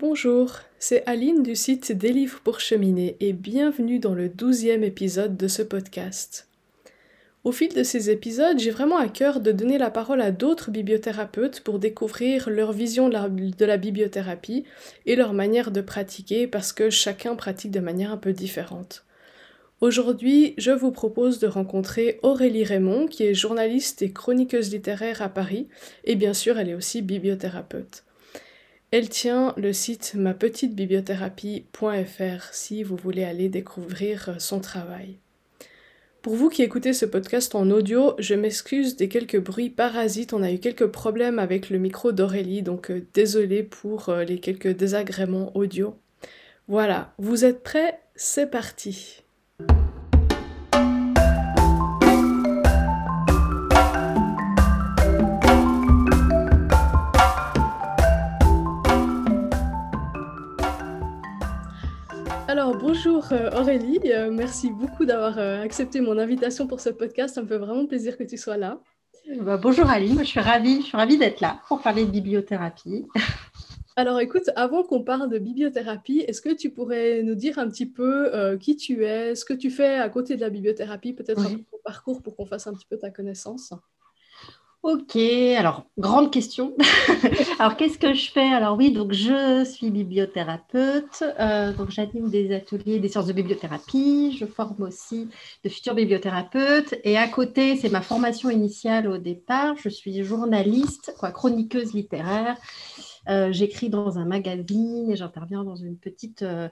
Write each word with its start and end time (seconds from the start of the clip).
Bonjour, 0.00 0.52
c'est 0.78 1.02
Aline 1.04 1.42
du 1.42 1.54
site 1.54 1.92
Des 1.92 2.10
livres 2.10 2.40
pour 2.42 2.58
cheminer 2.58 3.18
et 3.20 3.34
bienvenue 3.34 3.98
dans 3.98 4.14
le 4.14 4.30
douzième 4.30 4.82
épisode 4.82 5.36
de 5.36 5.46
ce 5.46 5.60
podcast. 5.60 6.48
Au 7.44 7.52
fil 7.52 7.74
de 7.74 7.82
ces 7.82 8.08
épisodes, 8.08 8.58
j'ai 8.58 8.70
vraiment 8.70 8.96
à 8.96 9.08
cœur 9.08 9.40
de 9.40 9.52
donner 9.52 9.76
la 9.76 9.90
parole 9.90 10.22
à 10.22 10.30
d'autres 10.30 10.70
bibliothérapeutes 10.70 11.60
pour 11.60 11.78
découvrir 11.78 12.48
leur 12.48 12.72
vision 12.72 13.10
de 13.10 13.12
la, 13.12 13.28
de 13.28 13.64
la, 13.66 13.76
bibliothérapie 13.76 14.64
et 15.04 15.16
leur 15.16 15.34
manière 15.34 15.70
de 15.70 15.82
pratiquer 15.82 16.46
parce 16.46 16.72
que 16.72 16.88
chacun 16.88 17.34
pratique 17.34 17.70
de 17.70 17.80
manière 17.80 18.10
un 18.10 18.16
peu 18.16 18.32
différente. 18.32 19.04
Aujourd'hui, 19.82 20.54
je 20.56 20.70
vous 20.70 20.92
propose 20.92 21.40
de 21.40 21.46
rencontrer 21.46 22.20
Aurélie 22.22 22.64
Raymond, 22.64 23.06
qui 23.06 23.24
est 23.24 23.34
journaliste 23.34 24.00
et 24.00 24.12
chroniqueuse 24.12 24.72
littéraire 24.72 25.20
à 25.20 25.28
Paris, 25.28 25.68
et 26.04 26.16
bien 26.16 26.32
sûr, 26.32 26.58
elle 26.58 26.70
est 26.70 26.74
aussi 26.74 27.02
bibliothérapeute. 27.02 28.02
Elle 28.92 29.08
tient 29.08 29.54
le 29.56 29.72
site 29.72 30.14
mapetitebibliothérapie.fr 30.16 32.52
si 32.52 32.82
vous 32.82 32.96
voulez 32.96 33.22
aller 33.22 33.48
découvrir 33.48 34.34
son 34.40 34.58
travail. 34.58 35.18
Pour 36.22 36.34
vous 36.34 36.48
qui 36.48 36.62
écoutez 36.62 36.92
ce 36.92 37.06
podcast 37.06 37.54
en 37.54 37.70
audio, 37.70 38.14
je 38.18 38.34
m'excuse 38.34 38.96
des 38.96 39.08
quelques 39.08 39.38
bruits 39.38 39.70
parasites. 39.70 40.32
On 40.32 40.42
a 40.42 40.50
eu 40.50 40.58
quelques 40.58 40.88
problèmes 40.88 41.38
avec 41.38 41.70
le 41.70 41.78
micro 41.78 42.10
d'Aurélie, 42.10 42.62
donc 42.62 42.90
euh, 42.90 43.06
désolé 43.14 43.62
pour 43.62 44.08
euh, 44.08 44.24
les 44.24 44.38
quelques 44.38 44.76
désagréments 44.76 45.56
audio. 45.56 45.96
Voilà, 46.68 47.14
vous 47.18 47.44
êtes 47.44 47.62
prêts? 47.62 48.00
C'est 48.16 48.50
parti 48.50 49.22
bonjour 62.92 63.28
euh, 63.30 63.50
Aurélie, 63.52 64.00
euh, 64.06 64.32
merci 64.32 64.68
beaucoup 64.68 65.04
d'avoir 65.04 65.38
euh, 65.38 65.62
accepté 65.62 66.00
mon 66.00 66.18
invitation 66.18 66.66
pour 66.66 66.80
ce 66.80 66.90
podcast. 66.90 67.36
Ça 67.36 67.42
me 67.42 67.46
fait 67.46 67.56
vraiment 67.56 67.86
plaisir 67.86 68.18
que 68.18 68.24
tu 68.24 68.36
sois 68.36 68.56
là. 68.56 68.80
Bah, 69.42 69.58
bonjour 69.58 69.88
Aline, 69.88 70.18
je 70.18 70.24
suis 70.24 70.40
ravie, 70.40 70.80
je 70.80 70.86
suis 70.86 70.96
ravie 70.96 71.16
d'être 71.16 71.40
là 71.40 71.60
pour 71.68 71.80
parler 71.82 72.04
de 72.04 72.10
bibliothérapie. 72.10 73.06
Alors 73.96 74.18
écoute, 74.18 74.50
avant 74.56 74.82
qu'on 74.82 75.04
parle 75.04 75.30
de 75.30 75.38
bibliothérapie, 75.38 76.24
est-ce 76.26 76.42
que 76.42 76.52
tu 76.52 76.70
pourrais 76.70 77.22
nous 77.22 77.36
dire 77.36 77.60
un 77.60 77.68
petit 77.68 77.86
peu 77.86 78.56
qui 78.58 78.74
tu 78.74 79.04
es, 79.04 79.36
ce 79.36 79.44
que 79.44 79.54
tu 79.54 79.70
fais 79.70 79.94
à 79.94 80.08
côté 80.08 80.34
de 80.34 80.40
la 80.40 80.50
bibliothérapie, 80.50 81.12
peut-être 81.12 81.42
un 81.42 81.50
peu 81.50 81.62
ton 81.70 81.78
parcours 81.84 82.22
pour 82.22 82.34
qu'on 82.34 82.46
fasse 82.46 82.66
un 82.66 82.72
petit 82.72 82.86
peu 82.90 82.98
ta 82.98 83.10
connaissance? 83.10 83.72
Ok, 84.82 85.14
alors 85.16 85.84
grande 85.98 86.32
question. 86.32 86.74
alors 87.58 87.76
qu'est-ce 87.76 87.98
que 87.98 88.14
je 88.14 88.30
fais? 88.30 88.48
Alors 88.48 88.78
oui, 88.78 88.92
donc 88.92 89.12
je 89.12 89.62
suis 89.62 89.90
bibliothérapeute, 89.90 91.22
euh, 91.38 91.74
donc 91.74 91.90
j'anime 91.90 92.30
des 92.30 92.54
ateliers 92.54 92.98
des 92.98 93.08
sciences 93.08 93.26
de 93.26 93.34
bibliothérapie, 93.34 94.34
je 94.40 94.46
forme 94.46 94.82
aussi 94.82 95.28
de 95.64 95.68
futurs 95.68 95.94
bibliothérapeutes 95.94 96.94
et 97.04 97.18
à 97.18 97.28
côté, 97.28 97.76
c'est 97.76 97.90
ma 97.90 98.00
formation 98.00 98.48
initiale 98.48 99.06
au 99.06 99.18
départ, 99.18 99.76
je 99.76 99.90
suis 99.90 100.24
journaliste, 100.24 101.14
quoi, 101.18 101.30
chroniqueuse 101.30 101.92
littéraire. 101.92 102.56
Euh, 103.28 103.52
j'écris 103.52 103.90
dans 103.90 104.18
un 104.18 104.24
magazine 104.24 105.10
et 105.10 105.16
j'interviens 105.16 105.62
dans 105.62 105.76
une 105.76 105.98
petite 105.98 106.40
euh, 106.40 106.70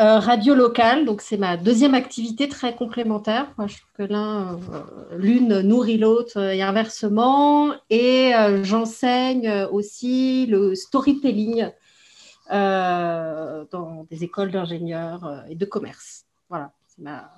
euh, 0.00 0.20
radio 0.20 0.54
locale, 0.54 1.04
donc 1.04 1.20
c'est 1.20 1.36
ma 1.36 1.56
deuxième 1.56 1.94
activité 1.94 2.48
très 2.48 2.76
complémentaire. 2.76 3.52
Moi, 3.58 3.66
je 3.66 3.78
trouve 3.78 3.90
que 3.94 4.02
l'un, 4.04 4.54
euh, 4.54 4.82
l'une 5.16 5.60
nourrit 5.62 5.98
l'autre 5.98 6.38
et 6.38 6.62
inversement. 6.62 7.74
Et 7.90 8.32
euh, 8.32 8.62
j'enseigne 8.62 9.66
aussi 9.72 10.46
le 10.46 10.76
storytelling 10.76 11.70
dans 12.50 14.06
des 14.08 14.22
écoles 14.22 14.52
d'ingénieurs 14.52 15.44
et 15.48 15.56
de 15.56 15.64
commerce. 15.64 16.24
Voilà, 16.48 16.72
c'est 16.86 17.02
ma, 17.02 17.30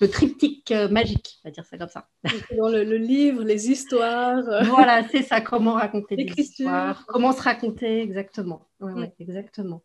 le 0.00 0.08
triptyque 0.08 0.72
magique, 0.90 1.38
on 1.44 1.48
va 1.48 1.52
dire 1.52 1.64
ça 1.64 1.78
comme 1.78 1.88
ça. 1.88 2.08
Dans 2.58 2.68
le, 2.68 2.82
livre, 2.96 3.44
les 3.44 3.70
histoires. 3.70 4.42
Voilà, 4.64 5.06
c'est 5.08 5.22
ça, 5.22 5.40
comment 5.40 5.74
raconter 5.74 6.16
des 6.16 6.32
histoires, 6.36 7.04
comment 7.06 7.32
se 7.32 7.42
raconter 7.42 8.02
exactement. 8.02 8.66
Mm. 8.80 9.04
exactement. 9.20 9.82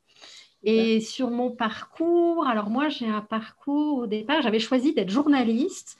Et 0.63 1.01
sur 1.01 1.31
mon 1.31 1.49
parcours, 1.51 2.47
alors 2.47 2.69
moi 2.69 2.89
j'ai 2.89 3.07
un 3.07 3.21
parcours 3.21 3.99
au 3.99 4.07
départ, 4.07 4.41
j'avais 4.41 4.59
choisi 4.59 4.93
d'être 4.93 5.09
journaliste. 5.09 5.97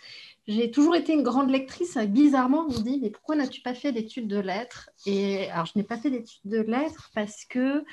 J'ai 0.48 0.72
toujours 0.72 0.96
été 0.96 1.14
une 1.14 1.24
grande 1.24 1.50
lectrice. 1.50 1.98
Bizarrement, 1.98 2.66
on 2.68 2.74
me 2.74 2.84
dit, 2.84 3.00
mais 3.02 3.10
pourquoi 3.10 3.36
n'as-tu 3.36 3.62
pas 3.62 3.76
fait 3.76 3.92
d'études 3.92 4.28
de 4.28 4.40
lettres? 4.40 4.90
Et 5.06 5.50
alors, 5.52 5.68
je 5.68 5.74
n'ai 5.76 5.84
pas 5.84 5.98
fait 5.98 6.10
d'études 6.10 6.42
de 6.46 6.62
lettres 6.62 7.12
parce 7.14 7.46
que 7.46 7.84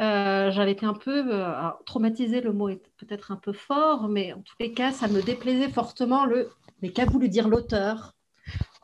euh, 0.00 0.50
j'avais 0.50 0.72
été 0.72 0.86
un 0.86 0.94
peu 0.94 1.34
euh, 1.34 1.70
traumatisée, 1.86 2.40
le 2.40 2.52
mot 2.52 2.68
est 2.68 2.82
peut-être 2.98 3.32
un 3.32 3.36
peu 3.36 3.52
fort, 3.52 4.08
mais 4.08 4.32
en 4.32 4.42
tous 4.42 4.54
les 4.60 4.72
cas, 4.72 4.92
ça 4.92 5.08
me 5.08 5.22
déplaisait 5.22 5.70
fortement 5.70 6.24
le 6.24 6.50
mais 6.82 6.90
qu'a 6.90 7.04
voulu 7.04 7.28
dire 7.28 7.48
l'auteur 7.48 8.14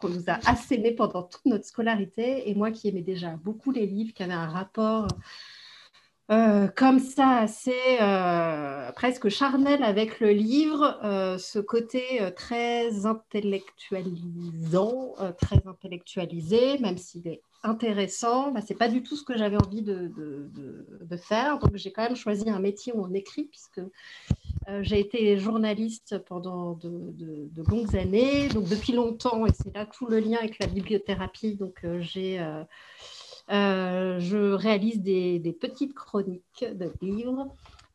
qu'on 0.00 0.08
nous 0.08 0.24
a 0.28 0.38
asséné 0.48 0.92
pendant 0.92 1.22
toute 1.22 1.44
notre 1.46 1.64
scolarité? 1.64 2.50
Et 2.50 2.54
moi 2.54 2.70
qui 2.70 2.88
aimais 2.88 3.02
déjà 3.02 3.36
beaucoup 3.36 3.70
les 3.70 3.86
livres, 3.86 4.12
qui 4.12 4.22
avaient 4.22 4.32
un 4.32 4.48
rapport 4.48 5.06
euh, 6.30 6.68
comme 6.68 7.00
ça, 7.00 7.36
assez 7.36 7.98
euh, 8.00 8.90
presque 8.92 9.28
charnel 9.28 9.82
avec 9.82 10.20
le 10.20 10.30
livre, 10.30 10.98
euh, 11.04 11.36
ce 11.36 11.58
côté 11.58 12.02
très 12.34 13.04
intellectualisant, 13.04 15.16
très 15.38 15.60
intellectualisé, 15.66 16.78
même 16.78 16.96
s'il 16.96 17.28
est 17.28 17.42
intéressant, 17.62 18.52
bah, 18.52 18.62
ce 18.62 18.72
n'est 18.72 18.78
pas 18.78 18.88
du 18.88 19.02
tout 19.02 19.16
ce 19.16 19.24
que 19.24 19.36
j'avais 19.36 19.58
envie 19.58 19.82
de, 19.82 20.10
de, 20.16 21.16
faire. 21.16 21.58
Donc 21.58 21.76
j'ai 21.76 21.92
quand 21.92 22.02
même 22.02 22.16
choisi 22.16 22.48
un 22.48 22.58
métier 22.58 22.94
où 22.94 23.04
on 23.04 23.12
écrit, 23.12 23.44
puisque 23.44 23.82
j'ai 24.80 25.00
été 25.00 25.36
journaliste 25.38 26.18
pendant 26.26 26.72
de, 26.72 27.50
longues 27.68 27.96
années, 27.96 28.48
donc 28.48 28.66
depuis 28.68 28.92
longtemps, 28.92 29.46
et 29.46 29.52
c'est 29.52 29.74
là 29.74 29.86
tout 29.86 30.06
le 30.06 30.20
lien 30.20 30.38
avec 30.38 30.58
la 30.58 30.66
bibliothérapie. 30.66 31.54
Donc 31.54 31.84
j'ai 32.00 32.42
euh, 33.50 34.18
je 34.20 34.52
réalise 34.52 35.02
des, 35.02 35.56
petites 35.60 35.94
chroniques 35.94 36.64
de 36.64 36.92
livres 37.02 37.48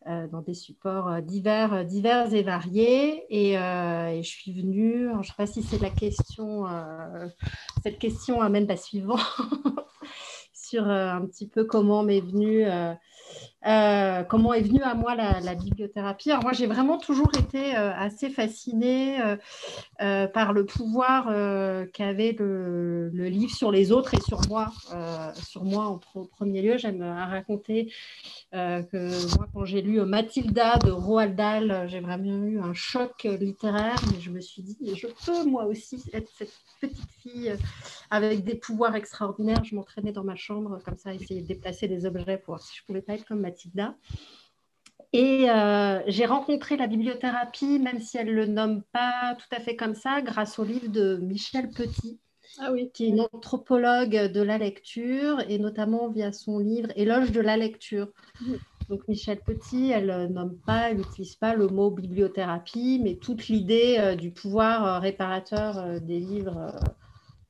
euh, 0.07 0.27
dans 0.27 0.41
des 0.41 0.53
supports 0.53 1.07
euh, 1.07 1.21
divers, 1.21 1.85
divers 1.85 2.33
et 2.33 2.43
variés. 2.43 3.25
Et, 3.29 3.53
je 3.55 4.27
suis 4.27 4.53
venue, 4.53 5.09
je 5.11 5.17
ne 5.17 5.23
sais 5.23 5.33
pas 5.35 5.47
si 5.47 5.63
c'est 5.63 5.81
la 5.81 5.89
question, 5.89 6.65
cette 7.83 7.99
question 7.99 8.41
amène 8.41 8.67
la 8.67 8.77
suivante, 8.77 9.19
sur 10.53 10.87
un 10.87 11.25
petit 11.25 11.47
peu 11.47 11.63
comment 11.63 12.03
m'est 12.03 12.21
venue 12.21 12.65
euh, 13.65 14.23
comment 14.23 14.53
est 14.53 14.61
venue 14.61 14.81
à 14.83 14.93
moi 14.93 15.15
la, 15.15 15.55
bibliothérapie? 15.55 16.31
Alors 16.31 16.43
moi, 16.43 16.53
j'ai 16.53 16.67
vraiment 16.67 16.97
toujours 16.97 17.29
été 17.37 17.75
euh, 17.75 17.91
assez 17.93 18.29
fascinée 18.29 19.19
euh, 20.01 20.27
par 20.27 20.53
le 20.53 20.65
pouvoir 20.65 21.25
qu'avait 21.91 22.35
le, 22.37 23.09
livre 23.13 23.53
sur 23.53 23.71
les 23.71 23.91
autres 23.91 24.13
et 24.13 24.21
sur 24.21 24.41
moi. 24.47 24.71
sur 25.35 25.65
moi, 25.65 25.85
en, 25.85 26.25
premier 26.25 26.61
lieu, 26.61 26.77
j'aime 26.77 27.01
raconter 27.03 27.91
que 28.51 29.35
moi, 29.37 29.47
quand 29.53 29.65
j'ai 29.65 29.81
lu 29.81 30.01
Mathilda 30.01 30.77
de 30.77 30.91
Roald 30.91 31.35
Dahl, 31.35 31.85
j'ai 31.87 31.99
vraiment 31.99 32.45
eu 32.45 32.59
un 32.59 32.73
choc 32.73 33.23
littéraire, 33.23 33.99
mais 34.11 34.19
je 34.21 34.29
me 34.29 34.39
suis 34.39 34.61
dit, 34.61 34.77
je 34.95 35.07
peux 35.25 35.45
moi 35.45 35.65
aussi 35.65 36.01
être 36.13 36.29
cette 36.37 36.53
petite 36.79 37.09
fille 37.21 37.53
avec 38.09 38.43
des 38.43 38.55
pouvoirs 38.55 38.95
extraordinaires. 38.95 39.63
Je 39.63 39.75
m'entraînais 39.75 40.11
dans 40.11 40.23
ma 40.23 40.35
chambre 40.35 40.79
comme 40.83 40.97
ça, 40.97 41.13
essayer 41.13 41.41
de 41.41 41.47
déplacer 41.47 41.87
des 41.87 42.05
objets 42.05 42.37
pour 42.37 42.55
voir 42.55 42.61
si 42.61 42.77
je 42.77 42.83
pouvais 42.85 43.01
pas 43.01 43.15
comme 43.25 43.41
Mathilda. 43.41 43.95
Et 45.11 45.49
euh, 45.49 46.01
j'ai 46.07 46.25
rencontré 46.25 46.77
la 46.77 46.87
bibliothérapie, 46.87 47.79
même 47.79 47.99
si 47.99 48.17
elle 48.17 48.27
ne 48.27 48.33
le 48.33 48.45
nomme 48.45 48.83
pas 48.91 49.35
tout 49.35 49.55
à 49.55 49.59
fait 49.59 49.75
comme 49.75 49.95
ça, 49.95 50.21
grâce 50.21 50.59
au 50.59 50.63
livre 50.63 50.89
de 50.89 51.17
Michel 51.17 51.69
Petit, 51.71 52.19
ah 52.59 52.71
oui. 52.71 52.91
qui 52.93 53.05
est 53.05 53.09
une 53.09 53.21
anthropologue 53.21 54.31
de 54.31 54.41
la 54.41 54.59
lecture, 54.59 55.39
et 55.49 55.57
notamment 55.57 56.09
via 56.09 56.31
son 56.31 56.59
livre 56.59 56.89
Éloge 56.95 57.31
de 57.31 57.41
la 57.41 57.57
lecture. 57.57 58.09
Donc 58.87 59.07
Michel 59.07 59.39
Petit, 59.39 59.89
elle 59.89 60.07
ne 60.07 60.27
nomme 60.27 60.57
pas, 60.65 60.91
elle 60.91 60.97
n'utilise 60.97 61.35
pas 61.35 61.55
le 61.55 61.67
mot 61.67 61.89
bibliothérapie, 61.89 62.99
mais 63.03 63.15
toute 63.15 63.47
l'idée 63.47 63.97
euh, 63.99 64.15
du 64.15 64.29
pouvoir 64.29 64.85
euh, 64.85 64.99
réparateur 64.99 65.99
des 66.01 66.19
livres, 66.19 66.75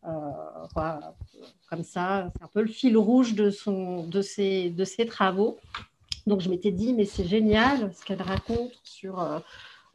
comme 0.02 1.84
ça, 1.84 2.32
c'est 2.36 2.44
un 2.44 2.48
peu 2.48 2.62
le 2.62 2.68
fil 2.68 2.98
rouge 2.98 3.34
de, 3.34 3.50
son, 3.50 4.04
de, 4.08 4.22
ses, 4.22 4.70
de 4.70 4.86
ses 4.86 5.06
travaux. 5.06 5.58
Donc 6.28 6.42
je 6.42 6.50
m'étais 6.50 6.72
dit, 6.72 6.94
mais 6.94 7.06
c'est 7.06 7.26
génial 7.26 7.92
ce 7.94 8.06
qu'elle 8.06 8.22
raconte 8.22 8.72
sur 8.84 9.20
euh, 9.20 9.40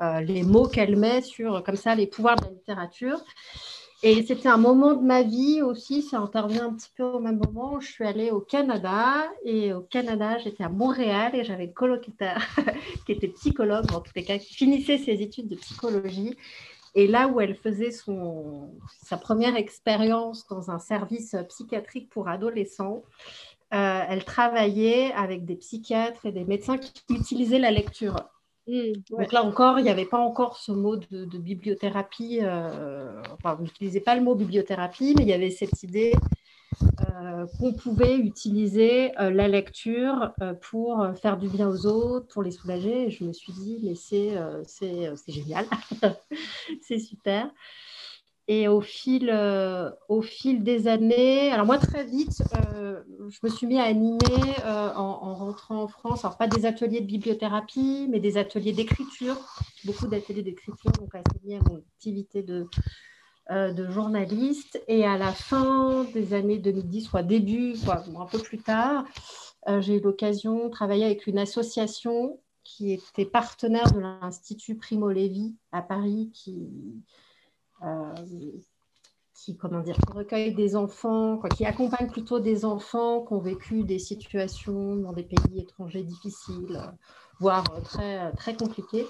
euh, 0.03 0.21
les 0.21 0.43
mots 0.43 0.69
qu'elle 0.69 0.97
met 0.97 1.23
sur, 1.23 1.63
comme 1.63 1.77
ça, 1.77 1.95
les 1.95 2.07
pouvoirs 2.07 2.37
de 2.37 2.45
la 2.45 2.51
littérature. 2.51 3.21
Et 4.03 4.23
c'était 4.27 4.51
un 4.51 4.59
moment 4.59 4.93
de 4.95 5.03
ma 5.03 5.23
vie 5.23 5.63
aussi, 5.63 6.03
ça 6.03 6.19
intervient 6.19 6.67
un 6.67 6.75
petit 6.75 6.91
peu 6.95 7.05
au 7.05 7.21
même 7.21 7.39
moment. 7.39 7.81
Je 7.81 7.91
suis 7.91 8.05
allée 8.05 8.31
au 8.31 8.41
Canada 8.41 9.25
et 9.45 9.73
au 9.73 9.81
Canada, 9.81 10.37
j'étais 10.39 10.63
à 10.63 10.69
Montréal 10.69 11.35
et 11.35 11.43
j'avais 11.43 11.65
une 11.65 11.73
colocataire 11.73 12.47
qui 13.07 13.13
était 13.13 13.29
psychologue, 13.29 13.87
en 13.95 14.01
tous 14.01 14.13
les 14.15 14.25
cas, 14.25 14.37
qui 14.37 14.53
finissait 14.53 14.99
ses 14.99 15.23
études 15.23 15.49
de 15.49 15.57
psychologie. 15.57 16.37
Et 16.95 17.07
là 17.07 17.29
où 17.29 17.41
elle 17.41 17.57
faisait 17.57 17.91
son, 17.91 18.71
sa 19.03 19.17
première 19.17 19.57
expérience 19.57 20.47
dans 20.49 20.71
un 20.71 20.79
service 20.79 21.37
psychiatrique 21.49 22.09
pour 22.09 22.29
adolescents, 22.29 23.03
elle 23.71 24.25
travaillait 24.25 25.11
avec 25.15 25.45
des 25.45 25.57
psychiatres 25.57 26.25
et 26.27 26.31
des 26.31 26.45
médecins 26.45 26.79
qui 26.79 26.93
utilisaient 27.11 27.59
la 27.59 27.73
lecture. 27.73 28.15
Mmh, 28.69 28.93
Donc 29.11 29.33
là 29.33 29.43
encore, 29.43 29.81
il 29.81 29.83
n'y 29.83 29.91
avait 29.91 30.05
pas 30.05 30.21
encore 30.21 30.57
ce 30.57 30.71
mot 30.71 30.95
de, 30.95 31.39
bibliothérapie. 31.39 32.39
enfin, 32.43 33.57
on 33.59 33.63
n'utilisait 33.63 34.01
pas 34.01 34.15
le 34.15 34.23
mot 34.23 34.37
bibliothérapie, 34.37 35.15
mais 35.17 35.25
il 35.25 35.29
y 35.29 35.33
avait 35.33 35.51
cette 35.51 35.83
idée 35.83 36.13
euh, 36.15 36.19
qu'on 37.59 37.73
pouvait 37.73 38.17
utiliser 38.17 39.19
euh, 39.19 39.31
la 39.31 39.49
lecture 39.49 40.33
euh, 40.41 40.55
pour 40.55 41.07
faire 41.21 41.37
du 41.37 41.49
bien 41.49 41.69
aux 41.69 41.87
autres, 41.87 42.27
pour 42.29 42.43
les 42.43 42.51
soulager. 42.51 43.07
Et 43.07 43.11
je 43.11 43.25
me 43.25 43.33
suis 43.33 43.53
dit, 43.53 43.81
mais 43.83 43.95
c'est 43.95 44.37
génial, 45.29 45.67
c'est 46.83 46.99
super. 46.99 47.51
Et 48.47 48.69
au 48.69 48.83
fil, 48.83 49.31
au 50.11 50.21
fil 50.21 50.63
des 50.63 50.87
années, 50.87 51.51
alors 51.51 51.65
moi 51.65 51.79
très 51.79 52.05
vite, 52.05 52.43
je 53.31 53.39
me 53.43 53.49
suis 53.49 53.67
mis 53.67 53.79
à 53.79 53.85
animer 53.85 54.19
en, 54.67 55.35
rentrant 55.35 55.83
en 55.85 55.89
France, 55.89 56.27
alors 56.27 56.37
pas 56.37 56.47
des 56.47 56.67
ateliers 56.67 57.01
de 57.01 57.07
bibliothérapie, 57.07 58.07
mais 58.11 58.21
des 58.21 58.37
ateliers 58.37 58.75
d'écriture, 58.75 59.37
beaucoup 59.87 60.09
d'ateliers 60.09 60.43
d'écriture, 60.43 60.93
donc 60.93 61.15
lié 61.43 61.57
à 61.57 61.71
mon 61.71 61.79
activité 61.79 62.43
de, 62.43 62.55
euh, 62.55 62.65
de 63.51 63.91
journaliste. 63.91 64.83
Et 64.89 65.05
à 65.05 65.19
la 65.19 65.33
fin 65.33 66.05
des 66.15 66.33
années 66.35 66.59
2010, 66.59 67.03
soit 67.03 67.23
début, 67.23 67.77
soit 67.77 68.05
un 68.19 68.27
peu 68.27 68.39
plus 68.39 68.59
tard, 68.59 69.05
euh, 69.69 69.81
j'ai 69.81 69.97
eu 69.97 70.01
l'occasion 70.01 70.67
de 70.67 70.71
travailler 70.71 71.05
avec 71.05 71.27
une 71.27 71.39
association 71.39 72.39
qui 72.65 72.93
était 72.93 73.25
partenaire 73.25 73.91
de 73.93 74.01
l'Institut 74.01 74.77
Primo 74.77 75.11
Levi 75.11 75.55
à 75.73 75.83
Paris, 75.83 76.31
qui, 76.33 76.69
euh, 77.83 78.15
qui, 79.35 79.57
comment 79.57 79.81
dire, 79.81 79.97
recueille 80.15 80.55
des 80.55 80.77
enfants, 80.77 81.41
qui 81.57 81.67
accompagne 81.67 82.09
plutôt 82.09 82.41
des 82.41 82.65
enfants 82.65 83.25
qui 83.25 83.33
ont 83.35 83.41
vécu 83.41 83.85
des 83.85 83.99
situations 83.99 84.97
dans 84.97 85.13
des 85.13 85.25
pays 85.25 85.61
étrangers 85.61 86.03
difficiles, 86.03 86.81
voire 87.39 87.65
très, 87.83 88.33
très 88.33 88.57
compliquées. 88.57 89.07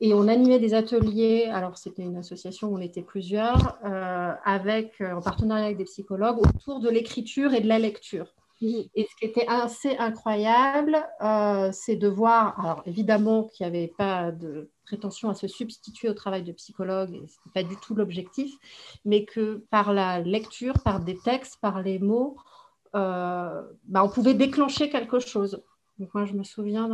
Et 0.00 0.14
on 0.14 0.28
animait 0.28 0.60
des 0.60 0.74
ateliers, 0.74 1.46
alors 1.46 1.76
c'était 1.76 2.02
une 2.02 2.16
association 2.16 2.68
où 2.68 2.76
on 2.76 2.80
était 2.80 3.02
plusieurs, 3.02 3.78
euh, 3.84 4.32
avec, 4.44 5.00
euh, 5.00 5.12
en 5.12 5.20
partenariat 5.20 5.66
avec 5.66 5.78
des 5.78 5.84
psychologues, 5.84 6.38
autour 6.38 6.78
de 6.80 6.88
l'écriture 6.88 7.52
et 7.52 7.60
de 7.60 7.66
la 7.66 7.80
lecture. 7.80 8.32
Mhm. 8.60 8.84
Et 8.94 9.08
ce 9.10 9.16
qui 9.16 9.24
était 9.24 9.46
assez 9.48 9.96
incroyable, 9.96 10.96
euh, 11.20 11.70
c'est 11.72 11.96
de 11.96 12.06
voir, 12.06 12.58
alors 12.60 12.82
évidemment 12.86 13.44
qu'il 13.44 13.66
n'y 13.66 13.76
avait 13.76 13.92
pas 13.98 14.30
de 14.30 14.70
prétention 14.86 15.30
à 15.30 15.34
se 15.34 15.48
substituer 15.48 16.08
au 16.08 16.14
travail 16.14 16.44
de 16.44 16.52
psychologue, 16.52 17.10
ce 17.10 17.14
n'était 17.14 17.62
pas 17.62 17.62
du 17.62 17.76
tout 17.76 17.94
l'objectif, 17.94 18.52
mais 19.04 19.24
que 19.24 19.64
par 19.70 19.92
la 19.92 20.20
lecture, 20.20 20.74
par 20.84 21.00
des 21.00 21.18
textes, 21.18 21.58
par 21.60 21.82
les 21.82 21.98
mots, 21.98 22.36
bah, 22.94 23.68
on 24.02 24.08
pouvait 24.08 24.34
déclencher 24.34 24.90
quelque 24.90 25.20
chose. 25.20 25.62
Donc 25.98 26.14
moi, 26.14 26.24
je 26.24 26.34
me 26.34 26.44
souviens 26.44 26.88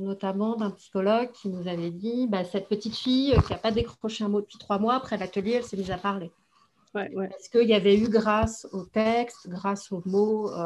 notamment 0.00 0.54
d'un 0.56 0.70
psychologue 0.70 1.32
qui 1.32 1.48
nous 1.48 1.66
avait 1.66 1.90
dit, 1.90 2.28
bah, 2.28 2.44
cette 2.44 2.68
petite 2.68 2.94
fille 2.94 3.34
qui 3.46 3.52
n'a 3.52 3.58
pas 3.58 3.72
décroché 3.72 4.22
un 4.22 4.28
mot 4.28 4.40
depuis 4.40 4.58
trois 4.58 4.78
mois, 4.78 4.94
après 4.94 5.16
l'atelier, 5.18 5.54
elle 5.54 5.64
s'est 5.64 5.76
mise 5.76 5.90
à 5.90 5.98
parler. 5.98 6.30
Parce 6.92 7.48
qu'il 7.48 7.68
y 7.68 7.74
avait 7.74 7.98
eu, 7.98 8.08
grâce 8.08 8.66
au 8.72 8.84
texte, 8.84 9.48
grâce 9.48 9.92
aux 9.92 10.02
mots, 10.06 10.50
euh, 10.52 10.64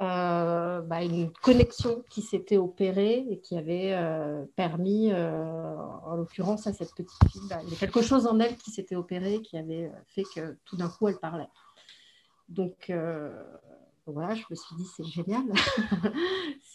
euh, 0.00 0.80
bah, 0.82 1.02
une 1.02 1.32
connexion 1.32 2.04
qui 2.10 2.22
s'était 2.22 2.56
opérée 2.56 3.26
et 3.28 3.40
qui 3.40 3.56
avait 3.56 3.92
euh, 3.92 4.44
permis, 4.56 5.12
en 5.12 6.14
l'occurrence 6.16 6.66
à 6.66 6.72
cette 6.72 6.94
petite 6.94 7.30
fille, 7.30 7.42
bah, 7.48 7.60
il 7.64 7.70
y 7.70 7.74
a 7.74 7.78
quelque 7.78 8.02
chose 8.02 8.26
en 8.26 8.38
elle 8.38 8.56
qui 8.56 8.70
s'était 8.70 8.96
opéré, 8.96 9.40
qui 9.42 9.56
avait 9.56 9.90
fait 10.06 10.24
que 10.34 10.56
tout 10.64 10.76
d'un 10.76 10.88
coup, 10.88 11.08
elle 11.08 11.18
parlait. 11.18 11.48
Donc, 12.48 12.92
voilà, 14.12 14.34
je 14.34 14.42
me 14.50 14.56
suis 14.56 14.76
dit, 14.76 14.86
c'est 14.96 15.04
génial, 15.04 15.44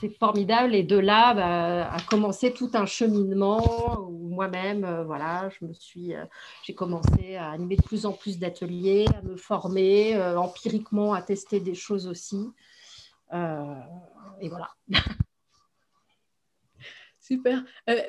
c'est 0.00 0.08
formidable. 0.18 0.74
Et 0.74 0.82
de 0.82 0.98
là 0.98 1.34
bah, 1.34 1.92
a 1.92 2.00
commencé 2.02 2.52
tout 2.52 2.70
un 2.74 2.86
cheminement 2.86 4.08
où 4.08 4.28
moi-même, 4.28 4.84
euh, 4.84 5.04
voilà, 5.04 5.48
je 5.50 5.66
me 5.66 5.72
suis, 5.72 6.14
euh, 6.14 6.24
j'ai 6.64 6.74
commencé 6.74 7.36
à 7.36 7.50
animer 7.50 7.76
de 7.76 7.82
plus 7.82 8.06
en 8.06 8.12
plus 8.12 8.38
d'ateliers, 8.38 9.06
à 9.16 9.22
me 9.22 9.36
former 9.36 10.16
euh, 10.16 10.38
empiriquement, 10.38 11.14
à 11.14 11.22
tester 11.22 11.60
des 11.60 11.74
choses 11.74 12.06
aussi. 12.06 12.50
et 13.32 14.48
voilà. 14.48 14.68
Super. 17.20 17.62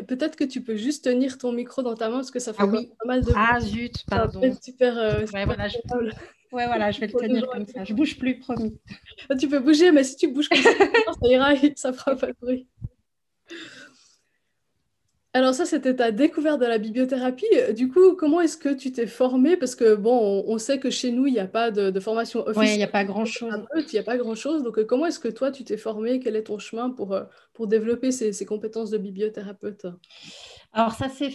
Peut-être 0.08 0.36
que 0.36 0.44
tu 0.44 0.64
peux 0.64 0.76
juste 0.76 1.04
tenir 1.04 1.38
ton 1.38 1.52
micro 1.52 1.84
dans 1.84 1.94
ta 1.94 2.10
main 2.10 2.16
parce 2.16 2.32
que 2.32 2.40
ça 2.40 2.52
fait 2.52 2.64
ah 2.64 2.68
pas 2.68 3.06
mal 3.06 3.24
de. 3.24 3.32
Ah 3.36 3.60
zut, 3.60 4.04
pardon. 4.08 4.42
super. 4.60 5.28
super 5.28 5.46
voilà, 5.46 5.68
je... 5.68 5.78
Ouais, 6.54 6.68
voilà, 6.68 6.92
je 6.92 7.00
vais 7.00 7.08
le 7.08 7.14
tenir 7.14 7.48
comme 7.48 7.66
ça. 7.66 7.84
Je 7.84 7.94
bouge 7.94 8.18
plus, 8.18 8.38
promis. 8.38 8.80
Ah, 9.28 9.36
tu 9.36 9.50
peux 9.50 9.60
bouger, 9.60 9.92
mais 9.92 10.04
si 10.04 10.16
tu 10.16 10.28
bouges 10.28 10.48
comme 10.48 10.62
ça, 10.62 10.70
ça 11.22 11.28
ira, 11.28 11.54
ça 11.76 11.94
fera 11.94 12.16
pas 12.16 12.28
de 12.28 12.36
bruit. 12.40 12.68
Alors 15.36 15.56
ça, 15.56 15.66
c'était 15.66 15.96
ta 15.96 16.12
découverte 16.12 16.62
de 16.62 16.68
la 16.68 16.78
bibliothérapie. 16.78 17.48
Du 17.76 17.90
coup, 17.90 18.16
comment 18.16 18.40
est-ce 18.40 18.56
que 18.56 18.70
tu 18.70 18.92
t'es 18.92 19.08
formée? 19.08 19.58
Parce 19.58 19.74
que 19.74 19.96
bon, 19.96 20.44
on, 20.48 20.58
sait 20.60 20.80
que 20.80 20.92
chez 20.92 21.12
nous, 21.12 21.26
il 21.26 21.34
n'y 21.34 21.40
a 21.40 21.48
pas 21.48 21.72
de, 21.72 22.00
formation 22.00 22.42
officielle. 22.42 22.66
Oui, 22.66 22.74
il 22.76 22.78
n'y 22.78 22.84
a 22.84 22.88
pas 22.88 23.04
grand-chose. 23.04 23.66
Il 23.76 23.86
n'y 23.92 24.00
a 24.00 24.04
pas 24.04 24.18
grand-chose. 24.18 24.62
Donc, 24.62 24.78
euh, 24.78 24.86
comment 24.86 25.08
est-ce 25.08 25.20
que 25.20 25.30
toi, 25.30 25.50
tu 25.50 25.64
t'es 25.64 25.78
formée? 25.78 26.20
Quel 26.20 26.36
est 26.36 26.44
ton 26.44 26.60
chemin 26.60 26.92
pour, 26.92 27.14
euh, 27.14 27.24
pour 27.54 27.68
développer 27.68 28.12
ces 28.12 28.46
compétences 28.46 28.90
de 28.90 28.98
bibliothérapeute? 28.98 29.86
Alors, 30.76 30.94
ça 30.94 31.08
s'est 31.08 31.30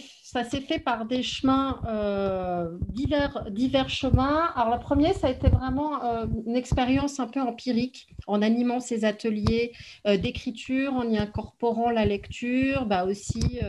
fait 0.59 0.79
par 0.79 1.05
des 1.05 1.23
chemins, 1.23 1.79
euh, 1.87 2.67
divers, 2.89 3.45
divers 3.49 3.89
chemins. 3.89 4.51
Alors, 4.53 4.75
le 4.75 4.81
premier, 4.81 5.13
ça 5.13 5.27
a 5.27 5.29
été 5.29 5.47
vraiment 5.47 6.03
euh, 6.03 6.25
une 6.45 6.57
expérience 6.57 7.21
un 7.21 7.27
peu 7.27 7.39
empirique 7.39 8.09
en 8.27 8.41
animant 8.41 8.81
ces 8.81 9.05
ateliers 9.05 9.71
euh, 10.05 10.17
d'écriture, 10.17 10.93
en 10.93 11.09
y 11.09 11.17
incorporant 11.17 11.89
la 11.89 12.05
lecture, 12.05 12.85
bah 12.85 13.05
aussi 13.05 13.61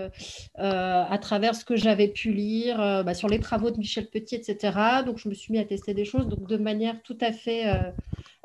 à 0.57 1.19
travers 1.19 1.55
ce 1.55 1.65
que 1.65 1.77
j'avais 1.77 2.09
pu 2.09 2.33
lire 2.33 3.05
bah, 3.05 3.15
sur 3.15 3.29
les 3.29 3.39
travaux 3.39 3.71
de 3.71 3.79
Michel 3.79 4.09
Petit, 4.09 4.35
etc. 4.35 5.05
Donc, 5.07 5.19
je 5.19 5.29
me 5.29 5.35
suis 5.35 5.53
mis 5.53 5.61
à 5.61 5.65
tester 5.65 5.95
des 5.95 6.05
choses 6.05 6.27
donc 6.27 6.49
de 6.49 6.57
manière 6.57 7.01
tout 7.03 7.19
à 7.21 7.33
fait 7.33 7.65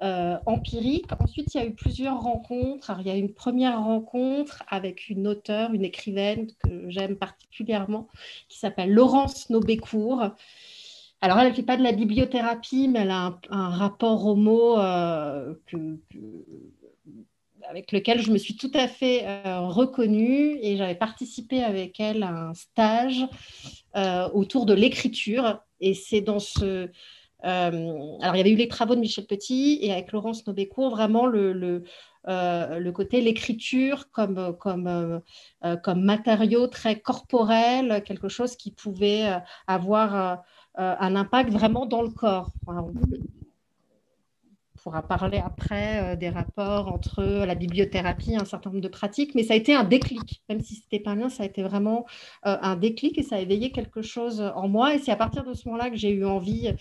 euh, 0.02 0.38
empirique. 0.46 1.06
Ensuite, 1.20 1.54
il 1.54 1.58
y 1.58 1.64
a 1.64 1.66
eu 1.66 1.74
plusieurs 1.74 2.20
rencontres. 2.20 2.92
il 3.00 3.08
y 3.08 3.10
a 3.10 3.16
eu 3.16 3.20
une 3.20 3.34
première 3.34 3.84
rencontre 3.84 4.64
avec 4.68 5.10
une 5.10 5.28
auteure, 5.28 5.74
une 5.74 5.86
écrivaine 5.86 6.48
que 6.64 6.90
j'aime 6.90 7.16
particulièrement, 7.16 8.08
qui 8.50 8.60
s'appelle 8.60 8.92
Laurence 8.92 9.50
Nobécourt. 9.50 10.32
Alors, 11.22 11.40
elle 11.40 11.50
ne 11.50 11.54
fait 11.54 11.64
pas 11.64 11.78
de 11.78 11.84
la 11.84 11.92
bibliothérapie, 11.92 12.88
mais 12.88 13.00
elle 13.00 13.12
a 13.12 13.40
un, 13.50 13.70
rapport 13.70 14.26
au 14.26 14.36
mot 14.36 14.78
euh, 14.78 15.54
avec 17.70 17.92
lequel 17.92 18.22
je 18.22 18.32
me 18.32 18.38
suis 18.38 18.58
tout 18.58 18.72
à 18.74 18.88
fait 18.88 19.26
euh, 19.26 19.62
reconnue 19.62 20.58
et 20.62 20.78
j'avais 20.78 20.96
participé 20.96 21.64
avec 21.64 22.00
elle 22.00 22.22
à 22.24 22.50
un 22.50 22.54
stage 22.54 23.26
autour 24.34 24.66
de 24.66 24.74
l'écriture. 24.74 25.62
Et 25.80 25.94
c'est 25.94 26.22
dans 26.22 26.40
ce, 26.40 26.90
alors, 27.44 28.36
il 28.36 28.38
y 28.38 28.42
avait 28.42 28.52
eu 28.52 28.56
les 28.56 28.68
travaux 28.68 28.96
de 28.96 29.00
Michel 29.00 29.26
Petit 29.26 29.78
et 29.82 29.92
avec 29.92 30.12
Laurence 30.12 30.48
Nobécourt, 30.48 30.90
vraiment 30.90 31.28
le, 31.28 31.54
le, 31.54 31.84
euh, 32.28 32.80
le 32.80 32.92
côté, 32.92 33.22
l'écriture 33.22 34.10
comme, 34.12 34.56
comme, 34.60 34.88
euh, 34.88 35.76
comme 35.78 36.02
matériau 36.04 36.68
très 36.68 37.00
corporel, 37.00 38.04
quelque 38.04 38.30
chose 38.30 38.56
qui 38.56 38.72
pouvait 38.72 39.28
avoir 39.68 40.44
un 40.78 41.16
impact 41.16 41.52
vraiment 41.52 41.86
dans 41.86 42.02
le 42.02 42.10
corps 42.10 42.52
pourra 44.86 45.02
parler 45.02 45.42
après 45.44 46.14
euh, 46.14 46.16
des 46.16 46.30
rapports 46.30 46.94
entre 46.94 47.24
la 47.24 47.56
bibliothérapie, 47.56 48.36
un 48.36 48.46
certain 48.46 48.70
nombre 48.70 48.84
de 48.84 48.88
pratiques, 48.88 49.34
mais 49.34 49.42
ça 49.42 49.54
a 49.54 49.58
été 49.58 49.74
un 49.74 49.84
déclic, 49.84 50.44
même 50.48 50.62
si 50.62 50.76
ce 50.76 50.82
n'était 50.82 51.04
pas 51.04 51.16
bien, 51.16 51.30
ça 51.30 51.42
a 51.42 51.48
été 51.48 51.64
vraiment 51.64 52.06
euh, 52.46 52.56
un 52.62 52.76
déclic 52.76 53.18
et 53.18 53.24
ça 53.24 53.38
a 53.38 53.40
éveillé 53.40 53.72
quelque 53.72 54.04
chose 54.04 54.42
en 54.56 54.68
moi. 54.68 54.94
Et 54.94 55.00
c'est 55.00 55.12
à 55.12 55.16
partir 55.16 55.44
de 55.44 55.56
ce 55.56 55.68
moment-là 55.68 55.90
que 55.90 55.96
j'ai 55.96 56.12
eu 56.12 56.24
envie 56.24 56.72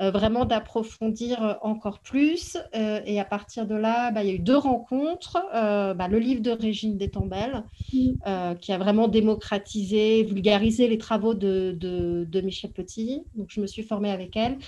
euh, 0.00 0.10
vraiment 0.10 0.44
d'approfondir 0.44 1.58
encore 1.62 2.00
plus. 2.00 2.56
et 2.74 3.20
à 3.20 3.24
partir 3.24 3.66
de 3.66 3.76
là, 3.76 4.10
bah, 4.10 4.24
il 4.24 4.28
y 4.28 4.32
a 4.32 4.34
eu 4.34 4.40
deux 4.40 4.56
rencontres. 4.56 5.38
Bah, 5.52 6.08
le 6.08 6.18
livre 6.18 6.42
de 6.42 6.50
Régine 6.50 6.96
Détambel, 6.96 7.62
mmh. 7.92 8.56
qui 8.60 8.72
a 8.72 8.78
vraiment 8.78 9.06
démocratisé, 9.06 10.24
vulgarisé 10.24 10.88
les 10.88 10.98
travaux 10.98 11.34
de, 11.34 11.76
de, 11.78 12.26
de 12.28 12.40
Michel 12.40 12.72
Petit. 12.72 13.22
Donc, 13.36 13.48
je 13.50 13.60
me 13.60 13.66
suis 13.66 13.82
formée 13.82 14.10
avec 14.10 14.36
elle. 14.36 14.58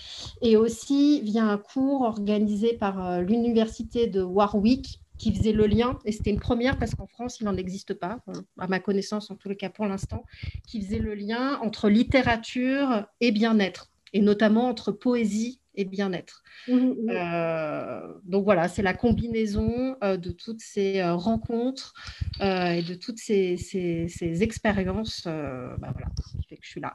Et 0.42 0.56
aussi 0.56 1.20
via 1.22 1.44
un 1.44 1.58
cours 1.58 2.02
organisé 2.02 2.74
par 2.74 2.83
par 2.84 3.02
euh, 3.02 3.22
l'université 3.22 4.08
de 4.08 4.20
Warwick 4.20 5.00
qui 5.16 5.34
faisait 5.34 5.52
le 5.52 5.66
lien, 5.66 5.98
et 6.04 6.12
c'était 6.12 6.28
une 6.28 6.38
première 6.38 6.78
parce 6.78 6.94
qu'en 6.94 7.06
France, 7.06 7.40
il 7.40 7.44
n'en 7.44 7.56
existe 7.56 7.94
pas, 7.94 8.18
euh, 8.28 8.34
à 8.58 8.66
ma 8.66 8.78
connaissance 8.78 9.30
en 9.30 9.36
tous 9.36 9.48
les 9.48 9.56
cas 9.56 9.70
pour 9.70 9.86
l'instant, 9.86 10.22
qui 10.66 10.82
faisait 10.82 10.98
le 10.98 11.14
lien 11.14 11.58
entre 11.62 11.88
littérature 11.88 13.06
et 13.22 13.32
bien-être, 13.32 13.90
et 14.12 14.20
notamment 14.20 14.68
entre 14.68 14.92
poésie 14.92 15.60
et 15.76 15.86
bien-être. 15.86 16.42
Mmh, 16.68 16.74
mmh. 16.74 16.94
Euh, 17.08 18.00
donc 18.24 18.44
voilà, 18.44 18.68
c'est 18.68 18.82
la 18.82 18.92
combinaison 18.92 19.96
de 20.02 20.30
toutes 20.30 20.60
ces 20.60 21.02
rencontres 21.02 21.94
et 22.42 22.82
de 22.82 22.94
toutes 22.94 23.18
ces, 23.18 23.56
ces, 23.56 24.42
expériences 24.42 25.22
bah 25.24 25.90
voilà, 25.94 26.08
qui 26.38 26.46
fait 26.46 26.56
que 26.56 26.66
je 26.66 26.70
suis 26.70 26.82
là. 26.82 26.94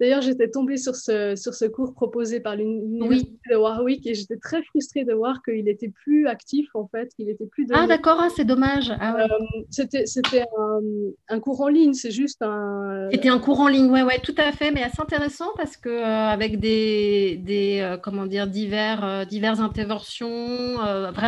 D'ailleurs, 0.00 0.20
j'étais 0.20 0.48
tombée 0.48 0.76
sur 0.76 0.94
ce, 0.94 1.34
sur 1.34 1.54
ce 1.54 1.64
cours 1.64 1.92
proposé 1.92 2.38
par 2.38 2.54
l'université 2.54 3.32
de 3.50 3.56
Warwick 3.56 4.06
et 4.06 4.14
j'étais 4.14 4.36
très 4.36 4.62
frustrée 4.62 5.04
de 5.04 5.12
voir 5.12 5.42
qu'il 5.42 5.64
n'était 5.64 5.88
plus 5.88 6.28
actif 6.28 6.68
en 6.74 6.86
fait, 6.86 7.12
qu'il 7.16 7.28
était 7.28 7.46
plus. 7.46 7.66
Ah 7.72 7.88
d'accord, 7.88 8.18
ah, 8.20 8.28
c'est 8.34 8.44
dommage. 8.44 8.92
Ah, 9.00 9.14
ouais. 9.16 9.22
euh, 9.22 9.62
c'était 9.70 10.06
c'était 10.06 10.44
un, 10.56 10.80
un, 11.28 11.40
cours 11.40 11.60
en 11.62 11.68
ligne, 11.68 11.94
c'est 11.94 12.12
juste 12.12 12.42
un. 12.42 13.08
C'était 13.10 13.28
un 13.28 13.40
cours 13.40 13.58
en 13.58 13.66
ligne, 13.66 13.90
ouais 13.90 14.04
ouais, 14.04 14.20
tout 14.20 14.34
à 14.38 14.52
fait, 14.52 14.70
mais 14.70 14.84
assez 14.84 15.02
intéressant 15.02 15.48
parce 15.56 15.76
que 15.76 15.88
euh, 15.88 16.28
avec 16.28 16.60
des 16.60 17.36
des 17.44 17.80
euh, 17.80 17.96
comment 17.96 18.26
dire 18.26 18.46
divers 18.46 19.26
diverses 19.26 19.60
interventions 19.60 20.78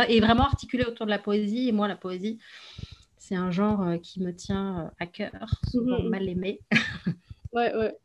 et 0.07 0.19
vraiment 0.21 0.43
articulé 0.43 0.85
autour 0.85 1.05
de 1.05 1.11
la 1.11 1.19
poésie 1.19 1.67
et 1.67 1.71
moi 1.73 1.89
la 1.89 1.95
poésie 1.97 2.39
c'est 3.17 3.35
un 3.35 3.51
genre 3.51 3.85
qui 4.01 4.21
me 4.21 4.33
tient 4.33 4.91
à 4.99 5.05
cœur, 5.05 5.61
souvent 5.69 6.01
mmh. 6.03 6.09
mal 6.09 6.29
aimé. 6.29 6.59
ouais 7.53 7.75
ouais. 7.75 7.95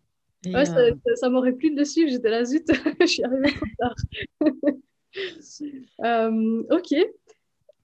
Ouais, 0.54 0.64
ça, 0.64 0.78
euh... 0.78 0.92
ça, 1.06 1.16
ça 1.16 1.30
m'aurait 1.30 1.52
plu 1.52 1.74
de 1.74 1.84
suivre. 1.84 2.10
J'étais 2.10 2.30
là, 2.30 2.44
zut, 2.44 2.66
je 3.00 3.06
suis 3.06 3.24
arrivée 3.24 3.52
trop 3.52 3.66
tard. 3.78 3.94
euh, 6.04 6.62
ok. 6.70 6.94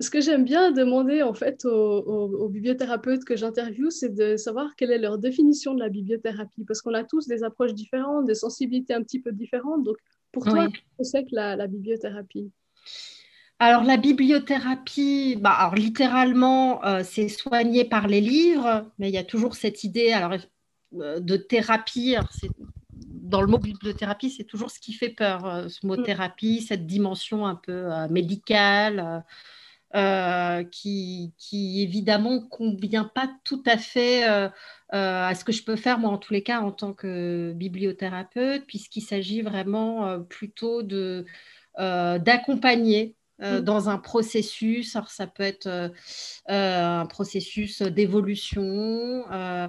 Ce 0.01 0.11
que 0.11 0.21
j'aime 0.21 0.45
bien 0.45 0.73
demander 0.73 1.23
en 1.23 1.33
fait 1.33 1.65
aux, 1.65 1.71
aux, 1.71 2.45
aux 2.45 2.49
bibliothérapeutes 2.49 3.25
que 3.25 3.37
j'interviewe, 3.37 3.91
c'est 3.91 4.13
de 4.13 4.37
savoir 4.37 4.75
quelle 4.77 4.91
est 4.91 4.99
leur 4.99 5.19
définition 5.19 5.75
de 5.75 5.81
la 5.81 5.89
bibliothérapie, 5.89 6.65
parce 6.65 6.83
qu'on 6.83 6.95
a 6.95 7.05
tous 7.05 7.29
des 7.29 7.45
approches 7.45 7.75
différentes, 7.75 8.27
des 8.27 8.35
sensibilités 8.35 8.95
un 8.95 9.03
petit 9.03 9.21
peu 9.21 9.31
différentes. 9.31 9.85
Donc, 9.85 9.97
pour 10.33 10.45
toi, 10.45 10.65
oui. 10.65 10.73
qu'est-ce 10.73 10.99
que 10.99 11.05
c'est 11.05 11.25
que 11.25 11.35
la, 11.35 11.55
la 11.55 11.69
bibliothérapie? 11.69 12.51
Alors 13.63 13.85
la 13.85 13.97
bibliothérapie, 13.97 15.37
bah, 15.37 15.53
alors, 15.53 15.77
littéralement, 15.77 16.85
euh, 16.85 17.03
c'est 17.05 17.29
soigné 17.29 17.85
par 17.85 18.09
les 18.09 18.21
livres, 18.21 18.91
mais 18.99 19.09
il 19.09 19.15
y 19.15 19.19
a 19.19 19.23
toujours 19.23 19.55
cette 19.55 19.85
idée, 19.85 20.11
alors 20.11 20.33
de 20.93 21.37
thérapie. 21.37 22.17
Dans 23.07 23.41
le 23.41 23.47
mot 23.47 23.59
bibliothérapie, 23.59 24.31
c'est 24.31 24.45
toujours 24.45 24.71
ce 24.71 24.79
qui 24.79 24.93
fait 24.93 25.09
peur, 25.09 25.47
euh, 25.47 25.69
ce 25.69 25.87
mot 25.87 25.97
mm. 25.97 26.03
thérapie, 26.03 26.61
cette 26.61 26.87
dimension 26.87 27.47
un 27.47 27.55
peu 27.55 27.73
euh, 27.73 28.09
médicale, 28.09 29.25
euh, 29.95 30.65
qui, 30.65 31.33
qui, 31.39 31.83
évidemment 31.83 32.41
convient 32.41 33.05
pas 33.05 33.31
tout 33.45 33.63
à 33.67 33.79
fait 33.79 34.29
euh, 34.29 34.49
à 34.91 35.35
ce 35.35 35.45
que 35.45 35.53
je 35.53 35.65
peux 35.65 35.77
faire, 35.77 35.99
moi, 35.99 36.11
en 36.11 36.19
tous 36.19 36.33
les 36.33 36.43
cas, 36.43 36.61
en 36.61 36.73
tant 36.73 36.93
que 36.93 37.53
bibliothérapeute, 37.55 38.67
puisqu'il 38.67 39.03
s'agit 39.03 39.43
vraiment 39.43 40.21
plutôt 40.25 40.83
d'accompagner 41.79 43.17
euh, 43.43 43.61
mm. 43.61 43.65
dans 43.65 43.89
un 43.89 43.99
processus. 43.99 44.95
Alors, 44.97 45.11
ça 45.11 45.27
peut 45.27 45.43
être 45.43 45.67
euh, 45.67 45.89
euh 46.51 47.03
un 47.03 47.07
processus 47.07 47.83
d'évolution. 47.83 49.25
Euh, 49.33 49.69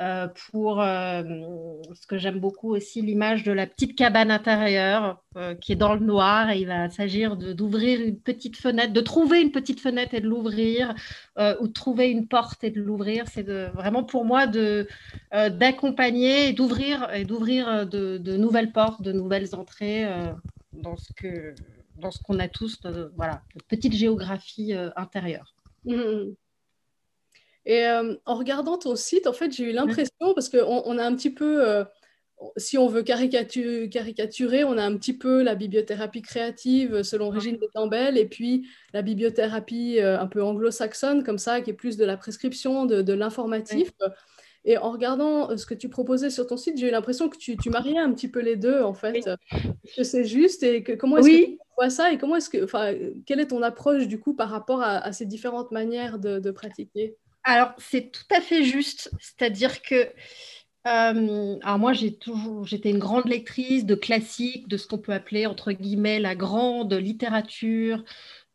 euh 0.00 0.28
pour 0.50 0.82
ce 0.82 2.06
que 2.06 2.18
j'aime 2.18 2.38
beaucoup 2.38 2.74
aussi, 2.74 3.00
l'image 3.00 3.44
de 3.44 3.52
la 3.52 3.66
petite 3.66 3.96
cabane 3.96 4.30
intérieure 4.30 5.22
qui 5.60 5.72
est 5.72 5.76
dans 5.76 5.94
le 5.94 6.00
noir 6.00 6.50
et 6.50 6.60
il 6.60 6.66
va 6.66 6.88
s'agir 6.88 7.36
d'ouvrir 7.36 8.00
une 8.00 8.18
petite 8.18 8.56
fenêtre, 8.56 8.94
de 8.94 9.00
trouver 9.02 9.42
une 9.42 9.50
petite 9.50 9.80
fenêtre 9.80 10.14
et 10.14 10.20
de 10.20 10.28
l'ouvrir, 10.28 10.94
ou 11.38 11.68
de 11.68 11.72
trouver 11.72 12.10
une 12.10 12.26
porte 12.26 12.64
et 12.64 12.70
de 12.70 12.80
l'ouvrir. 12.80 13.24
C'est 13.28 13.46
vraiment 13.46 14.02
pour 14.02 14.24
moi 14.24 14.46
d'accompagner 14.46 16.48
et 16.48 16.52
d'ouvrir 16.52 17.08
et 17.12 17.24
d'ouvrir 17.24 17.86
de, 17.86 18.36
nouvelles 18.36 18.72
portes, 18.72 19.02
de 19.02 19.12
nouvelles 19.12 19.54
entrées 19.54 20.06
dans 20.72 20.96
ce 20.96 21.12
que 21.12 21.54
dans 21.98 22.10
ce 22.10 22.22
qu'on 22.22 22.38
a 22.38 22.48
tous, 22.48 22.80
de, 22.80 23.12
voilà, 23.16 23.42
de 23.54 23.62
petite 23.62 23.94
géographie 23.94 24.74
euh, 24.74 24.90
intérieure. 24.96 25.54
Mmh. 25.84 26.32
Et 27.64 27.84
euh, 27.86 28.14
en 28.26 28.36
regardant 28.36 28.78
ton 28.78 28.94
site, 28.94 29.26
en 29.26 29.32
fait, 29.32 29.50
j'ai 29.52 29.70
eu 29.70 29.72
l'impression, 29.72 30.34
parce 30.34 30.48
qu'on 30.48 30.82
on 30.84 30.98
a 30.98 31.04
un 31.04 31.16
petit 31.16 31.30
peu, 31.30 31.68
euh, 31.68 31.84
si 32.56 32.78
on 32.78 32.86
veut 32.86 33.02
caricaturer, 33.02 33.88
caricaturer, 33.88 34.62
on 34.62 34.78
a 34.78 34.84
un 34.84 34.96
petit 34.96 35.16
peu 35.16 35.42
la 35.42 35.56
bibliothérapie 35.56 36.22
créative 36.22 37.02
selon 37.02 37.28
Régine 37.28 37.56
de 37.56 37.68
Campbell, 37.74 38.18
et 38.18 38.26
puis 38.26 38.68
la 38.92 39.02
bibliothérapie 39.02 39.98
euh, 39.98 40.20
un 40.20 40.28
peu 40.28 40.44
anglo-saxonne, 40.44 41.24
comme 41.24 41.38
ça, 41.38 41.60
qui 41.60 41.70
est 41.70 41.74
plus 41.74 41.96
de 41.96 42.04
la 42.04 42.16
prescription, 42.16 42.86
de, 42.86 43.02
de 43.02 43.12
l'informatif. 43.12 43.90
Oui. 44.00 44.06
Et 44.66 44.76
en 44.76 44.90
regardant 44.90 45.50
euh, 45.50 45.56
ce 45.56 45.64
que 45.64 45.74
tu 45.74 45.88
proposais 45.88 46.28
sur 46.28 46.46
ton 46.46 46.56
site, 46.56 46.76
j'ai 46.76 46.88
eu 46.88 46.90
l'impression 46.90 47.28
que 47.28 47.38
tu, 47.38 47.56
tu, 47.56 47.70
mariais 47.70 47.98
un 47.98 48.12
petit 48.12 48.28
peu 48.28 48.40
les 48.40 48.56
deux, 48.56 48.82
en 48.82 48.92
fait. 48.92 49.28
Oui. 49.52 49.60
Que 49.96 50.02
c'est 50.02 50.24
juste 50.24 50.62
et 50.62 50.82
que, 50.82 50.92
comment 50.92 51.18
est-ce 51.18 51.26
oui. 51.26 51.42
que 51.42 51.50
tu 51.52 51.58
vois 51.78 51.90
ça 51.90 52.12
et 52.12 52.18
comment 52.18 52.36
est-ce 52.36 52.50
que, 52.50 52.64
enfin, 52.64 52.92
quelle 53.24 53.40
est 53.40 53.46
ton 53.46 53.62
approche 53.62 54.08
du 54.08 54.18
coup 54.18 54.34
par 54.34 54.50
rapport 54.50 54.82
à, 54.82 54.98
à 54.98 55.12
ces 55.12 55.24
différentes 55.24 55.70
manières 55.70 56.18
de, 56.18 56.40
de 56.40 56.50
pratiquer? 56.50 57.16
Alors, 57.44 57.72
c'est 57.78 58.10
tout 58.10 58.34
à 58.34 58.40
fait 58.40 58.64
juste. 58.64 59.10
C'est-à-dire 59.20 59.80
que 59.80 60.08
euh, 60.86 61.56
alors 61.62 61.78
moi, 61.78 61.92
j'ai 61.92 62.14
toujours, 62.14 62.64
j'étais 62.64 62.90
une 62.90 62.98
grande 62.98 63.26
lectrice 63.26 63.84
de 63.84 63.96
classiques, 63.96 64.68
de 64.68 64.76
ce 64.76 64.86
qu'on 64.86 64.98
peut 64.98 65.12
appeler 65.12 65.46
entre 65.46 65.72
guillemets 65.72 66.20
la 66.20 66.36
grande 66.36 66.92
littérature, 66.92 68.04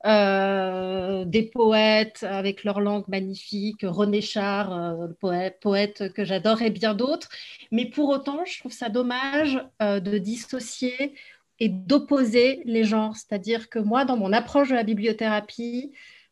euh, 0.06 1.26
des 1.26 1.44
poètes 1.44 2.26
avec 2.28 2.64
leur 2.64 2.80
langue 2.80 3.08
magnifique, 3.08 3.82
René 3.84 4.22
Char, 4.22 4.74
euh, 4.74 5.08
poète, 5.60 6.12
que 6.14 6.26
j'adore, 6.26 6.62
et 6.62 6.72
bien 6.72 6.96
d'autres. 6.96 7.30
Mais 7.72 7.86
pour 7.86 8.10
autant, 8.10 8.44
je 8.46 8.60
trouve 8.60 8.72
ça 8.72 8.90
dommage 8.90 9.64
euh, 9.82 10.00
de 10.00 10.18
dissocier 10.18 11.14
et 11.60 11.70
d'opposer 11.70 12.62
les 12.66 12.84
genres. 12.84 13.16
C'est-à-dire 13.16 13.70
que 13.70 13.78
moi, 13.78 14.06
dans 14.06 14.18
mon 14.18 14.34
approche 14.34 14.70
de 14.70 14.76
la 14.76 14.84
bibliothérapie, 14.84 15.92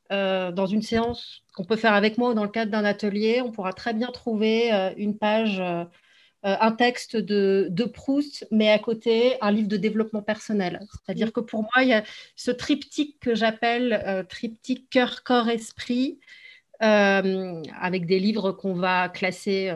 dans 0.10 0.66
une 0.66 0.82
séance 0.82 1.44
qu'on 1.54 1.66
peut 1.66 1.76
faire 1.76 1.94
avec 1.94 2.18
moi 2.18 2.32
ou 2.32 2.34
dans 2.34 2.44
le 2.44 2.50
cadre 2.50 2.72
d'un 2.72 2.84
atelier, 2.84 3.44
on 3.46 3.52
pourra 3.52 3.74
très 3.74 3.94
bien 3.94 4.08
trouver 4.08 4.72
une 4.98 5.16
page 5.16 5.62
un 6.44 6.72
texte 6.72 7.18
de, 7.18 7.68
de, 7.70 7.84
Proust, 7.84 8.48
mais 8.52 8.70
à 8.70 8.80
côté, 8.80 9.36
un 9.42 9.52
livre 9.52 9.68
de 9.68 9.78
développement 9.78 10.22
personnel. 10.22 10.80
C'est-à-dire 10.92 11.34
que 11.34 11.42
pour 11.42 11.64
moi, 11.64 11.84
il 11.84 11.90
y 11.90 11.94
a 11.94 12.04
ce 12.36 12.52
triptyque 12.52 13.20
que 13.20 13.36
j'appelle 13.36 14.02
euh, 14.06 14.24
triptyque 14.24 14.90
cœur, 14.90 15.24
corps, 15.24 15.50
esprit, 15.50 16.20
euh, 16.82 17.62
avec 17.80 18.06
des 18.06 18.20
livres 18.20 18.54
qu'on 18.54 18.74
va 18.74 19.10
classer 19.10 19.74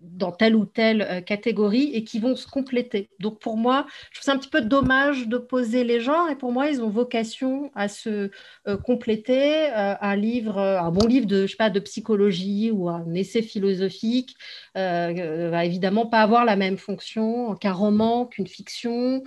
dans 0.00 0.32
telle 0.32 0.54
ou 0.54 0.66
telle 0.66 1.02
euh, 1.02 1.20
catégorie 1.20 1.90
et 1.94 2.04
qui 2.04 2.18
vont 2.18 2.36
se 2.36 2.46
compléter. 2.46 3.08
Donc 3.18 3.40
pour 3.40 3.56
moi, 3.56 3.86
je 4.10 4.18
trouve 4.18 4.24
ça 4.24 4.32
un 4.32 4.38
petit 4.38 4.48
peu 4.48 4.60
dommage 4.60 5.26
de 5.28 5.38
poser 5.38 5.84
les 5.84 6.00
genres 6.00 6.28
et 6.28 6.36
pour 6.36 6.52
moi, 6.52 6.68
ils 6.68 6.82
ont 6.82 6.90
vocation 6.90 7.70
à 7.74 7.88
se 7.88 8.30
euh, 8.68 8.76
compléter. 8.76 9.70
Euh, 9.70 9.94
un 10.00 10.16
livre, 10.16 10.58
un 10.58 10.90
bon 10.90 11.06
livre 11.06 11.26
de, 11.26 11.46
je 11.46 11.52
sais 11.52 11.56
pas, 11.56 11.70
de 11.70 11.80
psychologie 11.80 12.70
ou 12.70 12.88
un 12.88 13.14
essai 13.14 13.42
philosophique 13.42 14.36
euh, 14.76 15.48
va 15.50 15.64
évidemment 15.64 16.06
pas 16.06 16.20
avoir 16.20 16.44
la 16.44 16.56
même 16.56 16.76
fonction 16.76 17.54
qu'un 17.54 17.72
roman, 17.72 18.26
qu'une 18.26 18.46
fiction 18.46 19.22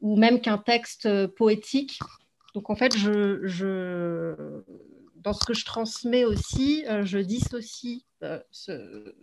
ou 0.00 0.16
même 0.16 0.40
qu'un 0.40 0.58
texte 0.58 1.26
poétique. 1.28 1.98
Donc 2.54 2.70
en 2.70 2.76
fait, 2.76 2.96
je, 2.96 3.40
je, 3.42 4.34
dans 5.24 5.32
ce 5.32 5.44
que 5.44 5.54
je 5.54 5.64
transmets 5.64 6.24
aussi, 6.24 6.84
je 7.02 7.18
dissocie 7.18 8.04
euh, 8.24 8.38
ce, 8.50 9.14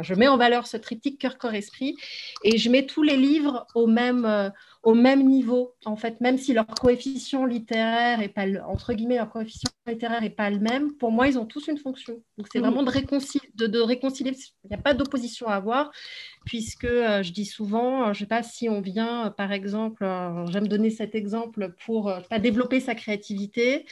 je 0.00 0.14
mets 0.14 0.28
en 0.28 0.36
valeur 0.36 0.66
ce 0.66 0.76
triptyque 0.76 1.18
cœur, 1.18 1.38
corps, 1.38 1.54
esprit 1.54 1.96
et 2.44 2.58
je 2.58 2.70
mets 2.70 2.84
tous 2.84 3.02
les 3.02 3.16
livres 3.16 3.66
au 3.74 3.86
même, 3.86 4.24
euh, 4.24 4.50
au 4.82 4.94
même 4.94 5.26
niveau, 5.26 5.74
en 5.84 5.96
fait, 5.96 6.20
même 6.20 6.36
si 6.36 6.52
leur 6.52 6.66
coefficient 6.66 7.44
littéraire 7.44 8.20
est 8.20 8.28
pas, 8.28 8.46
entre 8.66 8.92
guillemets, 8.92 9.16
leur 9.16 9.30
coefficient 9.30 9.70
littéraire 9.86 10.20
n'est 10.20 10.30
pas 10.30 10.50
le 10.50 10.58
même, 10.58 10.94
pour 10.94 11.10
moi, 11.10 11.28
ils 11.28 11.38
ont 11.38 11.46
tous 11.46 11.68
une 11.68 11.78
fonction. 11.78 12.22
Donc, 12.36 12.48
c'est 12.52 12.58
mmh. 12.58 12.62
vraiment 12.62 12.82
de, 12.82 12.90
réconcilier, 12.90 13.50
de, 13.54 13.66
de 13.66 13.80
réconcilier, 13.80 14.32
il 14.64 14.68
n'y 14.68 14.76
a 14.76 14.82
pas 14.82 14.94
d'opposition 14.94 15.46
à 15.48 15.54
avoir, 15.54 15.90
puisque 16.44 16.84
euh, 16.84 17.22
je 17.22 17.32
dis 17.32 17.46
souvent, 17.46 18.12
je 18.12 18.20
ne 18.20 18.24
sais 18.24 18.28
pas 18.28 18.42
si 18.42 18.68
on 18.68 18.80
vient, 18.80 19.32
par 19.36 19.52
exemple, 19.52 20.06
j'aime 20.50 20.68
donner 20.68 20.90
cet 20.90 21.14
exemple 21.14 21.74
pour 21.84 22.12
pas 22.28 22.38
développer 22.38 22.80
sa 22.80 22.94
créativité, 22.94 23.86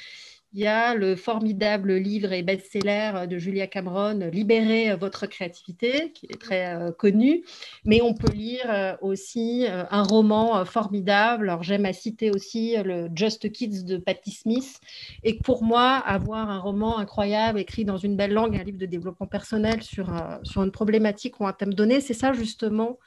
il 0.55 0.61
y 0.61 0.67
a 0.67 0.95
le 0.95 1.14
formidable 1.14 1.95
livre 1.95 2.33
et 2.33 2.43
best-seller 2.43 3.26
de 3.28 3.38
Julia 3.38 3.67
Cameron, 3.67 4.31
Libérez 4.33 4.97
votre 4.97 5.26
créativité, 5.26 6.11
qui 6.12 6.26
est 6.26 6.40
très 6.40 6.75
euh, 6.75 6.90
connu. 6.90 7.45
Mais 7.85 8.00
on 8.00 8.14
peut 8.14 8.33
lire 8.33 8.64
euh, 8.69 8.95
aussi 9.02 9.67
euh, 9.67 9.85
un 9.90 10.02
roman 10.02 10.64
formidable. 10.64 11.50
Alors, 11.50 11.62
j'aime 11.62 11.85
à 11.85 11.93
citer 11.93 12.31
aussi 12.31 12.76
le 12.83 13.11
Just 13.14 13.52
Kids 13.52 13.85
de 13.85 13.99
Patti 13.99 14.31
Smith. 14.31 14.81
Et 15.23 15.35
pour 15.35 15.62
moi, 15.62 15.97
avoir 15.97 16.49
un 16.49 16.59
roman 16.59 16.99
incroyable 16.99 17.59
écrit 17.59 17.85
dans 17.85 17.99
une 17.99 18.17
belle 18.17 18.33
langue, 18.33 18.57
un 18.57 18.64
livre 18.64 18.78
de 18.78 18.87
développement 18.87 19.26
personnel 19.26 19.83
sur, 19.83 20.11
sur 20.45 20.62
une 20.62 20.73
problématique 20.73 21.40
ou 21.40 21.47
un 21.47 21.52
thème 21.52 21.75
donné, 21.75 22.00
c'est 22.00 22.14
ça 22.14 22.33
justement 22.33 22.99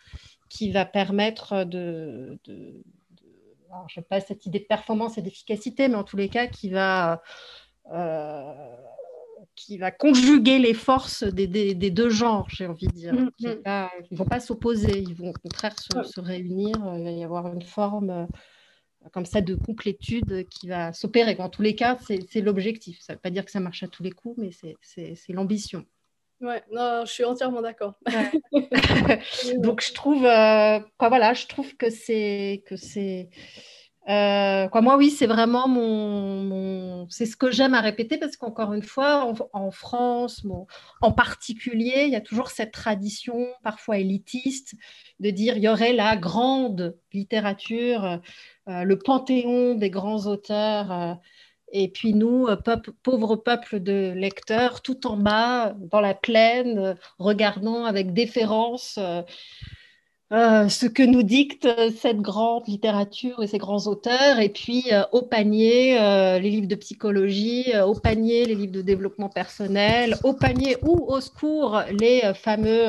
qui 0.47 0.71
va 0.71 0.85
permettre 0.85 1.63
de, 1.63 2.37
je 3.87 3.99
n'ai 3.99 4.05
pas 4.05 4.19
cette 4.19 4.45
idée 4.45 4.59
de 4.59 4.65
performance 4.65 5.17
et 5.17 5.21
d'efficacité, 5.21 5.87
mais 5.87 5.95
en 5.95 6.03
tous 6.03 6.17
les 6.17 6.29
cas, 6.29 6.47
qui 6.47 6.69
va, 6.69 7.21
euh, 7.91 8.75
qui 9.55 9.77
va 9.77 9.91
conjuguer 9.91 10.59
les 10.59 10.73
forces 10.73 11.23
des, 11.23 11.47
des, 11.47 11.75
des 11.75 11.91
deux 11.91 12.09
genres, 12.09 12.47
j'ai 12.49 12.67
envie 12.67 12.87
de 12.87 12.93
dire. 12.93 13.13
Mm 13.13 13.29
-hmm. 13.39 13.61
pas, 13.63 13.91
ils 14.09 14.13
ne 14.13 14.17
vont 14.17 14.25
pas 14.25 14.39
s'opposer, 14.39 14.99
ils 14.99 15.15
vont 15.15 15.29
au 15.29 15.39
contraire 15.45 15.75
se, 15.79 16.03
se, 16.03 16.19
réunir. 16.21 16.75
Il 16.97 17.03
va 17.03 17.11
y 17.11 17.23
avoir 17.23 17.53
une 17.53 17.67
forme 17.77 18.09
euh, 18.09 18.25
comme 19.11 19.25
ça 19.25 19.41
de 19.41 19.55
complétude 19.55 20.47
qui 20.49 20.67
va 20.67 20.93
s'opérer. 20.93 21.35
En 21.39 21.49
tous 21.49 21.63
les 21.63 21.75
cas, 21.75 21.97
c'est 22.05 22.41
l'objectif. 22.41 22.99
Ça 23.01 23.13
ne 23.13 23.17
veut 23.17 23.21
pas 23.21 23.31
dire 23.31 23.45
que 23.45 23.51
ça 23.51 23.59
marche 23.59 23.83
à 23.83 23.87
tous 23.87 24.03
les 24.03 24.11
coups, 24.11 24.37
mais 24.41 24.51
c'est 24.81 25.33
l'ambition. 25.33 25.85
Ouais, 26.41 26.63
non, 26.71 27.03
je 27.05 27.11
suis 27.11 27.23
entièrement 27.23 27.61
d'accord. 27.61 27.93
Donc 29.59 29.81
je 29.81 29.93
trouve, 29.93 30.25
euh, 30.25 30.79
quoi, 30.97 31.09
voilà, 31.09 31.33
je 31.33 31.47
trouve 31.47 31.75
que 31.77 31.89
c'est 31.89 32.63
que 32.65 32.75
c'est 32.75 33.29
euh, 34.09 34.67
quoi, 34.69 34.81
moi, 34.81 34.97
oui, 34.97 35.11
c'est 35.11 35.27
vraiment 35.27 35.67
mon, 35.67 37.07
c'est 37.09 37.27
ce 37.27 37.37
que 37.37 37.51
j'aime 37.51 37.75
à 37.75 37.81
répéter 37.81 38.17
parce 38.17 38.35
qu'encore 38.35 38.73
une 38.73 38.81
fois, 38.81 39.31
en, 39.53 39.71
France, 39.71 40.43
en 41.01 41.11
particulier, 41.11 42.05
il 42.05 42.09
y 42.11 42.15
a 42.15 42.21
toujours 42.21 42.49
cette 42.49 42.71
tradition, 42.71 43.47
parfois 43.63 43.99
élitiste, 43.99 44.73
de 45.19 45.29
dire 45.29 45.55
il 45.57 45.63
y 45.63 45.69
aurait 45.69 45.93
la 45.93 46.17
grande 46.17 46.97
littérature, 47.13 48.19
euh, 48.67 48.83
le 48.83 48.97
panthéon 48.97 49.75
des 49.75 49.91
grands 49.91 50.25
auteurs. 50.25 51.19
Euh, 51.73 51.77
et 51.81 51.87
puis 51.87 52.13
nous, 52.13 52.47
pauvres 53.03 53.35
peuple 53.35 53.79
de 53.79 54.13
lecteurs, 54.15 54.81
tout 54.81 55.07
en 55.07 55.17
bas, 55.17 55.73
dans 55.79 56.01
la 56.01 56.13
plaine, 56.13 56.95
regardant 57.17 57.85
avec 57.85 58.13
déférence 58.13 58.99
euh, 60.31 60.69
ce 60.69 60.85
que 60.85 61.03
nous 61.03 61.23
dicte 61.23 61.67
cette 61.97 62.21
grande 62.21 62.65
littérature 62.65 63.43
et 63.43 63.47
ces 63.47 63.57
grands 63.57 63.87
auteurs, 63.87 64.39
et 64.39 64.47
puis 64.47 64.85
euh, 64.93 65.03
au 65.11 65.23
panier 65.23 65.99
euh, 65.99 66.39
les 66.39 66.49
livres 66.49 66.69
de 66.69 66.75
psychologie, 66.75 67.65
au 67.85 67.95
panier 67.95 68.45
les 68.45 68.55
livres 68.55 68.71
de 68.71 68.81
développement 68.81 69.27
personnel, 69.27 70.15
au 70.23 70.31
panier 70.31 70.77
ou 70.83 71.05
au 71.05 71.19
secours 71.19 71.81
les 71.99 72.21
fameux 72.33 72.85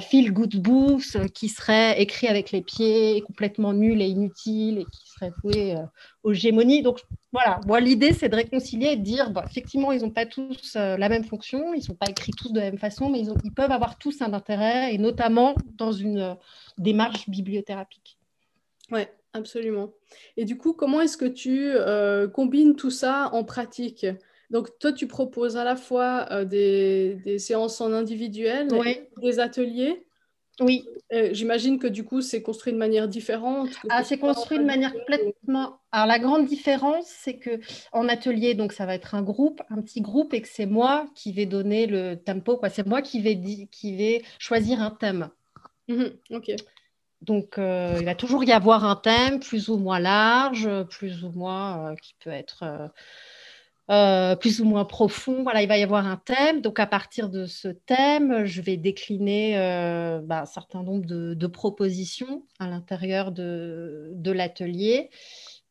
feel 0.00 0.32
good 0.32 0.56
books 0.56 1.16
qui 1.34 1.48
seraient 1.48 2.00
écrits 2.00 2.28
avec 2.28 2.52
les 2.52 2.62
pieds, 2.62 3.22
complètement 3.26 3.72
nuls 3.72 4.00
et 4.00 4.06
inutiles, 4.06 4.78
et 4.78 4.84
qui 4.84 5.08
seraient 5.10 5.32
voués 5.42 5.76
aux 6.22 6.32
gémonies. 6.32 6.82
Donc 6.82 7.00
voilà, 7.32 7.60
moi 7.66 7.78
l'idée 7.80 8.12
c'est 8.14 8.30
de 8.30 8.36
réconcilier 8.36 8.92
et 8.92 8.96
de 8.96 9.02
dire, 9.02 9.30
effectivement, 9.44 9.92
ils 9.92 10.02
n'ont 10.02 10.10
pas 10.10 10.26
tous 10.26 10.76
euh, 10.76 10.96
la 10.96 11.08
même 11.08 11.24
fonction, 11.24 11.74
ils 11.74 11.78
ne 11.78 11.84
sont 11.84 11.94
pas 11.94 12.08
écrits 12.08 12.32
tous 12.32 12.52
de 12.52 12.58
la 12.58 12.66
même 12.70 12.78
façon, 12.78 13.10
mais 13.10 13.20
ils, 13.20 13.52
peuvent 13.52 13.70
avoir 13.70 13.98
tous 13.98 14.22
un 14.22 14.32
intérêt, 14.32 14.94
et 14.94 14.98
notamment 14.98 15.54
dans 15.76 15.92
une 15.92 16.18
euh, 16.18 16.34
démarche 16.78 17.28
bibliothérapique. 17.28 18.18
Oui, 18.90 19.02
absolument. 19.34 19.92
Et 20.36 20.44
du 20.44 20.56
coup, 20.56 20.72
comment 20.72 21.00
est-ce 21.00 21.16
que 21.16 21.26
tu 21.26 21.70
euh, 21.74 22.28
combines 22.28 22.76
tout 22.76 22.90
ça 22.90 23.30
en 23.32 23.44
pratique? 23.44 24.06
Donc, 24.50 24.78
toi, 24.78 24.92
tu 24.92 25.06
proposes 25.06 25.56
à 25.56 25.64
la 25.64 25.76
fois 25.76 26.44
des, 26.44 27.38
séances 27.38 27.80
en 27.80 27.92
individuel, 27.92 28.68
des 29.20 29.40
ateliers. 29.40 30.04
Oui. 30.60 30.84
Euh, 31.12 31.30
j'imagine 31.32 31.78
que 31.78 31.86
du 31.86 32.04
coup, 32.04 32.20
c'est 32.20 32.42
construit 32.42 32.72
de 32.72 32.78
manière 32.78 33.08
différente. 33.08 33.70
Ah, 33.88 34.02
c'est 34.02 34.18
construit 34.18 34.58
de 34.58 34.64
manière 34.64 34.92
complètement. 34.92 35.80
Alors, 35.92 36.06
la 36.06 36.18
grande 36.18 36.46
différence, 36.46 37.06
c'est 37.06 37.38
que 37.38 37.60
en 37.92 38.08
atelier, 38.08 38.54
donc 38.54 38.72
ça 38.72 38.84
va 38.84 38.94
être 38.94 39.14
un 39.14 39.22
groupe, 39.22 39.62
un 39.70 39.80
petit 39.80 40.00
groupe, 40.00 40.34
et 40.34 40.42
que 40.42 40.48
c'est 40.48 40.66
moi 40.66 41.08
qui 41.14 41.32
vais 41.32 41.46
donner 41.46 41.86
le 41.86 42.16
tempo. 42.16 42.56
Quoi. 42.56 42.70
C'est 42.70 42.86
moi 42.86 43.02
qui 43.02 43.20
vais, 43.20 43.40
qui 43.70 43.96
vais 43.96 44.22
choisir 44.38 44.82
un 44.82 44.90
thème. 44.90 45.30
Mhm, 45.88 46.12
ok. 46.30 46.50
Donc, 47.22 47.58
euh, 47.58 47.96
il 47.98 48.04
va 48.04 48.14
toujours 48.14 48.44
y 48.44 48.52
avoir 48.52 48.84
un 48.84 48.96
thème 48.96 49.40
plus 49.40 49.68
ou 49.68 49.76
moins 49.76 49.98
large, 49.98 50.68
plus 50.90 51.24
ou 51.24 51.30
moins 51.30 51.92
euh, 51.92 51.94
qui 51.96 52.14
peut 52.22 52.30
être 52.30 52.62
euh, 52.62 52.88
plus 53.88 54.60
ou 54.60 54.64
moins 54.64 54.84
profond. 54.84 55.42
Voilà, 55.42 55.62
il 55.62 55.68
va 55.68 55.78
y 55.78 55.82
avoir 55.82 56.06
un 56.06 56.16
thème. 56.16 56.60
Donc, 56.60 56.78
à 56.78 56.86
partir 56.86 57.30
de 57.30 57.46
ce 57.46 57.68
thème, 57.68 58.44
je 58.44 58.60
vais 58.60 58.76
décliner 58.76 59.58
euh, 59.58 60.20
bah, 60.22 60.42
un 60.42 60.46
certain 60.46 60.82
nombre 60.82 61.06
de, 61.06 61.46
propositions 61.46 62.44
à 62.58 62.68
l'intérieur 62.68 63.32
de, 63.32 64.30
l'atelier. 64.30 65.10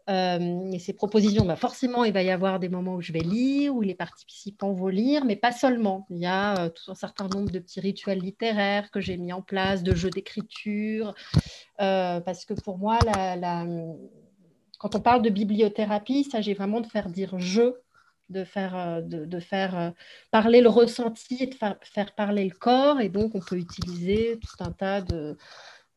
Euh, 0.09 0.71
et 0.71 0.79
ces 0.79 0.93
propositions, 0.93 1.45
bah, 1.45 1.57
forcément, 1.57 2.05
il 2.05 2.13
va 2.13 2.23
y 2.23 2.31
avoir 2.31 2.59
des 2.59 2.69
moments 2.69 2.95
où 2.95 3.01
je 3.01 3.11
vais 3.11 3.19
lire, 3.19 3.75
où 3.75 3.81
les 3.81 3.93
participants 3.93 4.73
vont 4.73 4.87
lire, 4.87 5.23
mais 5.25 5.35
pas 5.35 5.51
seulement. 5.51 6.07
Il 6.09 6.17
y 6.17 6.25
a 6.25 6.69
tout 6.69 6.89
un 6.89 6.95
certain 6.95 7.27
nombre 7.27 7.51
de 7.51 7.59
petits 7.59 7.81
rituels 7.81 8.19
littéraires 8.19 8.89
que 8.89 8.99
j'ai 8.99 9.17
mis 9.17 9.33
en 9.33 9.43
place, 9.43 9.83
de 9.83 9.93
jeux 9.93 10.09
d'écriture, 10.09 11.13
parce 11.77 12.45
que 12.45 12.55
pour 12.55 12.79
moi, 12.79 12.97
quand 14.79 14.95
on 14.95 15.01
parle 15.01 15.21
de 15.21 15.29
bibliothérapie, 15.29 16.21
il 16.21 16.31
s'agit 16.31 16.53
vraiment 16.53 16.81
de 16.81 16.87
faire 16.87 17.09
dire 17.09 17.37
je 17.37 17.73
de 18.29 18.43
faire, 18.43 18.75
euh, 18.75 19.01
de, 19.01 19.39
faire 19.39 19.77
euh, 19.77 19.89
parler 20.31 20.61
le 20.61 20.69
ressenti 20.69 21.37
et 21.39 21.47
de 21.47 21.55
faire, 21.55 22.13
parler 22.15 22.45
le 22.45 22.55
corps. 22.55 22.99
Et 22.99 23.09
donc, 23.09 23.35
on 23.35 23.39
peut 23.39 23.57
utiliser 23.57 24.39
tout 24.39 24.63
un 24.63 24.71
tas 24.71 25.01
de, 25.01 25.37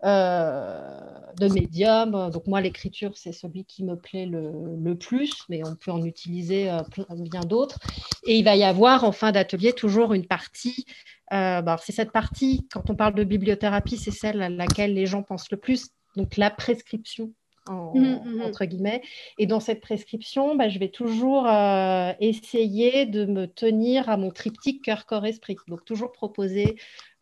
euh, 0.04 1.00
de 1.38 1.48
médiums. 1.48 2.30
Donc, 2.30 2.46
moi, 2.46 2.60
l'écriture, 2.60 3.16
c'est 3.16 3.32
celui 3.32 3.64
qui 3.64 3.84
me 3.84 3.96
plaît 3.96 4.26
le, 4.26 4.94
plus, 4.94 5.44
mais 5.48 5.62
on 5.66 5.74
peut 5.74 5.90
en 5.90 6.04
utiliser 6.04 6.70
bien 7.18 7.40
d'autres. 7.40 7.78
Et 8.26 8.38
il 8.38 8.44
va 8.44 8.56
y 8.56 8.64
avoir 8.64 9.04
en 9.04 9.12
fin 9.12 9.32
d'atelier 9.32 9.72
toujours 9.72 10.14
une 10.14 10.26
partie. 10.26 10.84
Bah, 11.30 11.76
c'est 11.80 11.92
cette 11.92 12.12
partie, 12.12 12.66
quand 12.72 12.90
on 12.90 12.96
parle 12.96 13.14
de 13.14 13.24
bibliothérapie, 13.24 13.96
c'est 13.96 14.10
celle 14.10 14.42
à 14.42 14.48
laquelle 14.48 14.94
les 14.94 15.06
gens 15.06 15.22
pensent 15.22 15.50
le 15.50 15.56
plus. 15.58 15.90
Donc, 16.16 16.36
la 16.36 16.50
prescription 16.50 17.32
Mmh, 17.94 18.00
mmh, 18.00 18.36
mmh. 18.38 18.42
entre 18.42 18.64
guillemets. 18.64 19.00
Et 19.38 19.46
dans 19.46 19.60
cette 19.60 19.80
prescription, 19.80 20.56
bah, 20.56 20.68
je 20.68 20.78
vais 20.80 20.88
toujours 20.88 21.46
euh, 21.46 22.12
essayer 22.18 23.06
de 23.06 23.24
me 23.26 23.46
tenir 23.46 24.08
à 24.08 24.16
mon 24.16 24.30
triptyque 24.30 24.82
cœur, 24.84 25.06
corps, 25.06 25.24
esprit. 25.24 25.56
Donc 25.68 25.84
toujours 25.84 26.10
proposer 26.10 26.76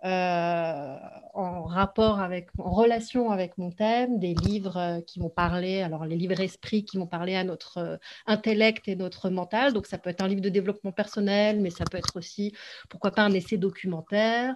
euh, 0.04 0.96
en 1.34 1.64
rapport 1.64 2.20
avec, 2.20 2.48
en 2.58 2.70
relation 2.70 3.30
avec 3.30 3.58
mon 3.58 3.72
thème, 3.72 4.18
des 4.18 4.32
livres 4.32 4.76
euh, 4.78 5.00
qui 5.02 5.18
vont 5.18 5.28
parler, 5.28 5.82
alors 5.82 6.06
les 6.06 6.16
livres 6.16 6.40
esprits 6.40 6.84
qui 6.84 6.96
vont 6.96 7.06
parler 7.06 7.34
à 7.34 7.44
notre 7.44 7.98
intellect 8.26 8.88
et 8.88 8.96
notre 8.96 9.28
mental. 9.28 9.74
Donc 9.74 9.86
ça 9.86 9.98
peut 9.98 10.08
être 10.08 10.22
un 10.22 10.28
livre 10.28 10.40
de 10.40 10.48
développement 10.48 10.92
personnel, 10.92 11.60
mais 11.60 11.70
ça 11.70 11.86
peut 11.86 11.98
être 11.98 12.16
aussi, 12.16 12.54
pourquoi 12.88 13.10
pas, 13.10 13.22
un 13.22 13.34
essai 13.34 13.58
documentaire. 13.58 14.54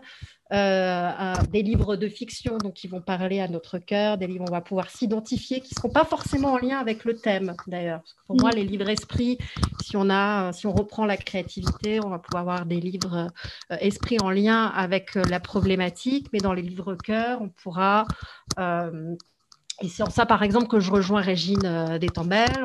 Euh, 0.52 1.34
des 1.50 1.62
livres 1.62 1.96
de 1.96 2.08
fiction 2.08 2.58
donc 2.58 2.74
qui 2.74 2.86
vont 2.86 3.00
parler 3.00 3.40
à 3.40 3.48
notre 3.48 3.78
cœur, 3.78 4.18
des 4.18 4.26
livres 4.26 4.44
où 4.44 4.48
on 4.50 4.52
va 4.52 4.60
pouvoir 4.60 4.90
s'identifier, 4.90 5.60
qui 5.60 5.74
ne 5.74 5.78
seront 5.78 5.88
pas 5.88 6.04
forcément 6.04 6.52
en 6.52 6.58
lien 6.58 6.78
avec 6.78 7.06
le 7.06 7.14
thème 7.14 7.54
d'ailleurs. 7.66 8.02
Pour 8.26 8.36
moi, 8.38 8.50
mm. 8.50 8.56
les 8.56 8.64
livres 8.64 8.88
esprits, 8.90 9.38
si 9.82 9.96
on, 9.96 10.10
a, 10.10 10.52
si 10.52 10.66
on 10.66 10.72
reprend 10.72 11.06
la 11.06 11.16
créativité, 11.16 12.04
on 12.04 12.10
va 12.10 12.18
pouvoir 12.18 12.42
avoir 12.42 12.66
des 12.66 12.80
livres 12.80 13.28
euh, 13.70 13.76
esprits 13.80 14.18
en 14.22 14.30
lien 14.30 14.66
avec 14.66 15.16
euh, 15.16 15.22
la 15.30 15.40
problématique, 15.40 16.26
mais 16.34 16.40
dans 16.40 16.52
les 16.52 16.62
livres 16.62 16.96
cœur, 16.96 17.40
on 17.40 17.48
pourra... 17.48 18.06
et 18.58 19.88
c'est 19.88 20.02
en 20.02 20.10
ça, 20.10 20.26
par 20.26 20.42
exemple, 20.42 20.68
que 20.68 20.80
je 20.80 20.90
rejoins 20.90 21.22
Régine 21.22 21.64
euh, 21.64 21.98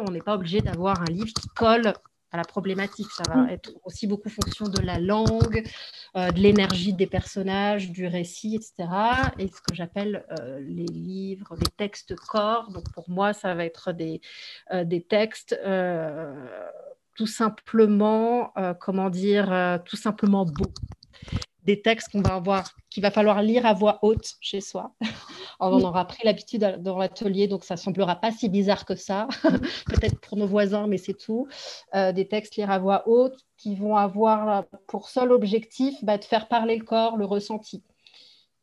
On 0.06 0.12
n'est 0.12 0.19
pas 0.19 0.36
obligé 0.36 0.60
d'avoir 0.60 1.02
un 1.02 1.12
livre 1.12 1.34
qui 1.34 1.47
colle 1.56 1.93
à 2.32 2.38
la 2.38 2.44
problématique. 2.44 3.08
Ça 3.12 3.24
va 3.28 3.44
mm. 3.44 3.50
être 3.50 3.72
aussi 3.84 4.08
beaucoup 4.08 4.30
fonction 4.30 4.68
de 4.68 4.82
la 4.82 5.00
langue, 5.00 5.63
euh, 6.16 6.32
de 6.32 6.40
l'énergie 6.40 6.94
des 6.94 7.08
personnages, 7.08 7.92
du 7.92 8.08
récit, 8.08 8.56
etc. 8.56 8.90
Et 9.40 9.48
ce 9.48 9.62
que 9.62 9.74
j'appelle 9.74 10.26
euh, 10.40 10.60
les 10.62 10.86
livres, 10.86 11.56
les 11.60 11.72
textes 11.78 12.16
corps. 12.16 12.72
Donc 12.72 12.92
pour 12.94 13.10
moi, 13.10 13.34
ça 13.34 13.54
va 13.56 13.66
être 13.66 13.92
des, 13.94 14.22
euh, 14.72 14.84
des 14.84 15.02
textes 15.02 15.58
tout 17.16 17.26
simplement, 17.26 18.54
comment 18.80 19.10
dire, 19.10 19.82
tout 19.86 19.96
simplement 19.96 20.46
beaux 20.46 20.72
des 21.63 21.82
textes 21.82 22.10
qu'on 22.12 22.22
va 22.22 22.36
avoir, 22.36 22.74
qu'il 22.90 23.04
va 23.04 23.12
falloir 23.12 23.42
lire 23.42 23.66
à 23.66 23.74
voix 23.74 24.00
haute 24.02 24.36
chez 24.40 24.62
soi. 24.62 24.96
On 25.60 25.82
aura 25.82 26.06
pris 26.06 26.24
l'habitude 26.24 26.80
dans 26.80 26.98
l'atelier, 26.98 27.48
donc 27.48 27.63
ça 27.63 27.74
ne 27.74 27.80
semblera 27.80 28.15
pas 28.15 28.32
si 28.32 28.48
bizarre 28.48 28.86
que 28.86 28.96
ça, 28.96 29.28
peut-être 29.88 30.20
pour 30.22 30.38
nos 30.38 30.46
voisins, 30.46 30.86
mais 30.86 30.98
c'est 30.98 31.17
tout. 31.17 31.48
Euh, 31.96 32.12
des 32.12 32.28
textes 32.28 32.56
lire 32.58 32.70
à 32.70 32.78
voix 32.78 33.08
haute 33.08 33.39
qui 33.58 33.76
vont 33.76 33.96
avoir 33.96 34.65
pour 34.88 35.10
seul 35.10 35.32
objectif 35.32 35.96
bah, 36.04 36.17
de 36.17 36.24
faire 36.24 36.48
parler 36.48 36.78
le 36.78 36.86
corps, 36.86 37.17
le 37.17 37.26
ressenti. 37.26 37.84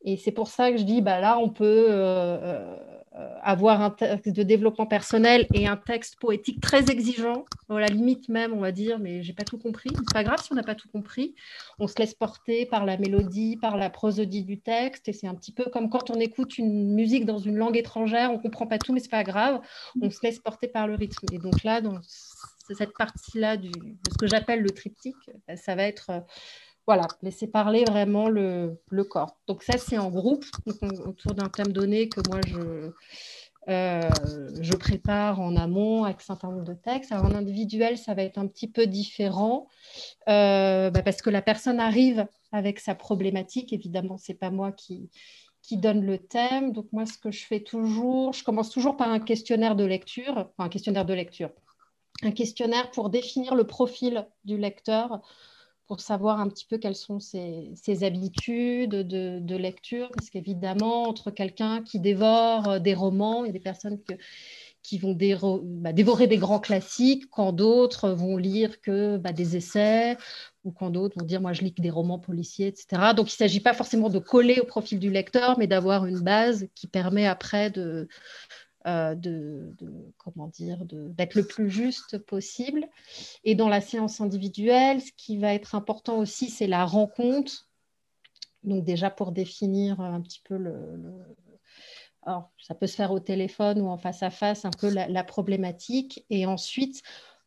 Et 0.05 0.19
c'est 0.19 0.33
pour 0.33 0.49
ça 0.49 0.71
que 0.71 0.77
je 0.77 0.85
dis, 0.85 1.01
bah, 1.01 1.19
là, 1.19 1.39
on 1.39 1.49
peut 1.49 1.87
euh, 1.89 2.39
euh, 2.43 2.77
avoir 3.43 3.81
un 3.81 3.91
texte 3.91 4.29
de 4.31 4.43
développement 4.43 4.87
personnel 4.87 5.47
et 5.55 5.67
un 5.69 5.77
texte 5.77 6.17
poétique 6.19 6.61
très 6.61 6.91
exigeant, 6.91 7.45
à 7.69 7.79
la 7.79 7.87
limite 7.87 8.29
même, 8.29 8.53
on 8.53 8.61
va 8.61 8.73
dire, 8.73 8.99
mais 8.99 9.23
j'ai 9.23 9.33
pas 9.33 9.45
tout 9.45 9.59
compris. 9.59 9.91
C'est 9.95 10.13
pas 10.13 10.25
grave 10.25 10.43
si 10.43 10.53
on 10.53 10.57
n'a 10.57 10.65
pas 10.65 10.75
tout 10.75 10.89
compris. 10.89 11.35
On 11.79 11.87
se 11.87 11.95
laisse 11.99 12.15
porter 12.15 12.67
par 12.67 12.85
la 12.85 12.97
mélodie, 12.97 13.57
par 13.57 13.77
la 13.77 13.89
prosodie 13.91 14.43
du 14.43 14.61
texte, 14.61 15.09
et 15.09 15.13
c'est 15.13 15.29
un 15.29 15.35
petit 15.35 15.53
peu 15.53 15.65
comme 15.65 15.91
quand 15.91 16.11
on 16.11 16.19
écoute 16.19 16.59
une 16.59 16.95
musique 16.95 17.25
dans 17.25 17.39
une 17.39 17.57
langue 17.57 17.77
étrangère, 17.77 18.33
on 18.33 18.39
comprend 18.39 18.67
pas 18.67 18.79
tout, 18.79 18.93
mais 18.93 19.01
c'est 19.01 19.11
pas 19.11 19.25
grave. 19.25 19.61
On 20.03 20.11
se 20.11 20.19
laisse 20.23 20.41
porter 20.41 20.67
par 20.67 20.89
le 20.89 20.95
rythme. 20.95 21.27
Et 21.33 21.39
donc 21.39 21.63
là, 21.63 21.81
dans 21.81 22.01
cette 22.03 22.97
partie-là 22.97 23.57
de 23.57 23.71
ce 24.11 24.19
que 24.19 24.27
j'appelle 24.27 24.61
le 24.61 24.71
triptyque, 24.71 25.15
ça 25.55 25.75
va 25.75 25.85
être 25.85 26.25
voilà, 26.87 27.07
laisser 27.23 27.47
parler 27.47 27.85
vraiment 27.85 28.29
le, 28.29 28.79
corps. 29.09 29.37
Donc 29.47 29.63
ça, 29.63 29.79
c'est 29.79 29.99
en 29.99 30.11
groupe, 30.11 30.45
autour 31.07 31.35
d'un 31.35 31.49
thème 31.49 31.73
donné 31.73 32.09
que 32.09 32.21
moi, 32.29 32.41
je, 32.47 32.91
euh, 33.69 34.11
je 34.61 34.75
prépare 34.75 35.41
en 35.41 35.57
amont 35.57 36.05
avec 36.05 36.19
un 36.19 36.25
certain 36.25 36.51
nombre 36.51 36.65
de 36.65 36.75
textes. 36.75 37.13
Alors, 37.13 37.27
en 37.27 37.35
individuel, 37.35 37.97
ça 37.97 38.15
va 38.15 38.23
être 38.23 38.39
un 38.39 38.47
petit 38.47 38.69
peu 38.69 38.87
différent 38.87 39.67
euh, 40.29 40.91
bah, 40.91 41.03
parce 41.03 41.23
que 41.23 41.31
la 41.31 41.43
personne 41.43 41.81
arrive 41.81 42.27
avec 42.53 42.81
sa 42.81 42.95
problématique. 42.95 43.73
Évidemment, 43.73 44.19
ce 44.19 44.33
n'est 44.33 44.39
pas 44.39 44.51
moi 44.51 44.71
qui, 44.73 45.11
qui 45.63 45.79
donne 45.79 46.05
le 46.05 46.19
thème. 46.19 46.73
Donc 46.73 46.87
moi, 46.93 47.07
ce 47.07 47.17
que 47.17 47.31
je 47.31 47.45
fais 47.45 47.61
toujours, 47.61 48.35
je 48.35 48.45
commence 48.45 48.71
toujours 48.71 48.97
par 48.97 49.09
un 49.09 49.21
questionnaire 49.21 49.77
de 49.77 49.85
lecture, 49.85 50.37
enfin, 50.37 50.67
un 50.67 50.69
questionnaire 50.69 51.07
de 51.07 51.15
lecture, 51.15 51.51
un 52.23 52.33
questionnaire 52.33 52.91
pour 52.91 53.09
définir 53.09 53.55
le 53.55 53.67
profil 53.67 54.27
du 54.45 54.59
lecteur 54.59 55.23
pour 55.87 56.01
savoir 56.01 56.41
un 56.41 56.49
petit 56.49 56.67
peu 56.67 56.79
quelles 56.79 56.97
sont 56.97 57.21
ses, 57.21 57.75
habitudes 58.03 58.91
de, 58.91 59.57
lecture, 59.57 60.11
parce 60.15 60.31
qu'évidemment, 60.31 61.05
entre 61.05 61.31
quelqu'un 61.31 61.83
qui 61.83 62.01
dévore 62.01 62.69
euh, 62.69 62.79
des 62.79 62.95
romans, 62.95 63.45
il 63.45 63.49
y 63.49 63.51
a 63.51 63.53
des 63.53 63.61
personnes 63.61 63.99
qui 64.83 64.99
vont 64.99 65.17
bah, 65.63 65.93
dévorer 65.93 66.27
des 66.27 66.37
grands 66.37 66.61
classiques, 66.61 67.25
quand 67.31 67.53
d'autres 67.53 68.11
vont 68.11 68.37
lire 68.37 68.81
que 68.81 69.17
bah, 69.17 69.33
des 69.33 69.57
essais, 69.57 70.17
ou 70.65 70.73
quand 70.73 70.91
d'autres 70.91 71.19
vont 71.19 71.27
dire, 71.27 71.41
moi, 71.41 71.53
je 71.53 71.63
lis 71.63 71.75
que 71.75 71.83
des 71.83 71.91
romans 71.91 72.19
policiers, 72.19 72.69
etc. 72.69 73.13
Donc, 73.15 73.31
il 73.31 73.35
ne 73.35 73.49
s'agit 73.49 73.61
pas 73.61 73.75
forcément 73.75 74.09
de 74.09 74.19
coller 74.19 74.61
au 74.61 74.65
profil 74.65 74.99
du 74.99 75.11
lecteur, 75.11 75.59
mais 75.59 75.67
d'avoir 75.67 76.07
une 76.07 76.21
base 76.21 76.69
qui 76.75 76.87
permet 76.87 77.27
après 77.27 77.71
de, 77.71 78.09
euh, 78.87 79.15
de, 79.15 79.75
comment 80.19 80.49
dire, 80.49 80.85
d'être 80.85 81.37
le 81.37 81.47
plus 81.47 81.71
juste 81.71 82.19
possible. 82.19 82.87
Et 83.43 83.55
dans 83.55 83.71
la 83.71 83.81
séance 83.81 84.21
individuelle, 84.21 85.01
ce 85.01 85.11
qui 85.17 85.39
va 85.39 85.55
être 85.55 85.75
important 85.75 86.19
aussi, 86.19 86.51
c'est 86.51 86.67
la 86.67 86.85
rencontre. 86.85 87.71
Donc 88.63 88.85
déjà 88.85 89.09
pour 89.09 89.33
définir 89.33 90.01
un 90.03 90.21
petit 90.21 90.43
peu 90.45 90.59
le, 90.59 91.01
Alors, 92.27 92.51
ça 92.59 92.75
peut 92.75 92.87
se 92.87 92.95
faire 92.95 93.11
au 93.13 93.21
téléphone 93.21 93.81
ou 93.81 93.89
en 93.89 93.97
face 93.97 94.23
à 94.23 94.29
face, 94.29 94.67
un 94.67 94.71
peu 94.71 94.91
la, 94.91 95.25
problématique. 95.25 96.27
Et 96.29 96.45
ensuite, 96.45 97.03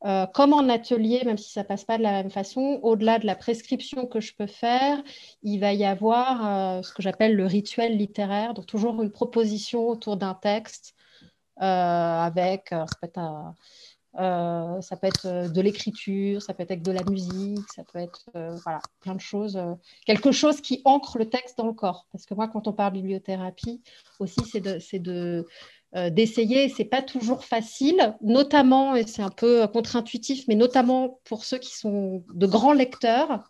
euh, 0.06 0.26
comme 0.26 0.54
en 0.54 0.67
atelier, 0.69 1.21
même 1.23 1.38
si 1.38 1.52
ça 1.52 1.62
ne 1.62 1.67
passe 1.67 1.86
pas 1.86 2.00
de 2.00 2.04
la 2.04 2.13
même 2.13 2.32
façon, 2.32 2.80
au-delà 2.82 3.19
de 3.19 3.28
la 3.28 3.36
prescription 3.36 4.08
que 4.08 4.21
je 4.21 4.34
peux 4.34 4.47
faire, 4.47 5.04
il 5.43 5.60
va 5.60 5.71
y 5.73 5.86
avoir 5.86 6.78
euh, 6.78 6.82
ce 6.82 6.91
que 6.93 7.04
j'appelle 7.04 7.36
le 7.36 7.45
rituel 7.45 7.95
littéraire, 7.95 8.56
donc 8.56 8.65
toujours 8.65 9.04
une 9.04 9.12
proposition 9.12 9.88
autour 9.88 10.17
d'un 10.17 10.34
texte 10.34 10.96
avec, 11.60 12.74
euh, 14.20 14.82
ça 14.82 14.96
peut 14.98 15.08
être, 15.08 15.26
euh, 15.28 15.48
de 15.50 15.62
l'écriture, 15.62 16.41
ça 16.41 16.54
peut 16.54 16.65
être 16.67 16.82
de 16.82 16.91
la 16.91 17.04
musique, 17.04 17.67
ça 17.76 17.84
peut 17.84 18.00
être 18.00 18.26
voilà, 18.34 18.82
plein 19.02 19.15
de 19.15 19.22
choses. 19.22 19.60
quelque 20.06 20.32
chose 20.32 20.62
qui 20.62 20.82
ancre 20.86 21.17
le 21.17 21.30
texte 21.30 21.58
dans 21.58 21.67
le 21.67 21.74
corps. 21.74 22.08
Parce 22.12 22.26
que 22.26 22.34
moi, 22.34 22.48
quand 22.48 22.67
on 22.67 22.74
parle 22.74 22.93
bibliothérapie, 22.93 23.82
aussi, 24.20 24.41
c'est 24.52 24.60
de, 24.60 24.80
de 25.00 25.46
d'essayer. 26.10 26.70
C'est 26.70 26.86
pas 26.86 27.02
toujours 27.02 27.46
facile, 27.46 28.15
notamment, 28.22 28.96
et 28.96 29.08
c'est 29.08 29.22
un 29.22 29.30
peu 29.30 29.67
contre-intuitif, 29.67 30.46
mais 30.48 30.56
notamment 30.56 31.20
pour 31.24 31.46
ceux 31.46 31.58
qui 31.58 31.76
sont 31.76 32.24
de 32.34 32.46
grands 32.46 32.74
lecteurs, 32.74 33.43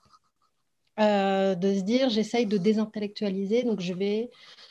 de 0.98 1.74
se 1.76 1.82
dire 1.82 2.10
j'essaye 2.10 2.46
de 2.46 2.58
désintellectualiser, 2.58 3.64
donc 3.64 3.82
je 3.82 3.94
vais 3.94 4.30
euh, 4.30 4.67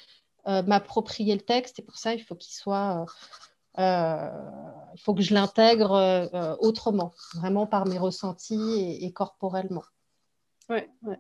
m'approprier 0.46 1.35
le 1.35 1.40
texte 1.40 1.78
et 1.78 1.82
pour 1.82 1.96
ça, 1.96 2.14
il 2.14 2.22
faut 2.22 2.35
qu'il 2.35 2.54
soit. 2.54 3.02
Euh, 3.02 3.82
euh, 3.82 4.30
il 4.94 5.00
faut 5.00 5.14
que 5.14 5.20
je 5.20 5.35
l'intègre 5.35 6.59
autrement, 6.61 7.12
vraiment 7.35 7.66
par 7.66 7.87
mes 7.87 7.98
ressentis 7.98 8.98
et, 9.02 9.12
corporellement. 9.12 9.85
Ouais, 10.70 10.88
ouais. 11.02 11.18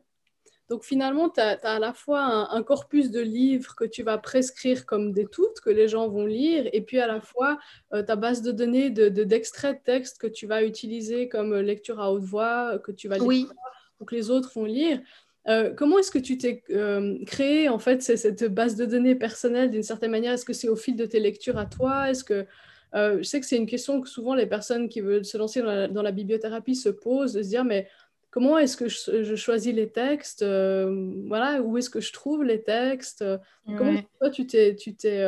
Donc 0.70 0.82
finalement, 0.82 1.28
tu 1.28 1.38
as, 1.40 1.58
à 1.62 1.78
la 1.78 1.92
fois 1.92 2.22
un, 2.22 2.62
corpus 2.62 3.10
de 3.10 3.20
livres 3.20 3.74
que 3.76 3.84
tu 3.84 4.02
vas 4.02 4.16
prescrire 4.16 4.86
comme 4.86 5.12
des 5.12 5.26
toutes, 5.26 5.60
que 5.60 5.68
les 5.68 5.86
gens 5.86 6.08
vont 6.08 6.24
lire, 6.24 6.68
et 6.72 6.80
puis 6.80 6.98
à 6.98 7.06
la 7.06 7.20
fois 7.20 7.58
ta 7.90 8.16
base 8.16 8.40
de 8.40 8.52
données 8.52 8.88
d'extraits 8.88 9.74
de, 9.74 9.78
de, 9.78 9.84
texte 9.84 10.18
que 10.18 10.26
tu 10.26 10.46
vas 10.46 10.64
utiliser 10.64 11.28
comme 11.28 11.54
lecture 11.54 12.00
à 12.00 12.10
haute 12.10 12.24
voix, 12.24 12.78
que 12.78 12.90
tu 12.90 13.06
vas 13.06 13.18
lire 13.18 13.26
oui. 13.26 13.48
ou 14.00 14.06
que 14.06 14.14
les 14.14 14.30
autres 14.30 14.52
vont 14.54 14.64
lire. 14.64 15.00
Euh, 15.48 15.72
comment 15.74 15.98
est-ce 15.98 16.10
que 16.10 16.18
tu 16.18 16.38
t'es 16.38 16.62
euh, 16.70 17.18
créé 17.24 17.68
en 17.68 17.78
fait 17.78 18.02
cette 18.02 18.44
base 18.44 18.74
de 18.74 18.84
données 18.84 19.14
personnelle 19.14 19.70
d'une 19.70 19.82
certaine 19.82 20.10
manière? 20.10 20.32
Est-ce 20.32 20.44
que 20.44 20.52
c'est 20.52 20.68
au 20.68 20.76
fil 20.76 20.96
de 20.96 21.06
tes 21.06 21.20
lectures 21.20 21.58
à 21.58 21.66
toi? 21.66 22.10
Est-ce 22.10 22.24
que 22.24 22.46
euh, 22.94 23.18
je 23.18 23.22
sais 23.22 23.40
que 23.40 23.46
c'est 23.46 23.56
une 23.56 23.66
question 23.66 24.00
que 24.00 24.08
souvent 24.08 24.34
les 24.34 24.46
personnes 24.46 24.88
qui 24.88 25.00
veulent 25.00 25.24
se 25.24 25.36
lancer 25.36 25.60
dans 25.62 26.02
la, 26.02 26.12
bibliothérapie 26.12 26.74
se 26.74 26.88
posent, 26.88 27.34
de 27.34 27.42
se 27.42 27.48
dire 27.48 27.64
mais 27.64 27.88
comment 28.30 28.58
est-ce 28.58 28.76
que 28.76 28.88
je, 28.88 29.34
choisis 29.36 29.74
les 29.74 29.90
textes 29.90 30.42
Voilà, 30.42 31.62
où 31.62 31.78
est-ce 31.78 31.90
que 31.90 32.00
je 32.00 32.12
trouve 32.12 32.42
les 32.42 32.62
textes? 32.62 33.24
Comment 33.66 34.00
toi 34.20 34.30
tu 34.30 34.46
t'es 34.46 34.74
tu 34.74 34.94
t'es 34.94 35.24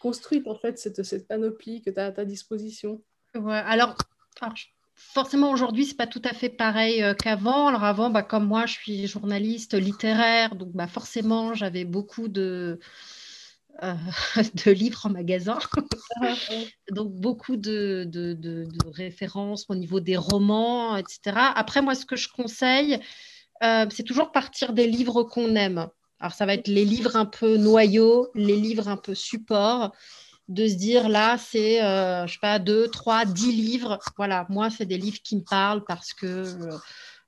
construite 0.00 0.46
en 0.46 0.54
fait 0.54 0.78
cette, 0.78 1.02
cette 1.02 1.26
panoplie 1.26 1.82
que 1.82 1.90
tu 1.90 1.98
as 1.98 2.06
à 2.06 2.12
ta 2.12 2.24
disposition? 2.24 3.02
Ouais, 3.34 3.62
alors, 3.64 3.96
alors 4.40 4.54
forcément 4.98 5.50
aujourd'hui 5.52 5.86
c'est 5.86 5.96
pas 5.96 6.06
tout 6.06 6.22
à 6.24 6.34
fait 6.34 6.48
pareil 6.48 7.02
euh, 7.02 7.14
qu'avant. 7.14 7.68
Alors 7.68 7.84
avant, 7.84 8.10
bah, 8.10 8.22
comme 8.22 8.46
moi 8.46 8.66
je 8.66 8.74
suis 8.74 9.06
journaliste 9.06 9.74
littéraire, 9.74 10.56
donc 10.56 10.70
bah, 10.72 10.88
forcément 10.88 11.54
j'avais 11.54 11.84
beaucoup 11.84 12.28
de, 12.28 12.80
euh, 13.82 13.94
de 14.66 14.70
livres 14.72 15.06
en 15.06 15.10
magasin, 15.10 15.58
ah, 16.20 16.34
donc 16.90 17.12
beaucoup 17.12 17.56
de, 17.56 18.04
de, 18.08 18.66
références 18.92 19.66
au 19.68 19.76
niveau 19.76 20.00
des 20.00 20.16
romans, 20.16 20.96
etc. 20.96 21.36
Après 21.54 21.80
moi 21.80 21.94
ce 21.94 22.04
que 22.04 22.16
je 22.16 22.28
conseille, 22.28 22.98
euh, 23.62 23.86
c'est 23.90 24.02
toujours 24.02 24.32
partir 24.32 24.72
des 24.72 24.86
livres 24.86 25.22
qu'on 25.22 25.54
aime. 25.54 25.88
Alors 26.20 26.32
ça 26.32 26.46
va 26.46 26.54
être 26.54 26.66
les 26.66 26.84
livres 26.84 27.14
un 27.14 27.26
peu 27.26 27.56
noyaux, 27.56 28.28
les 28.34 28.56
livres 28.56 28.88
un 28.88 28.96
peu 28.96 29.14
supports 29.14 29.92
de 30.48 30.66
se 30.66 30.74
dire 30.74 31.08
là, 31.08 31.36
c'est, 31.38 31.82
euh, 31.82 32.26
je 32.26 32.32
sais 32.32 32.38
pas, 32.40 32.58
deux, 32.58 32.88
trois, 32.88 33.24
dix 33.24 33.52
livres. 33.52 33.98
Voilà, 34.16 34.46
moi, 34.48 34.70
c'est 34.70 34.86
des 34.86 34.98
livres 34.98 35.20
qui 35.22 35.36
me 35.36 35.42
parlent 35.42 35.84
parce 35.84 36.14
que 36.14 36.26
euh, 36.26 36.78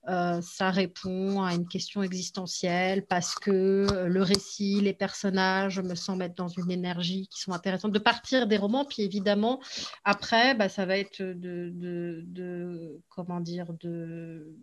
euh, 0.08 0.40
ça 0.40 0.70
répond 0.70 1.42
à 1.42 1.52
une 1.52 1.68
question 1.68 2.02
existentielle, 2.02 3.04
parce 3.06 3.34
que 3.34 4.06
le 4.06 4.22
récit, 4.22 4.80
les 4.80 4.94
personnages 4.94 5.80
me 5.80 5.94
semblent 5.94 6.22
être 6.22 6.36
dans 6.36 6.48
une 6.48 6.70
énergie 6.70 7.28
qui 7.28 7.40
sont 7.42 7.52
intéressantes. 7.52 7.92
De 7.92 7.98
partir 7.98 8.46
des 8.46 8.56
romans, 8.56 8.86
puis 8.86 9.02
évidemment, 9.02 9.60
après, 10.04 10.54
bah, 10.54 10.70
ça 10.70 10.86
va 10.86 10.96
être 10.96 11.20
de, 11.20 11.70
de, 11.74 13.00
comment 13.10 13.40
dire, 13.40 13.66
de 13.80 14.56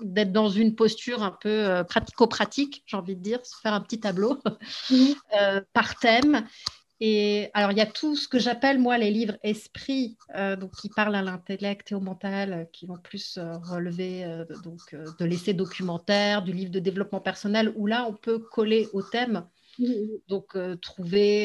d'être 0.00 0.30
dans 0.30 0.48
une 0.48 0.76
posture 0.76 1.24
un 1.24 1.36
peu 1.40 1.82
pratico-pratique, 1.88 2.84
j'ai 2.86 2.96
envie 2.96 3.16
de 3.16 3.20
dire, 3.20 3.44
se 3.44 3.56
faire 3.60 3.74
un 3.74 3.80
petit 3.80 3.98
tableau 3.98 4.38
mmh. 4.90 4.94
par 5.72 5.96
thème 5.96 6.46
et 7.00 7.50
alors, 7.54 7.70
il 7.70 7.78
y 7.78 7.80
a 7.80 7.86
tout 7.86 8.16
ce 8.16 8.26
que 8.26 8.40
j'appelle, 8.40 8.78
moi, 8.78 8.98
les 8.98 9.12
livres 9.12 9.36
esprits, 9.44 10.16
euh, 10.34 10.56
donc 10.56 10.72
qui 10.74 10.88
parlent 10.88 11.14
à 11.14 11.22
l'intellect 11.22 11.92
et 11.92 11.94
au 11.94 12.00
mental, 12.00 12.52
euh, 12.52 12.64
qui 12.72 12.86
vont 12.86 12.98
plus 12.98 13.38
euh, 13.38 13.56
relever 13.58 14.26
donc, 14.64 14.80
de 15.18 15.24
l'essai 15.24 15.52
documentaire, 15.52 16.42
du 16.42 16.52
livre 16.52 16.72
de 16.72 16.80
développement 16.80 17.20
personnel, 17.20 17.72
où 17.76 17.86
là, 17.86 18.06
on 18.08 18.14
peut 18.14 18.40
coller 18.40 18.88
au 18.92 19.02
thème. 19.02 19.46
Donc, 20.26 20.56
trouver 20.82 21.44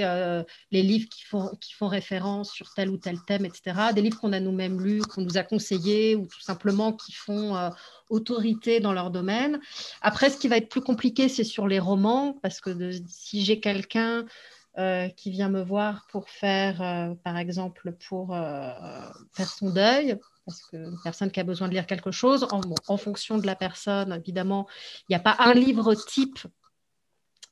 les 0.72 0.82
livres 0.82 1.08
qui 1.08 1.24
font, 1.24 1.56
qui 1.62 1.74
font 1.74 1.88
référence 1.88 2.52
sur 2.52 2.74
tel 2.74 2.90
ou 2.90 2.98
tel 2.98 3.20
thème, 3.28 3.46
etc. 3.46 3.94
Des 3.94 4.02
livres 4.02 4.20
qu'on 4.20 4.34
a 4.34 4.40
nous-mêmes 4.40 4.82
lus, 4.82 5.02
qu'on 5.02 5.22
nous 5.22 5.38
a 5.38 5.44
conseillés, 5.44 6.16
ou 6.16 6.26
tout 6.26 6.42
simplement 6.42 6.94
qui 6.94 7.12
font 7.12 7.56
autorité 8.10 8.80
dans 8.80 8.92
leur 8.92 9.12
domaine. 9.12 9.60
Après, 10.02 10.32
ce 10.32 10.40
qui 10.40 10.48
va 10.48 10.58
être 10.58 10.70
plus 10.70 10.82
compliqué, 10.82 11.30
c'est 11.30 11.44
sur 11.44 11.68
les 11.68 11.78
romans, 11.78 12.40
parce 12.42 12.60
que 12.60 12.92
si 13.06 13.46
j'ai 13.46 13.60
quelqu'un 13.60 14.26
euh, 14.80 15.08
qui 15.10 15.30
vient 15.30 15.50
me 15.50 15.62
voir 15.62 16.08
pour 16.10 16.32
faire, 16.32 16.82
euh, 16.82 17.14
par 17.24 17.38
exemple, 17.38 17.94
pour 18.08 18.34
euh, 18.34 18.72
faire 19.32 19.48
son 19.48 19.70
deuil, 19.70 20.18
parce 20.48 20.64
qu'une 20.64 20.98
personne 21.04 21.30
qui 21.30 21.40
a 21.40 21.44
besoin 21.44 21.68
de 21.68 21.74
lire 21.76 21.86
quelque 21.86 22.10
chose, 22.10 22.48
en, 22.88 22.98
fonction 22.98 23.38
de 23.38 23.46
la 23.46 23.56
personne, 23.56 24.12
évidemment, 24.14 24.66
il 25.02 25.12
n'y 25.12 25.16
a 25.16 25.20
pas 25.20 25.36
un 25.38 25.54
livre 25.54 25.94
type 25.94 26.40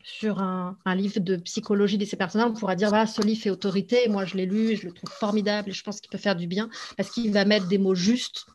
sur 0.04 0.42
un, 0.42 0.76
livre 0.96 1.20
de 1.20 1.36
psychologie 1.36 2.00
de 2.00 2.06
ces 2.06 2.16
personnes. 2.16 2.42
On 2.42 2.54
pourra 2.54 2.76
dire, 2.76 2.90
voilà, 2.90 3.06
ce 3.06 3.22
livre 3.22 3.44
fait 3.44 3.52
autorité, 3.52 4.10
moi 4.10 4.26
je 4.26 4.36
l'ai 4.36 4.48
lu, 4.48 4.76
je 4.76 4.88
le 4.88 4.92
trouve 4.92 5.12
formidable 5.12 5.70
et 5.70 5.74
je 5.74 5.84
pense 5.84 6.02
qu'il 6.02 6.10
peut 6.10 6.18
faire 6.18 6.36
du 6.36 6.48
bien, 6.48 6.72
parce 6.98 7.12
qu'il 7.12 7.32
va 7.32 7.46
mettre 7.46 7.68
des 7.68 7.78
mots 7.78 7.94
justes 7.94 8.48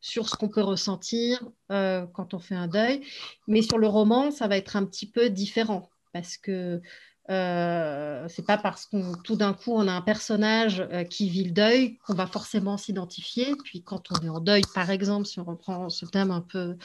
sur 0.00 0.28
ce 0.28 0.34
qu'on 0.34 0.48
peut 0.48 0.62
ressentir 0.62 1.40
quand 1.68 2.34
on 2.34 2.40
fait 2.40 2.56
un 2.56 2.66
deuil. 2.66 3.00
Mais 3.46 3.62
sur 3.62 3.78
le 3.78 3.86
roman, 3.86 4.32
ça 4.32 4.48
va 4.48 4.56
être 4.56 4.74
un 4.74 4.84
petit 4.84 5.08
peu 5.08 5.30
différent, 5.30 5.88
parce 6.12 6.36
que 6.36 6.82
euh, 7.30 8.26
c'est 8.28 8.46
pas 8.46 8.56
parce 8.56 8.86
qu'on 8.86 9.12
tout 9.22 9.36
d'un 9.36 9.52
coup 9.52 9.72
on 9.74 9.86
a 9.86 9.92
un 9.92 10.00
personnage 10.00 10.82
euh, 10.92 11.04
qui 11.04 11.28
vit 11.28 11.44
le 11.44 11.50
deuil 11.50 11.98
qu'on 12.06 12.14
va 12.14 12.26
forcément 12.26 12.78
s'identifier. 12.78 13.54
Puis 13.64 13.82
quand 13.82 14.08
on 14.10 14.24
est 14.24 14.30
en 14.30 14.40
deuil, 14.40 14.62
par 14.74 14.90
exemple, 14.90 15.26
si 15.26 15.38
on 15.38 15.44
reprend 15.44 15.90
ce 15.90 16.06
thème 16.06 16.30
un 16.30 16.40
peu 16.40 16.76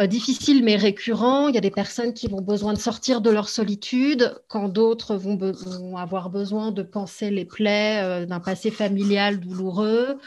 euh, 0.00 0.08
difficile 0.08 0.64
mais 0.64 0.74
récurrent, 0.74 1.46
il 1.46 1.54
y 1.54 1.58
a 1.58 1.60
des 1.60 1.70
personnes 1.70 2.12
qui 2.12 2.26
vont 2.26 2.40
besoin 2.40 2.72
de 2.72 2.78
sortir 2.78 3.20
de 3.20 3.30
leur 3.30 3.48
solitude, 3.48 4.34
quand 4.48 4.68
d'autres 4.68 5.14
vont, 5.14 5.38
avoir 5.96 6.30
besoin 6.30 6.72
de 6.72 6.82
penser 6.82 7.30
les 7.30 7.44
plaies 7.44 8.26
d'un 8.26 8.40
passé 8.40 8.72
familial 8.72 9.38
douloureux, 9.38 10.18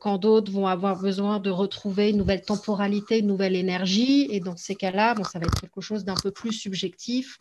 quand 0.00 0.18
d'autres 0.18 0.52
vont 0.52 0.66
avoir 0.66 1.00
besoin 1.00 1.40
de 1.40 1.50
retrouver 1.50 2.10
une 2.10 2.18
nouvelle 2.18 2.42
temporalité, 2.42 3.18
une 3.18 3.28
nouvelle 3.28 3.56
énergie. 3.56 4.28
Et 4.30 4.40
dans 4.40 4.56
ces 4.56 4.74
cas-là, 4.74 5.14
bon, 5.14 5.24
ça 5.24 5.38
va 5.38 5.46
être 5.46 5.60
quelque 5.60 5.80
chose 5.80 6.04
d'un 6.04 6.16
peu 6.22 6.30
plus 6.30 6.52
subjectif 6.52 7.38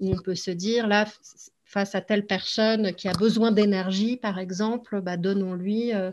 où 0.00 0.12
on 0.12 0.22
peut 0.22 0.34
se 0.34 0.50
dire, 0.50 0.86
là, 0.86 1.06
face 1.68 1.94
à 1.94 2.00
telle 2.00 2.26
personne 2.26 2.94
qui 2.94 3.08
a 3.08 3.12
besoin 3.12 3.52
d'énergie, 3.52 4.16
par 4.16 4.38
exemple, 4.38 5.02
bah, 5.02 5.18
donnons-lui, 5.18 5.92
euh, 5.92 6.10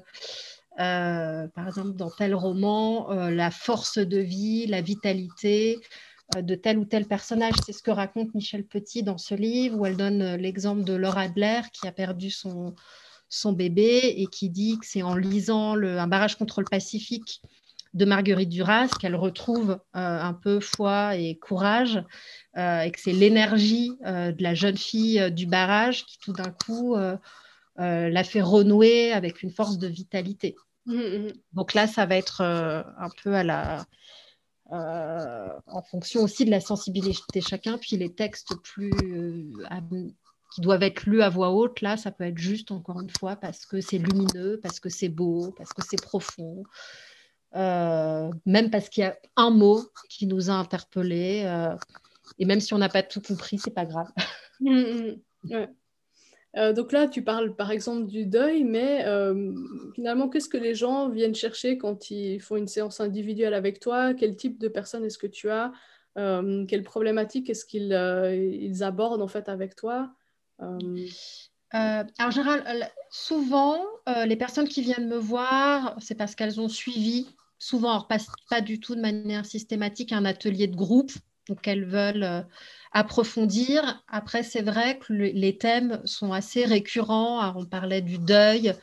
euh, 0.80 1.48
par 1.48 1.67
exemple, 1.67 1.93
dans 1.93 2.10
tel 2.10 2.36
roman, 2.36 3.10
euh, 3.12 3.32
la 3.32 3.52
force 3.52 3.98
de 3.98 4.17
vie, 4.17 4.67
la 4.67 4.82
vitalité 4.82 5.80
de 6.36 6.56
tel 6.56 6.78
ou 6.78 6.86
tel 6.86 7.06
personnage. 7.06 7.54
C'est 7.65 7.71
ce 7.71 7.84
que 7.84 7.91
raconte 7.91 8.34
Michel 8.34 8.65
Petit 8.65 9.02
dans 9.02 9.17
ce 9.17 9.34
livre, 9.34 9.80
où 9.80 9.86
elle 9.86 9.95
donne 9.95 10.36
l'exemple 10.36 10.84
de 10.84 10.93
Laura 10.93 11.21
Adler 11.21 11.62
qui 11.71 11.88
a 11.88 11.91
perdu 11.91 12.32
son, 12.32 12.74
bébé 13.54 14.15
et 14.17 14.26
qui 14.28 14.50
dit 14.50 14.78
que 14.80 14.86
c'est 14.86 15.04
en 15.04 15.15
lisant 15.15 15.78
un 15.78 16.08
barrage 16.08 16.36
contre 16.36 16.62
le 16.62 16.67
Pacifique 16.69 17.41
de 17.95 18.05
Marguerite 18.05 18.49
Duras, 18.49 18.89
qu'elle 18.99 19.15
retrouve 19.15 19.79
un 19.93 20.34
peu 20.34 20.60
foi 20.60 21.15
et 21.15 21.38
courage, 21.38 22.03
et 22.55 22.91
que 22.91 22.99
c'est 22.99 23.13
l'énergie 23.13 23.97
de 24.03 24.43
la 24.43 24.53
jeune 24.53 24.77
fille 24.77 25.31
du 25.31 25.47
barrage 25.47 26.05
qui 26.05 26.19
tout 26.19 26.34
d'un 26.34 26.53
coup 26.65 26.95
l'a 27.77 28.23
fait 28.23 28.41
renouer 28.41 29.12
avec 29.13 29.41
une 29.41 29.51
force 29.51 29.79
de 29.79 29.88
vitalité. 29.88 30.55
Mmh, 30.86 30.99
mmh. 30.99 31.31
Donc 31.53 31.73
là, 31.73 31.88
ça 31.88 32.05
va 32.05 32.15
être 32.17 32.41
un 32.41 33.10
peu 33.23 33.34
à 33.34 33.43
la, 33.43 33.86
en 34.69 35.81
fonction 35.89 36.21
aussi 36.21 36.45
de 36.45 36.51
la 36.51 36.60
sensibilité 36.60 37.39
de 37.39 37.45
chacun, 37.45 37.77
puis 37.77 37.97
les 37.97 38.13
textes 38.13 38.55
plus 38.62 38.91
qui 40.53 40.62
doivent 40.62 40.84
être 40.84 41.05
lus 41.05 41.21
à 41.21 41.29
voix 41.29 41.51
haute, 41.51 41.81
là, 41.81 41.97
ça 41.97 42.12
peut 42.12 42.23
être 42.23 42.38
juste, 42.38 42.71
encore 42.71 43.01
une 43.01 43.10
fois, 43.10 43.36
parce 43.36 43.65
que 43.65 43.81
c'est 43.81 43.97
lumineux, 43.97 44.60
parce 44.63 44.79
que 44.79 44.88
c'est 44.88 45.10
beau, 45.10 45.53
parce 45.58 45.73
que 45.73 45.81
c'est 45.86 46.01
profond, 46.01 46.63
euh, 47.56 48.32
même 48.46 48.70
parce 48.70 48.89
qu'il 48.89 49.04
y 49.04 49.08
a 49.08 49.18
un 49.36 49.50
mot 49.50 49.82
qui 50.10 50.28
nous 50.28 50.50
a 50.50 50.54
interpellés. 50.54 51.44
Euh, 51.46 51.76
et 52.39 52.46
même 52.46 52.60
si 52.60 52.74
on 52.74 52.78
n'a 52.78 52.89
pas 52.89 53.04
tout 53.04 53.22
compris, 53.22 53.58
c'est 53.58 53.74
pas 53.74 53.86
grave. 53.86 54.12
Mmh, 54.62 54.72
mmh, 54.72 55.15
mmh. 55.44 55.68
Euh, 56.58 56.72
donc 56.72 56.94
là, 56.94 57.10
tu 57.10 57.22
parles 57.22 57.56
par 57.58 57.72
exemple 57.72 58.06
du 58.06 58.26
deuil, 58.26 58.63
mais 58.63 59.04
finalement, 59.96 60.30
qu'est-ce 60.30 60.48
que 60.48 60.58
les 60.58 60.74
gens 60.74 61.10
viennent 61.10 61.36
chercher 61.36 61.78
quand 61.78 62.10
ils 62.10 62.39
font 62.39 62.56
une 62.56 62.70
séance 62.70 63.02
individuelle 63.02 63.54
avec 63.54 63.82
toi? 63.82 64.13
Quel 64.13 64.38
type 64.38 64.58
de 64.58 64.70
personne 64.70 65.04
est-ce 65.04 65.18
que 65.18 65.28
tu 65.28 65.50
as? 65.50 65.74
Quelles 66.15 66.84
problématiques 66.84 67.50
est-ce 67.50 67.65
qu'ils 67.65 67.91
ils 67.91 68.84
abordent 68.84 69.22
en 69.22 69.28
fait 69.28 69.50
avec 69.50 69.76
toi? 69.76 70.13
Euh, 71.74 72.04
en 72.20 72.32
général, 72.32 72.63
euh, 72.68 72.86
souvent, 73.10 73.84
les 74.26 74.36
personnes 74.36 74.68
qui 74.68 74.82
viennent 74.82 75.10
me 75.10 75.18
voir, 75.18 75.96
c'est 76.00 76.15
parce 76.15 76.36
qu'elles 76.36 76.62
ont 76.62 76.70
suivi, 76.70 77.28
souvent, 77.58 78.02
pas, 78.02 78.18
pas, 78.50 78.62
du 78.62 78.80
tout 78.80 78.96
de 78.96 79.02
manière 79.02 79.46
systématique, 79.46 80.12
un 80.12 80.26
atelier 80.26 80.68
de 80.68 80.76
groupe, 80.76 81.12
donc 81.48 81.68
elles 81.68 81.86
veulent 81.86 82.46
approfondir. 82.91 84.04
Après, 84.08 84.44
c'est 84.44 84.62
vrai 84.62 85.00
que 85.00 85.13
les 85.13 85.58
thèmes 85.58 86.02
sont 86.06 86.34
assez 86.34 86.65
récurrents. 86.65 87.56
on 87.56 87.65
parlait 87.65 88.02
du 88.02 88.18
deuil, 88.18 88.74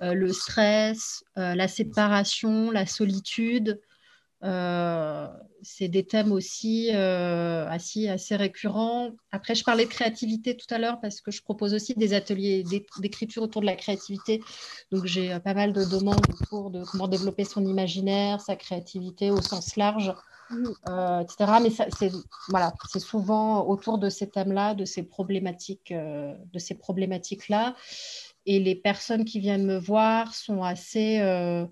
le 0.00 0.32
stress, 0.32 1.24
la 1.36 1.68
séparation, 1.68 2.70
la 2.70 2.86
solitude. 2.86 3.80
Euh, 4.44 5.28
c'est 5.62 5.86
des 5.88 6.04
thèmes 6.04 6.32
aussi 6.32 6.90
euh, 6.92 7.68
assez, 7.68 8.08
assez, 8.08 8.34
récurrents. 8.34 9.10
Après, 9.30 9.54
je 9.54 9.62
parlais 9.62 9.84
de 9.84 9.90
créativité 9.90 10.56
tout 10.56 10.66
à 10.74 10.78
l'heure 10.78 11.00
parce 11.00 11.20
que 11.20 11.30
je 11.30 11.42
propose 11.42 11.74
aussi 11.74 11.94
des 11.94 12.14
ateliers 12.14 12.64
d'écriture 12.98 13.44
autour 13.44 13.60
de 13.60 13.66
la 13.66 13.76
créativité. 13.76 14.42
Donc, 14.90 15.06
j'ai 15.06 15.32
euh, 15.32 15.38
pas 15.38 15.54
mal 15.54 15.72
de 15.72 15.84
demandes 15.84 16.26
autour 16.28 16.70
de 16.70 16.84
comment 16.84 17.06
développer 17.06 17.44
son 17.44 17.64
imaginaire, 17.64 18.40
sa 18.40 18.56
créativité 18.56 19.30
au 19.30 19.40
sens 19.40 19.76
large, 19.76 20.12
mmh. 20.50 21.20
etc. 21.22 21.52
Mais 21.62 21.70
c'est 21.70 22.12
voilà, 22.48 22.72
souvent 22.98 23.64
autour 23.66 23.98
de 23.98 24.08
ces 24.08 24.28
thèmes-là, 24.28 24.74
de 24.74 24.84
ces 24.84 25.04
problématiques, 25.04 25.92
de 25.92 26.58
ces 26.58 26.74
problématiques-là. 26.74 27.76
Et 28.46 28.58
les 28.58 28.74
personnes 28.74 29.24
qui 29.24 29.40
viennent 29.40 29.66
me 29.66 29.78
voir 29.78 30.34
sont 30.34 30.62
assez 30.62 31.20
euh, 31.20 31.64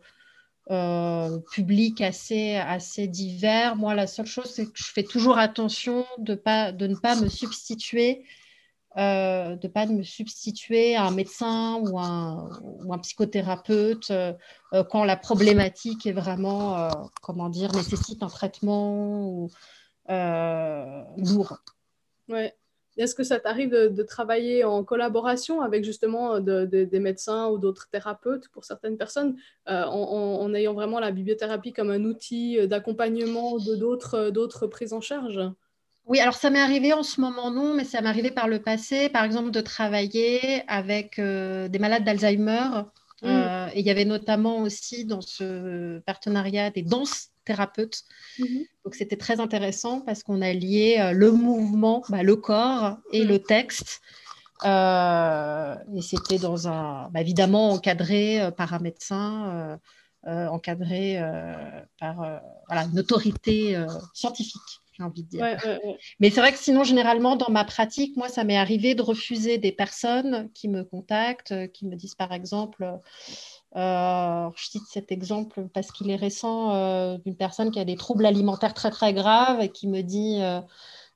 public 1.52 2.00
assez, 2.00 2.54
assez 2.56 3.08
divers. 3.08 3.76
Moi, 3.76 3.94
la 3.94 4.06
seule 4.06 4.26
chose, 4.26 4.46
c'est 4.46 4.66
que 4.66 4.72
je 4.74 4.84
fais 4.84 5.02
toujours 5.02 5.38
attention 5.38 6.06
de, 6.18 6.34
pas, 6.34 6.72
de 6.72 6.86
ne 6.86 6.94
pas 6.94 7.16
me 7.16 7.28
substituer. 7.28 8.24
Euh, 8.96 9.54
de 9.54 9.68
pas 9.68 9.86
me 9.86 10.02
substituer 10.02 10.96
à 10.96 11.04
un 11.04 11.12
médecin 11.12 11.76
ou 11.76 12.00
un, 12.00 12.50
ou 12.62 12.92
un 12.92 12.98
psychothérapeute 12.98 14.10
euh, 14.10 14.32
quand 14.90 15.04
la 15.04 15.16
problématique 15.16 16.06
est 16.06 16.12
vraiment, 16.12 16.90
comment 17.22 17.48
dire, 17.48 17.72
nécessite 17.72 18.24
un 18.24 18.28
traitement 18.28 19.28
ou, 19.28 19.48
lourd. 20.08 21.58
Ouais. 22.28 22.52
Est-ce 22.96 23.14
que 23.14 23.22
ça 23.22 23.40
t'arrive 23.40 23.70
de, 23.70 24.02
travailler 24.02 24.64
en 24.64 24.84
collaboration 24.84 25.60
avec 25.60 25.84
justement 25.84 26.40
des 26.40 27.00
médecins 27.00 27.48
ou 27.48 27.58
d'autres 27.58 27.88
thérapeutes 27.90 28.48
pour 28.48 28.64
certaines 28.64 28.96
personnes, 28.96 29.36
euh, 29.68 29.84
en, 29.84 30.52
ayant 30.54 30.74
vraiment 30.74 31.00
la 31.00 31.10
bibliothérapie 31.10 31.72
comme 31.72 31.90
un 31.90 32.04
outil 32.04 32.66
d'accompagnement 32.66 33.58
de 33.58 33.76
d'autres 34.30 34.66
prises 34.66 34.92
en 34.92 35.00
charge? 35.00 35.40
Oui, 36.10 36.18
alors 36.18 36.34
ça 36.34 36.50
m'est 36.50 36.60
arrivé 36.60 36.92
en 36.92 37.04
ce 37.04 37.20
moment 37.20 37.52
non, 37.52 37.72
mais 37.72 37.84
ça 37.84 38.00
m'est 38.00 38.08
arrivé 38.08 38.32
par 38.32 38.48
le 38.48 38.60
passé, 38.60 39.08
par 39.08 39.22
exemple, 39.24 39.52
de 39.52 39.60
travailler 39.60 40.64
avec 40.66 41.20
euh, 41.20 41.68
des 41.68 41.78
malades 41.78 42.02
d'Alzheimer. 42.02 42.82
Mmh. 43.22 43.26
Euh, 43.26 43.68
et 43.74 43.80
il 43.80 43.86
y 43.86 43.90
avait 43.90 44.04
notamment 44.04 44.62
aussi 44.62 45.04
dans 45.04 45.20
ce 45.20 46.00
partenariat 46.00 46.70
des 46.70 46.82
danses 46.82 47.28
thérapeute. 47.50 48.02
Mhm. 48.38 48.64
Donc 48.84 48.94
c'était 48.94 49.16
très 49.16 49.40
intéressant 49.40 50.00
parce 50.00 50.22
qu'on 50.22 50.40
a 50.40 50.52
lié 50.52 50.98
euh, 50.98 51.12
le 51.12 51.32
mouvement, 51.32 52.02
bah, 52.08 52.22
le 52.22 52.36
corps 52.36 52.98
et 53.12 53.24
le 53.24 53.38
texte. 53.40 54.00
Euh, 54.64 55.74
et 55.96 56.02
c'était 56.02 56.38
dans 56.38 56.68
un, 56.68 57.08
bah, 57.10 57.20
évidemment 57.20 57.70
encadré 57.70 58.40
euh, 58.40 58.50
par 58.50 58.74
un 58.74 58.78
médecin, 58.78 59.78
encadré 60.26 61.18
par 61.98 62.16
voilà, 62.68 62.84
une 62.92 62.98
autorité 62.98 63.82
scientifique 64.12 64.70
j'ai 64.92 65.02
envie 65.02 65.22
de 65.22 65.28
dire. 65.28 65.46
Mais 66.18 66.28
c'est 66.28 66.40
vrai 66.40 66.52
que 66.52 66.58
sinon, 66.58 66.84
généralement, 66.84 67.36
dans 67.36 67.48
ma 67.48 67.64
pratique, 67.64 68.18
moi, 68.18 68.28
ça 68.28 68.44
m'est 68.44 68.58
arrivé 68.58 68.94
de 68.94 69.00
refuser 69.00 69.56
des 69.56 69.72
personnes 69.72 70.50
qui 70.52 70.68
me 70.68 70.84
contactent, 70.84 71.54
qui 71.72 71.86
me 71.86 71.96
disent, 71.96 72.16
par 72.16 72.32
exemple, 72.32 72.84
euh, 73.76 74.50
je 74.56 74.64
cite 74.64 74.82
cet 74.88 75.12
exemple 75.12 75.68
parce 75.72 75.92
qu'il 75.92 76.10
est 76.10 76.16
récent 76.16 76.74
euh, 76.74 77.18
d'une 77.18 77.36
personne 77.36 77.70
qui 77.70 77.78
a 77.78 77.84
des 77.84 77.96
troubles 77.96 78.26
alimentaires 78.26 78.74
très 78.74 78.90
très 78.90 79.14
graves 79.14 79.60
et 79.60 79.68
qui 79.68 79.86
me 79.86 80.02
dit 80.02 80.40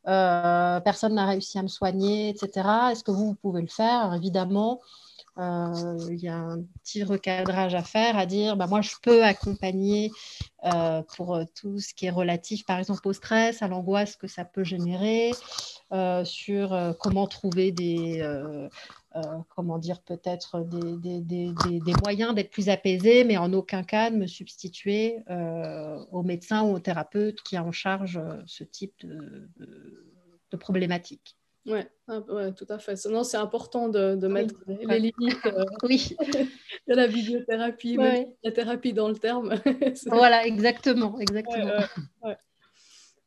euh, 0.07 0.81
personne 0.81 1.15
n'a 1.15 1.27
réussi 1.27 1.59
à 1.59 1.63
me 1.63 1.69
soigner, 1.69 2.29
etc. 2.29 2.69
Est-ce 2.93 3.03
que 3.03 3.11
vous, 3.11 3.35
pouvez 3.35 3.63
le 3.63 3.69
faire? 3.69 4.15
Évidemment, 4.15 4.81
il 5.37 6.19
y 6.21 6.29
a 6.29 6.37
un 6.37 6.63
petit 6.85 7.03
recadrage 7.03 7.75
à 7.75 7.83
faire, 7.83 8.17
à 8.17 8.25
dire 8.25 8.57
bah, 8.57 8.69
moi 8.69 8.83
je 8.83 8.95
peux 9.03 9.25
accompagner 9.25 10.13
pour 11.17 11.41
tout 11.61 11.81
ce 11.81 11.93
qui 11.93 12.07
est 12.07 12.11
relatif 12.11 12.65
par 12.67 12.79
exemple 12.79 13.09
au 13.09 13.13
stress, 13.13 13.63
à 13.63 13.67
l'angoisse 13.67 14.15
que 14.15 14.29
ça 14.29 14.45
peut 14.45 14.63
générer, 14.63 15.33
sur 16.23 16.95
comment 17.01 17.27
trouver 17.27 17.73
des 17.73 18.23
comment 19.49 19.79
dire, 19.79 20.01
peut-être 20.03 20.61
des, 20.61 21.21
des, 21.21 21.93
moyens 22.03 22.35
d'être 22.35 22.51
plus 22.51 22.69
apaisé, 22.69 23.25
mais 23.25 23.37
en 23.37 23.53
aucun 23.53 23.83
cas 23.83 24.11
de 24.11 24.17
me 24.17 24.27
substituer 24.27 25.21
euh, 25.31 25.99
au 26.11 26.23
médecin 26.23 26.63
ou 26.63 26.75
au 26.75 26.79
thérapeute 26.81 27.41
qui 27.43 27.57
a 27.57 27.65
en 27.65 27.73
charge 27.73 28.17
euh, 28.17 28.43
ce 28.47 28.65
type 28.65 28.95
de, 29.07 29.49
de, 30.51 30.57
problématique. 30.57 31.37
Oui, 31.67 31.81
ouais, 32.09 32.53
tout 32.53 32.67
à 32.69 32.79
fait. 32.79 32.95
Non, 33.07 33.25
c'est 33.25 33.37
important 33.37 33.89
de, 33.89 34.15
de 34.15 34.29
mettre 34.29 34.55
les 34.67 34.99
limites 34.99 35.39
oui. 35.83 36.17
de 36.89 36.95
la 36.95 37.09
bibliothérapie, 37.09 37.97
la 38.43 38.53
thérapie 38.53 38.93
dans 38.93 39.09
le 39.09 39.17
terme. 39.17 39.55
voilà, 40.07 40.47
exactement. 40.47 41.19
exactement. 41.19 41.73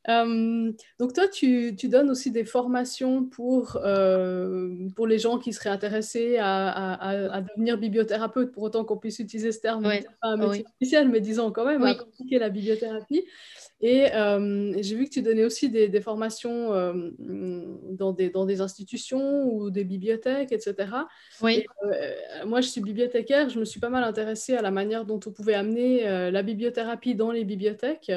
Euh, 0.09 0.71
donc 0.99 1.13
toi, 1.13 1.27
tu, 1.27 1.75
tu, 1.77 1.89
donnes 1.89 2.09
aussi 2.09 2.31
des 2.31 2.45
formations 2.45 3.25
pour, 3.25 3.77
euh, 3.83 4.89
pour 4.95 5.05
les 5.05 5.19
gens 5.19 5.37
qui 5.37 5.51
seraient 5.51 5.69
intéressés 5.69 6.37
à, 6.37 6.93
à, 6.93 7.41
devenir 7.41 7.77
bibliothérapeute, 7.77 8.51
pour 8.51 8.63
autant 8.63 8.85
qu'on 8.85 8.97
puisse 8.97 9.19
utiliser 9.19 9.51
ce 9.51 9.59
terme, 9.59 9.83
pas 9.83 10.29
un 10.29 10.37
métier 10.37 10.65
officiel, 10.75 11.09
mais 11.09 11.19
disons 11.19 11.51
quand 11.51 11.65
même, 11.65 11.83
à 11.83 11.95
compliquer 11.95 12.39
la 12.39 12.49
bibliothérapie. 12.49 13.25
Et 13.79 14.11
euh, 14.15 14.73
j'ai 14.81 14.95
vu 14.95 15.05
que 15.05 15.11
tu 15.11 15.21
donnais 15.21 15.43
aussi 15.43 15.69
des, 15.69 15.87
des 15.87 16.01
formations 16.01 16.71
dans, 17.19 18.13
des, 18.13 18.29
dans 18.29 18.45
des 18.45 18.61
institutions 18.61 19.53
ou 19.53 19.69
des 19.69 19.83
bibliothèques, 19.83 20.51
etc. 20.53 20.75
Oui. 21.41 21.65
moi, 22.45 22.61
je 22.61 22.69
suis 22.69 22.81
bibliothécaire, 22.81 23.49
je 23.49 23.59
me 23.59 23.65
suis 23.65 23.81
pas 23.81 23.89
mal 23.89 24.05
intéressée 24.05 24.55
à 24.55 24.61
la 24.61 24.71
manière 24.71 25.05
dont 25.05 25.19
on 25.25 25.31
pouvait 25.31 25.53
amener 25.53 26.31
la 26.31 26.43
bibliothérapie 26.43 27.13
dans 27.13 27.31
les 27.31 27.43
bibliothèques. 27.43 28.11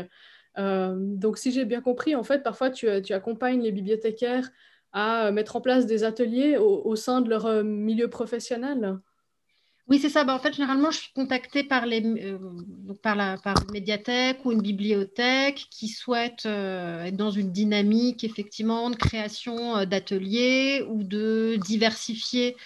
Euh, 0.60 0.94
donc, 0.96 1.38
si 1.38 1.52
j'ai 1.52 1.64
bien 1.64 1.80
compris, 1.80 2.14
en 2.14 2.22
fait, 2.22 2.42
parfois 2.42 2.70
tu, 2.70 2.86
tu, 3.02 3.12
accompagnes 3.12 3.62
les 3.62 3.72
bibliothécaires 3.72 4.50
à 4.92 5.26
euh, 5.26 5.32
mettre 5.32 5.56
en 5.56 5.60
place 5.60 5.86
des 5.86 6.04
ateliers 6.04 6.56
au, 6.58 6.94
sein 6.96 7.20
de 7.20 7.30
leur 7.30 7.46
euh, 7.46 7.62
milieu 7.62 8.10
professionnel. 8.10 8.98
Oui, 9.88 9.98
c'est 9.98 10.08
ça. 10.08 10.24
Ben, 10.24 10.34
en 10.34 10.38
fait, 10.38 10.52
généralement, 10.52 10.90
je 10.90 10.98
suis 10.98 11.12
contactée 11.14 11.64
par, 11.64 11.86
la, 11.86 13.36
par 13.38 13.56
une 13.62 13.72
médiathèque 13.72 14.44
ou 14.44 14.52
une 14.52 14.60
bibliothèque 14.60 15.66
qui 15.70 15.88
souhaite 15.88 16.46
être 16.46 17.16
dans 17.16 17.30
une 17.30 17.50
dynamique, 17.50 18.22
effectivement, 18.22 18.90
de 18.90 18.96
création 18.96 19.84
d'ateliers 19.86 20.84
ou 20.88 21.02
de 21.02 21.56
diversifier 21.64 22.56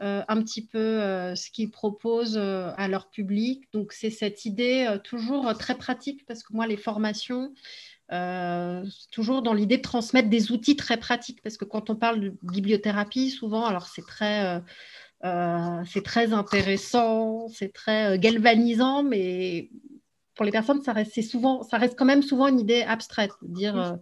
euh, 0.00 0.22
un 0.26 0.42
petit 0.42 0.66
peu 0.66 0.78
euh, 0.78 1.34
ce 1.36 1.50
qu'ils 1.50 1.70
proposent 1.70 2.38
euh, 2.38 2.72
à 2.76 2.88
leur 2.88 3.08
public. 3.08 3.64
Donc, 3.72 3.92
c'est 3.92 4.10
cette 4.10 4.44
idée 4.44 4.96
toujours 5.04 5.56
très 5.56 5.76
pratique 5.76 6.24
parce 6.26 6.42
que 6.42 6.52
moi, 6.52 6.66
les 6.66 6.76
formations, 6.76 7.54
toujours 9.10 9.40
dans 9.40 9.54
l'idée 9.54 9.78
de 9.78 9.82
transmettre 9.82 10.28
des 10.28 10.52
outils 10.52 10.76
très 10.76 10.98
pratiques 10.98 11.40
parce 11.42 11.56
que 11.56 11.64
quand 11.64 11.88
on 11.88 11.96
parle 11.96 12.20
de 12.20 12.34
bibliothérapie, 12.42 13.30
souvent, 13.30 13.64
alors 13.64 13.86
c'est 13.86 14.04
très, 14.04 14.60
c'est 15.22 16.04
très 16.04 16.34
intéressant, 16.34 17.48
c'est 17.48 17.72
très 17.72 18.18
galvanisant, 18.18 19.02
mais 19.02 19.70
pour 20.34 20.44
les 20.44 20.52
personnes, 20.52 20.82
ça 20.82 20.92
reste, 20.92 21.22
souvent, 21.22 21.62
ça 21.62 21.78
reste 21.78 21.98
quand 21.98 22.04
même 22.04 22.22
souvent 22.22 22.48
une 22.48 22.60
idée 22.60 22.82
abstraite, 22.82 23.32
dire 23.40 23.98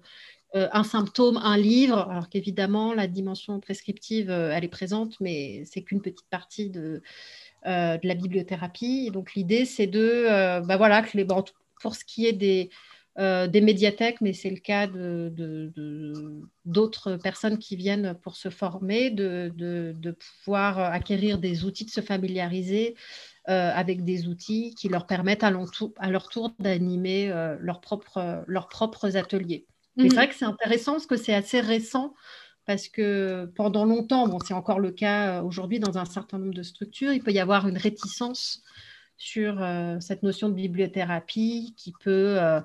un 0.55 0.83
symptôme, 0.85 1.37
un 1.37 1.57
livre, 1.57 1.99
alors 2.11 2.29
qu'évidemment, 2.29 2.93
la 2.93 3.07
dimension 3.07 3.61
prescriptive, 3.61 4.31
elle 4.31 4.65
est 4.65 4.69
présente, 4.69 5.21
mais 5.21 5.63
c'est 5.65 5.83
qu'une 5.83 6.03
petite 6.03 6.29
partie 6.29 6.71
de, 6.71 7.03
de 7.65 8.07
la 8.07 8.15
bibliothérapie. 8.15 9.11
donc, 9.13 9.35
l'idée, 9.35 9.65
c'est 9.65 9.87
de, 9.87 10.61
bah 10.67 10.77
voilà, 10.77 11.05
pour 11.81 11.95
ce 11.95 12.05
qui 12.05 12.27
est 12.27 12.33
des, 12.33 12.71
euh, 13.19 13.49
médiathèques, 13.53 14.21
mais 14.21 14.33
c'est 14.33 14.51
le 14.51 14.57
cas 14.57 14.87
d'autres 16.65 17.17
personnes 17.17 17.59
qui 17.59 17.77
viennent 17.77 18.15
pour 18.23 18.37
se 18.37 18.49
former, 18.51 19.11
de, 19.11 20.17
pouvoir 20.45 20.79
acquérir 20.79 21.39
des 21.39 21.65
outils, 21.65 21.85
de 21.85 21.91
se 21.91 22.01
familiariser 22.01 22.95
euh, 23.49 23.73
avec 23.75 24.05
des 24.05 24.29
outils 24.29 24.75
qui 24.75 24.89
leur 24.89 25.07
permettent 25.07 25.45
à, 25.45 25.51
leur 25.51 26.29
tour 26.29 26.55
d'animer 26.61 27.31
euh, 27.31 27.57
leurs 27.61 27.81
propres 27.81 29.17
ateliers. 29.17 29.67
C'est 29.97 30.05
mhm. 30.05 30.13
vrai 30.13 30.29
que 30.29 30.35
c'est 30.35 30.45
intéressant 30.45 30.93
parce 30.93 31.07
que 31.07 31.17
c'est 31.17 31.35
assez 31.35 31.61
récent 31.61 32.15
parce 32.67 32.89
que 32.89 33.47
pendant 33.57 33.85
longtemps, 33.85 34.29
bon, 34.29 34.39
c'est 34.39 34.55
encore 34.55 34.79
le 34.79 34.93
cas 34.93 35.43
aujourd'hui 35.43 35.81
dans 35.81 35.99
un 35.99 36.05
certain 36.05 36.39
nombre 36.39 36.55
de 36.55 36.63
structures, 36.63 37.13
il 37.13 37.23
peut 37.23 37.33
y 37.33 37.41
avoir 37.41 37.67
une 37.67 37.77
réticence 37.79 38.63
sur 39.17 39.63
cette 40.01 40.23
notion 40.23 40.49
de 40.49 40.55
bibliothérapie 40.55 41.75
qui 41.77 41.93
peut 41.93 42.37
euh, 42.39 42.61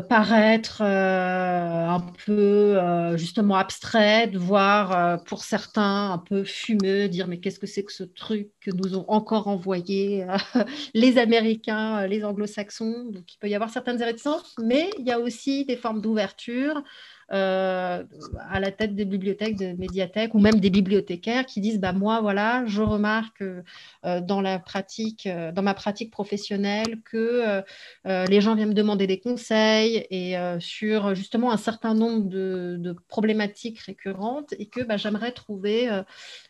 paraître 0.00 0.82
euh, 0.82 1.86
un 1.88 2.00
peu 2.24 2.78
euh, 2.78 3.16
justement 3.16 3.56
abstraite, 3.56 4.36
voire 4.36 5.22
pour 5.24 5.42
certains 5.42 6.12
un 6.12 6.18
peu 6.18 6.44
fumeux, 6.44 7.08
dire 7.08 7.26
mais 7.26 7.38
qu'est-ce 7.38 7.58
que 7.58 7.66
c'est 7.66 7.84
que 7.84 7.92
ce 7.92 8.04
truc 8.04 8.50
que 8.60 8.70
nous 8.70 8.96
ont 8.96 9.04
encore 9.08 9.48
envoyé 9.48 10.26
les 10.94 11.18
Américains, 11.18 12.06
les 12.06 12.24
Anglo-Saxons? 12.24 13.10
Donc 13.10 13.32
il 13.34 13.38
peut 13.38 13.48
y 13.48 13.54
avoir 13.54 13.70
certaines 13.70 14.02
réticences, 14.02 14.54
mais 14.62 14.90
il 14.98 15.06
y 15.06 15.12
a 15.12 15.18
aussi 15.18 15.64
des 15.64 15.76
formes 15.76 16.00
d'ouverture 16.00 16.82
euh, 17.30 18.04
à 18.48 18.58
la 18.58 18.72
tête 18.72 18.94
des 18.94 19.04
bibliothèques, 19.04 19.56
des 19.56 19.74
médiathèques 19.74 20.34
ou 20.34 20.38
même 20.38 20.60
des 20.60 20.70
bibliothécaires 20.70 21.44
qui 21.44 21.60
disent 21.60 21.78
bah, 21.78 21.92
Moi, 21.92 22.22
voilà, 22.22 22.64
je 22.66 22.80
remarque 22.80 23.42
euh, 23.42 24.20
dans, 24.22 24.40
la 24.40 24.58
pratique, 24.58 25.26
euh, 25.26 25.52
dans 25.52 25.60
ma 25.60 25.74
pratique 25.74 26.10
professionnelle 26.10 27.02
que 27.02 27.62
les 28.04 28.40
gens 28.40 28.54
viennent 28.54 28.70
me 28.70 28.74
demander 28.74 29.06
des 29.06 29.20
conseils 29.20 30.06
et 30.10 30.36
sur 30.60 31.14
justement 31.14 31.52
un 31.52 31.56
certain 31.56 31.94
nombre 31.94 32.28
de, 32.28 32.96
problématiques 33.08 33.80
récurrentes 33.80 34.54
et 34.58 34.66
que 34.66 34.80
bah, 34.82 34.96
j'aimerais 34.96 35.32
trouver 35.32 35.88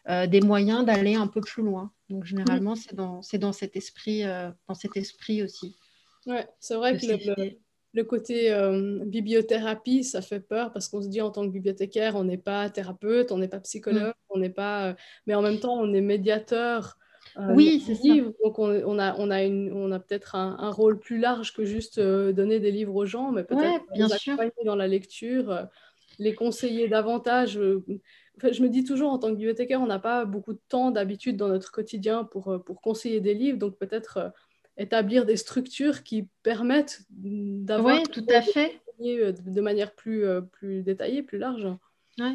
des 0.07 0.41
moyens 0.41 0.85
d'aller 0.85 1.15
un 1.15 1.27
peu 1.27 1.41
plus 1.41 1.63
loin. 1.63 1.91
Donc, 2.09 2.25
généralement, 2.25 2.75
c'est 2.77 2.95
dans, 2.95 3.21
dans, 3.41 3.53
cet 3.53 3.77
esprit, 3.77 4.23
dans 4.23 4.75
cet 4.75 4.97
esprit 4.97 5.43
aussi. 5.43 5.77
Ouais, 6.27 6.47
c'est 6.61 6.75
vrai 6.75 6.97
que, 6.99 7.07
le, 7.07 7.59
le 7.99 8.05
côté 8.05 8.53
euh, 8.53 9.01
bibliothérapie, 9.05 10.05
ça 10.05 10.23
fait 10.23 10.39
peur 10.39 10.73
parce 10.73 10.89
qu'on 10.89 11.03
se 11.03 11.09
dit 11.09 11.21
en 11.21 11.31
tant 11.31 11.45
que 11.45 11.51
bibliothécaire, 11.51 12.15
on 12.15 12.23
n'est 12.23 12.39
pas 12.39 12.71
thérapeute, 12.71 13.33
on 13.33 13.39
n'est 13.39 13.49
pas 13.49 13.59
psychologue, 13.59 14.15
mm. 14.15 14.31
on 14.31 14.39
n'est 14.39 14.51
pas, 14.51 14.87
euh, 14.87 14.95
mais 15.27 15.35
en 15.35 15.43
même 15.43 15.59
temps, 15.59 15.75
on 15.81 15.93
est 15.93 16.01
médiateur. 16.01 16.97
Euh, 17.39 17.53
oui, 17.55 17.83
c'est 17.85 17.97
ça. 17.97 18.15
Donc 18.45 18.61
on, 18.61 18.99
a, 18.99 19.17
on 19.19 19.31
a, 19.31 19.43
une, 19.43 19.73
on 19.73 19.91
a 19.91 19.99
peut-être 19.99 20.37
un, 20.37 20.71
rôle 20.71 21.01
plus 21.01 21.19
large 21.19 21.53
que 21.53 21.65
juste 21.65 21.99
donner 22.01 22.61
des 22.61 22.71
livres 22.71 22.95
aux 22.95 23.05
gens, 23.05 23.33
mais 23.33 23.43
peut-être 23.43 23.85
bien 23.93 24.07
les 24.07 24.13
accompagner 24.13 24.65
dans 24.65 24.77
la 24.77 24.87
lecture, 24.87 25.67
les 26.21 26.35
conseiller 26.35 26.89
davantage. 26.89 27.55
je 27.59 28.63
me 28.63 28.69
dis 28.69 28.85
toujours, 28.85 29.13
en 29.13 29.19
tant 29.19 29.29
que 29.29 29.35
bibliothécaire, 29.35 29.81
on 29.81 29.87
n'a 29.87 29.99
pas 29.99 30.25
beaucoup 30.25 30.53
de 30.53 30.61
temps 30.69 30.93
d'habitude 30.93 31.37
dans 31.37 31.49
notre 31.49 31.73
quotidien 31.73 32.25
pour, 32.25 32.63
pour 32.65 32.81
conseiller 32.81 33.21
des 33.21 33.35
livres, 33.35 33.59
donc 33.59 33.77
peut-être 33.77 34.33
établir 34.79 35.27
des 35.27 35.37
structures 35.37 36.03
qui 36.03 36.29
permettent 36.43 37.03
d'avoir 37.11 37.97
oui, 37.97 38.03
tout 38.05 38.25
à 38.31 38.41
fait 38.41 38.81
euh, 39.05 39.33
de 39.33 39.61
manière 39.61 39.93
plus, 39.93 40.25
euh, 40.25 40.41
plus 40.41 40.83
détaillée, 40.83 41.23
plus 41.23 41.39
large. 41.39 41.69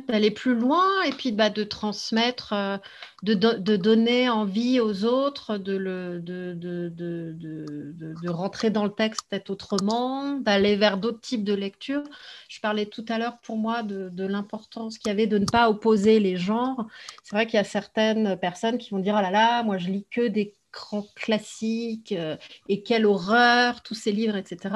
D'aller 0.08 0.32
plus 0.32 0.56
loin 0.56 0.88
et 1.06 1.10
puis 1.10 1.34
bah, 1.34 1.49
de 1.49 1.65
transmettre, 1.65 2.53
euh, 2.53 2.77
de, 3.21 3.34
de, 3.34 3.75
donner 3.75 4.29
envie 4.29 4.79
aux 4.79 5.03
autres 5.03 5.58
de, 5.58 5.75
le, 5.75 6.21
de, 6.21 6.53
de, 6.53 6.89
de 6.89 8.29
rentrer 8.29 8.69
dans 8.69 8.86
le 8.86 8.93
texte 8.93 9.23
peut-être 9.29 9.49
autrement, 9.49 10.36
d'aller 10.36 10.77
vers 10.77 10.97
d'autres 10.97 11.19
types 11.19 11.43
de 11.43 11.53
lectures. 11.53 12.03
Je 12.47 12.62
parlais 12.62 12.86
tout 12.86 13.03
à 13.10 13.17
l'heure 13.17 13.39
pour 13.39 13.58
moi 13.58 13.84
de, 13.84 14.25
l'importance 14.25 14.97
qu'il 14.97 15.10
y 15.10 15.12
avait 15.12 15.27
de 15.27 15.38
ne 15.38 15.45
pas 15.45 15.69
opposer 15.69 16.21
les 16.21 16.38
genres. 16.38 16.88
C'est 17.21 17.36
vrai 17.36 17.45
qu'il 17.45 17.58
y 17.58 17.60
a 17.60 17.65
certaines 17.65 18.38
personnes 18.38 18.77
qui 18.77 18.91
vont 18.91 18.99
dire, 18.99 19.15
oh 19.17 19.21
là 19.21 19.32
là, 19.32 19.63
moi 19.63 19.77
je 19.77 19.89
lis 19.89 20.06
que 20.10 20.25
des 20.29 20.53
grand 20.74 21.08
classique 21.16 22.12
euh, 22.12 22.36
et 22.68 22.84
quelle 22.84 23.06
horreur, 23.06 23.84
tous 23.84 23.94
ces 23.94 24.12
livres, 24.12 24.36
etc. 24.36 24.76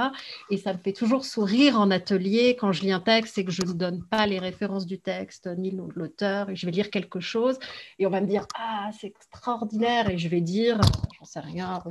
Et 0.49 0.57
ça 0.57 0.73
me 0.73 0.77
fait 0.77 0.93
toujours 0.93 1.25
sourire 1.25 1.79
en 1.79 1.91
atelier 1.91 2.55
quand 2.57 2.71
je 2.71 2.83
lis 2.83 2.91
un 2.91 3.01
texte 3.01 3.37
et 3.37 3.43
que 3.43 3.51
je 3.51 3.63
ne 3.63 3.73
donne 3.73 4.03
pas 4.05 4.25
les 4.27 4.39
références 4.39 4.85
du 4.85 4.99
texte 4.99 5.49
ni 5.57 5.71
le 5.71 5.77
nom 5.77 5.87
de 5.87 5.95
l'auteur 5.95 6.49
et 6.49 6.55
je 6.55 6.65
vais 6.65 6.71
lire 6.71 6.89
quelque 6.89 7.19
chose 7.19 7.57
et 7.99 8.05
on 8.07 8.09
va 8.09 8.21
me 8.21 8.27
dire 8.27 8.47
Ah, 8.55 8.89
c'est 8.97 9.07
extraordinaire 9.07 10.09
et 10.09 10.17
je 10.17 10.29
vais 10.29 10.41
dire 10.41 10.79
J'en 11.19 11.25
sais 11.25 11.39
rien, 11.39 11.83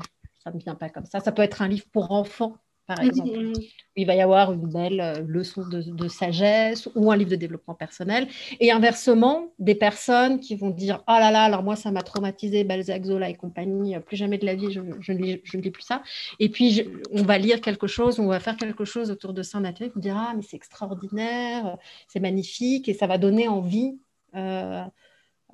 ça 0.43 0.51
ne 0.51 0.57
me 0.57 0.61
vient 0.61 0.77
pas 0.77 0.89
comme 0.89 1.07
ça. 1.07 1.21
Ça 1.21 1.33
peut 1.33 1.43
être 1.43 1.61
un 1.61 1.69
livre 1.69 1.87
pour 1.93 2.13
enfants 2.13 2.57
par 2.87 3.01
exemple. 3.01 3.53
Il 3.97 4.07
va 4.07 4.15
y 4.15 4.21
avoir 4.21 4.53
une 4.53 4.69
belle 4.69 5.01
euh, 5.01 5.25
leçon 5.27 5.67
de, 5.67 6.09
sagesse 6.09 6.89
ou 6.95 7.11
un 7.11 7.17
livre 7.17 7.31
de 7.31 7.37
développement 7.37 7.75
personnel. 7.75 8.29
Et 8.61 8.71
inversement, 8.71 9.53
des 9.59 9.75
personnes 9.75 10.39
qui 10.39 10.55
vont 10.55 10.71
dire 10.71 11.03
Oh 11.09 11.13
là 11.13 11.31
là, 11.31 11.43
alors 11.43 11.63
moi, 11.63 11.77
ça 11.77 11.91
m'a 11.91 12.03
traumatisé, 12.03 12.65
Balzac, 12.65 13.05
Zola 13.05 13.31
et 13.31 13.35
compagnie, 13.35 13.97
euh, 13.97 14.01
plus 14.01 14.17
jamais 14.17 14.39
de 14.39 14.47
la 14.47 14.55
vie, 14.55 14.71
je, 14.71 14.81
ne, 14.81 15.19
lis, 15.19 15.71
plus 15.71 15.83
ça. 15.83 16.03
Et 16.39 16.49
puis, 16.49 16.87
on 17.13 17.23
va 17.23 17.39
lire 17.39 17.61
quelque 17.61 17.87
chose, 17.87 18.21
on 18.21 18.27
va 18.27 18.41
faire 18.41 18.57
quelque 18.57 18.85
chose 18.85 19.11
autour 19.11 19.33
de 19.33 19.43
ça 19.43 19.59
en 19.59 19.65
atelier, 19.65 19.91
on 19.97 20.01
dira 20.01 20.29
Ah, 20.31 20.35
mais 20.37 20.43
c'est 20.43 20.57
extraordinaire, 20.57 21.79
c'est 22.09 22.21
magnifique, 22.21 22.89
et 22.89 22.95
ça 22.95 23.07
va 23.07 23.19
donner 23.19 23.49
envie. 23.49 23.99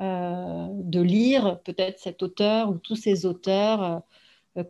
Euh, 0.00 0.66
de 0.68 1.00
lire 1.00 1.60
peut-être 1.62 1.98
cet 2.00 2.22
auteur 2.22 2.70
ou 2.70 2.78
tous 2.78 2.96
ces 2.96 3.24
auteurs 3.26 4.02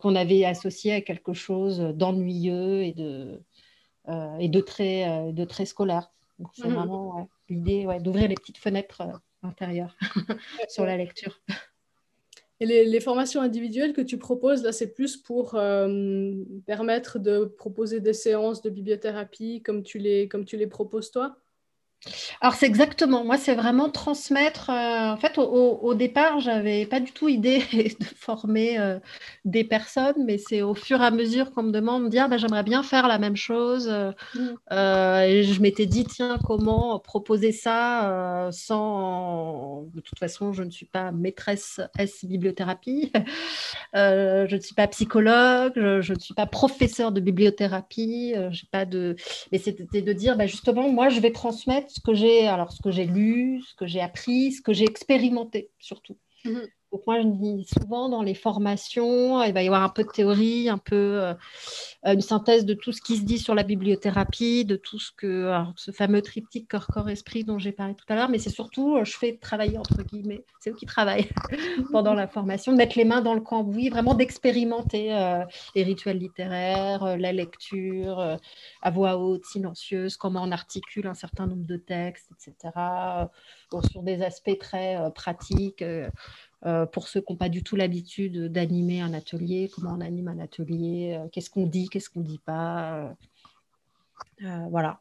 qu'on 0.00 0.14
avait 0.14 0.44
associé 0.44 0.92
à 0.92 1.00
quelque 1.00 1.32
chose 1.32 1.80
d'ennuyeux 1.80 2.82
et 2.82 2.92
de, 2.92 3.40
euh, 4.08 4.36
et 4.38 4.48
de 4.48 4.60
très, 4.60 5.08
euh, 5.08 5.32
de 5.32 5.44
très 5.44 5.66
scolaire. 5.66 6.10
c'est 6.54 6.68
mhm. 6.68 6.74
vraiment 6.74 7.28
l'idée 7.48 7.86
d'ouvrir 8.00 8.28
les 8.28 8.34
petites 8.34 8.58
fenêtres 8.58 9.02
intérieures 9.42 9.96
sur 10.68 10.84
la 10.84 10.96
lecture. 10.96 11.40
Et 12.60 12.66
les, 12.66 13.00
formations 13.00 13.40
individuelles 13.40 13.92
que 13.92 14.00
tu 14.00 14.18
proposes, 14.18 14.62
là, 14.62 14.70
c'est 14.70 14.94
plus 14.94 15.16
pour 15.16 15.50
permettre 16.64 17.18
de 17.18 17.44
proposer 17.44 17.98
des 17.98 18.12
séances 18.12 18.62
de 18.62 18.70
bibliothérapie 18.70 19.62
comme 19.62 19.82
tu 19.82 19.98
les, 19.98 20.28
comme 20.28 20.44
tu 20.44 20.56
les 20.56 20.68
proposes 20.68 21.10
toi? 21.10 21.41
Alors 22.40 22.54
c'est 22.54 22.66
exactement, 22.66 23.24
moi 23.24 23.38
c'est 23.38 23.54
vraiment 23.54 23.88
transmettre. 23.88 24.70
Euh, 24.70 25.12
en 25.12 25.16
fait, 25.16 25.38
au, 25.38 25.94
départ, 25.94 26.40
je 26.40 26.50
n'avais 26.50 26.84
pas 26.86 26.98
du 26.98 27.12
tout 27.12 27.28
idée 27.28 27.62
de 28.00 28.04
former 28.16 28.78
euh, 28.78 28.98
des 29.44 29.62
personnes, 29.62 30.24
mais 30.24 30.38
c'est 30.38 30.62
au 30.62 30.74
fur 30.74 31.00
et 31.00 31.04
à 31.04 31.10
mesure 31.12 31.52
qu'on 31.52 31.62
me 31.62 31.70
demande 31.70 32.04
de 32.04 32.08
dire, 32.08 32.28
bah, 32.28 32.38
j'aimerais 32.38 32.64
bien 32.64 32.82
faire 32.82 33.06
la 33.06 33.18
même 33.18 33.36
chose. 33.36 33.88
Euh, 33.88 34.10
mm. 34.34 35.28
et 35.28 35.42
je 35.44 35.62
m'étais 35.62 35.86
dit, 35.86 36.04
tiens, 36.04 36.38
comment 36.44 36.98
proposer 36.98 37.52
ça 37.52 38.48
sans... 38.50 39.84
De 39.94 40.00
toute 40.00 40.18
façon, 40.18 40.52
je 40.52 40.64
ne 40.64 40.70
suis 40.70 40.86
pas 40.86 41.12
maîtresse 41.12 41.80
S 41.98 42.24
bibliothérapie, 42.24 43.12
je 43.94 44.54
ne 44.54 44.60
suis 44.60 44.74
pas 44.74 44.88
psychologue, 44.88 45.72
je, 45.76 46.12
ne 46.12 46.18
suis 46.18 46.34
pas 46.34 46.46
professeur 46.46 47.12
de 47.12 47.20
bibliothérapie, 47.20 48.34
j'ai 48.50 48.66
pas 48.70 48.84
de... 48.84 49.14
Mais 49.52 49.58
c'était 49.58 50.02
de 50.02 50.12
dire, 50.12 50.36
bah, 50.36 50.46
justement, 50.46 50.88
moi, 50.88 51.08
je 51.08 51.20
vais 51.20 51.30
transmettre 51.30 51.91
ce 51.92 52.00
que 52.00 52.90
j'ai 52.90 53.06
lu, 53.06 53.62
ce 53.62 53.74
que 53.74 53.86
j'ai 53.86 54.00
appris, 54.00 54.52
ce 54.52 54.62
que 54.62 54.72
j'ai 54.72 54.84
expérimenté 54.84 55.70
surtout. 55.78 56.18
Mhm. 56.44 56.68
Donc 56.92 57.06
moi, 57.06 57.22
je 57.22 57.26
dis 57.26 57.66
souvent 57.80 58.10
dans 58.10 58.22
les 58.22 58.34
formations, 58.34 59.42
il 59.42 59.54
va 59.54 59.62
y 59.62 59.66
avoir 59.66 59.82
un 59.82 59.88
peu 59.88 60.04
de 60.04 60.10
théorie, 60.10 60.68
un 60.68 60.76
peu 60.76 60.94
euh, 60.94 61.34
une 62.04 62.20
synthèse 62.20 62.66
de 62.66 62.74
tout 62.74 62.92
ce 62.92 63.00
qui 63.00 63.16
se 63.16 63.22
dit 63.22 63.38
sur 63.38 63.54
la 63.54 63.62
bibliothérapie, 63.62 64.66
de 64.66 64.76
tout 64.76 64.98
ce 64.98 65.10
que, 65.10 65.50
ce 65.76 65.90
fameux 65.90 66.20
triptyque 66.20 66.68
corps-corps-esprit 66.68 67.44
dont 67.44 67.58
j'ai 67.58 67.72
parlé 67.72 67.94
tout 67.94 68.04
à 68.10 68.14
l'heure, 68.14 68.28
mais 68.28 68.38
c'est 68.38 68.50
surtout, 68.50 68.96
euh, 68.96 69.04
je 69.04 69.16
fais 69.16 69.38
travailler 69.40 69.78
entre 69.78 70.02
guillemets, 70.02 70.44
c'est 70.60 70.70
eux 70.70 70.74
qui 70.74 70.84
travaillent 70.84 71.30
pendant 71.92 72.12
la 72.12 72.28
formation, 72.28 72.72
de 72.72 72.76
mettre 72.76 72.98
les 72.98 73.06
mains 73.06 73.22
dans 73.22 73.34
le 73.34 73.40
cambouis, 73.40 73.88
vraiment 73.88 74.12
d'expérimenter 74.12 75.14
euh, 75.14 75.44
les 75.74 75.84
rituels 75.84 76.18
littéraires, 76.18 77.16
la 77.16 77.32
lecture 77.32 78.38
à 78.82 78.90
voix 78.90 79.16
haute, 79.16 79.46
silencieuse, 79.46 80.18
comment 80.18 80.42
on 80.42 80.52
articule 80.52 81.06
un 81.06 81.14
certain 81.14 81.46
nombre 81.46 81.64
de 81.64 81.76
textes, 81.76 82.28
etc. 82.32 82.74
sur 83.90 84.02
des 84.02 84.22
aspects 84.22 84.58
très 84.58 84.98
pratiques. 85.14 85.82
Euh, 86.64 86.86
pour 86.86 87.08
ceux 87.08 87.20
qui 87.20 87.32
n'ont 87.32 87.36
pas 87.36 87.48
du 87.48 87.64
tout 87.64 87.74
l'habitude 87.74 88.52
d'animer 88.52 89.00
un 89.00 89.14
atelier, 89.14 89.68
comment 89.74 89.94
on 89.98 90.00
anime 90.00 90.28
un 90.28 90.38
atelier, 90.38 91.18
euh, 91.18 91.28
qu'est-ce 91.32 91.50
qu'on 91.50 91.66
dit, 91.66 91.88
qu'est-ce 91.88 92.08
qu'on 92.08 92.20
ne 92.20 92.24
dit 92.24 92.40
pas. 92.44 93.14
Euh, 94.42 94.66
voilà. 94.70 95.00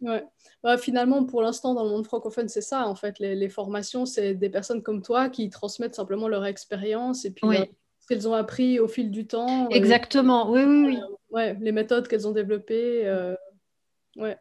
Ouais. 0.00 0.24
Bah, 0.62 0.78
finalement, 0.78 1.24
pour 1.24 1.42
l'instant, 1.42 1.74
dans 1.74 1.82
le 1.82 1.90
monde 1.90 2.04
francophone, 2.04 2.48
c'est 2.48 2.60
ça. 2.60 2.86
En 2.86 2.94
fait, 2.94 3.18
les, 3.18 3.48
formations, 3.48 4.06
c'est 4.06 4.34
des 4.34 4.50
personnes 4.50 4.82
comme 4.82 5.02
toi 5.02 5.28
qui 5.28 5.48
transmettent 5.50 5.94
simplement 5.94 6.28
leur 6.28 6.44
expérience 6.44 7.24
et 7.24 7.30
puis 7.30 7.48
ce 8.00 8.06
qu'elles 8.06 8.28
ont 8.28 8.34
appris 8.34 8.78
au 8.78 8.86
fil 8.86 9.10
du 9.10 9.26
temps. 9.26 9.68
Exactement, 9.70 10.50
oui, 10.50 10.62
oui, 10.64 10.84
oui. 10.86 10.98
ouais, 11.30 11.56
les 11.60 11.72
méthodes 11.72 12.06
qu'elles 12.06 12.28
ont 12.28 12.32
développées. 12.32 13.34
ouais. 14.16 14.36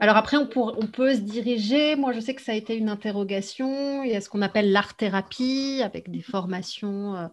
Alors 0.00 0.16
après, 0.16 0.38
on, 0.38 0.48
on, 0.56 0.86
peut 0.86 1.14
se 1.14 1.20
diriger. 1.20 1.94
Moi, 1.94 2.12
je 2.12 2.20
sais 2.20 2.34
que 2.34 2.40
ça 2.40 2.52
a 2.52 2.54
été 2.54 2.74
une 2.74 2.88
interrogation. 2.88 4.02
Il 4.02 4.10
y 4.10 4.16
a 4.16 4.22
ce 4.22 4.30
qu'on 4.30 4.40
appelle 4.40 4.72
l'art-thérapie, 4.72 5.82
avec 5.84 6.10
des 6.10 6.22
formations, 6.22 7.16
euh, 7.16 7.26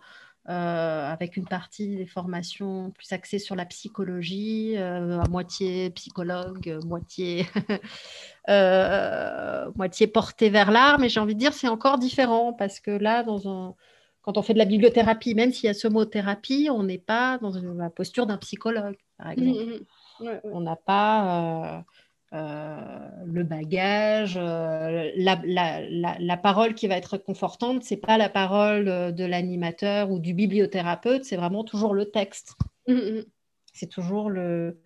euh, 0.49 1.09
avec 1.09 1.37
une 1.37 1.45
partie 1.45 1.95
des 1.95 2.05
formations 2.05 2.91
plus 2.91 3.09
axées 3.13 3.39
sur 3.39 3.55
la 3.55 3.63
psychologie, 3.63 4.73
euh, 4.75 5.17
à 5.17 5.29
moitié 5.29 5.91
psychologue, 5.91 6.77
moitié, 6.85 7.45
moitié 9.75 10.07
portée 10.07 10.49
vers 10.49 10.69
l'art. 10.69 10.99
Mais 10.99 11.07
j'ai 11.07 11.21
envie 11.21 11.35
de 11.35 11.39
dire, 11.39 11.53
c'est 11.53 11.69
encore 11.69 11.97
différent 11.97 12.51
parce 12.51 12.81
que 12.81 12.91
là, 12.91 13.23
dans 13.23 13.49
un, 13.49 13.75
quand 14.23 14.37
on 14.37 14.41
fait 14.41 14.53
de 14.53 14.59
la 14.59 14.65
bibliothérapie, 14.65 15.35
même 15.35 15.53
s'il 15.53 15.67
y 15.67 15.69
a 15.69 15.73
ce 15.73 15.87
mot 15.87 16.03
thérapie, 16.03 16.67
on 16.69 16.83
n'est 16.83 16.97
pas 16.97 17.37
dans 17.37 17.53
la 17.77 17.89
posture 17.89 18.25
d'un 18.25 18.37
psychologue, 18.37 18.97
par 19.17 19.27
mmh, 19.27 19.31
exemple. 19.31 19.83
Mmh. 20.19 20.27
On 20.43 20.59
n'a 20.59 20.75
pas 20.75 21.85
euh, 22.33 23.09
le 23.25 23.43
bagage, 23.43 24.35
euh, 24.35 25.11
la, 25.15 26.37
parole 26.37 26.73
qui 26.73 26.87
va 26.87 26.97
être 26.97 27.17
confortante, 27.17 27.83
c'est 27.83 27.95
pas 27.95 28.17
la 28.17 28.27
parole 28.27 28.89
euh, 28.89 29.11
de 29.11 29.23
l'animateur 29.23 30.11
ou 30.11 30.19
du 30.19 30.33
bibliothérapeute, 30.33 31.23
c'est 31.23 31.37
vraiment 31.37 31.63
toujours 31.63 31.93
le 31.93 32.11
texte. 32.11 32.55
Mmh, 32.87 32.95
mmh. 32.95 33.25
C'est 33.73 33.87
toujours 33.87 34.29
le, 34.29 34.77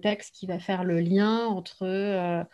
texte 0.00 0.32
qui 0.36 0.46
va 0.46 0.60
faire 0.60 0.84
le 0.84 1.00
lien 1.00 1.46
entre 1.46 2.46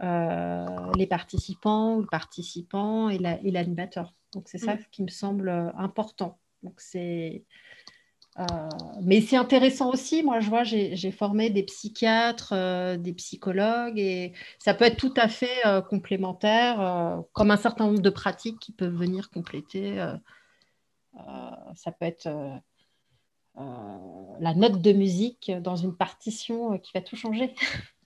les 0.00 1.06
participants 1.06 1.94
ou 1.94 2.00
le 2.00 2.08
participant 2.08 3.08
et 3.08 3.18
l'animateur. 3.18 4.14
Donc 4.32 4.48
c'est 4.48 4.58
ça 4.58 4.74
mmh. 4.74 4.84
qui 4.90 5.02
me 5.04 5.08
semble 5.08 5.48
important. 5.76 6.38
Donc 6.64 6.80
c'est 6.80 7.44
euh, 8.38 8.44
mais 9.02 9.20
c'est 9.20 9.36
intéressant 9.36 9.90
aussi. 9.92 10.22
Moi, 10.22 10.40
je 10.40 10.50
vois, 10.50 10.62
j'ai 10.64 11.10
formé 11.10 11.48
des 11.50 11.62
psychiatres, 11.62 12.52
euh, 12.52 12.96
des 12.96 13.14
psychologues, 13.14 13.98
et 13.98 14.34
ça 14.58 14.74
peut 14.74 14.84
être 14.84 14.96
tout 14.96 15.14
à 15.16 15.28
fait 15.28 15.66
euh, 15.66 15.80
complémentaire, 15.80 17.22
comme 17.32 17.50
un 17.50 17.56
certain 17.56 17.86
nombre 17.86 18.00
de 18.02 18.10
pratiques 18.10 18.58
qui 18.58 18.72
peuvent 18.72 18.94
venir 18.94 19.30
compléter. 19.30 19.96
ça 21.74 21.92
peut 21.92 22.04
être 22.04 22.28
la 23.54 24.54
note 24.54 24.82
de 24.82 24.92
musique 24.92 25.50
dans 25.62 25.76
une 25.76 25.96
partition 25.96 26.78
qui 26.78 26.92
va 26.94 27.00
tout 27.00 27.16
changer. 27.16 27.54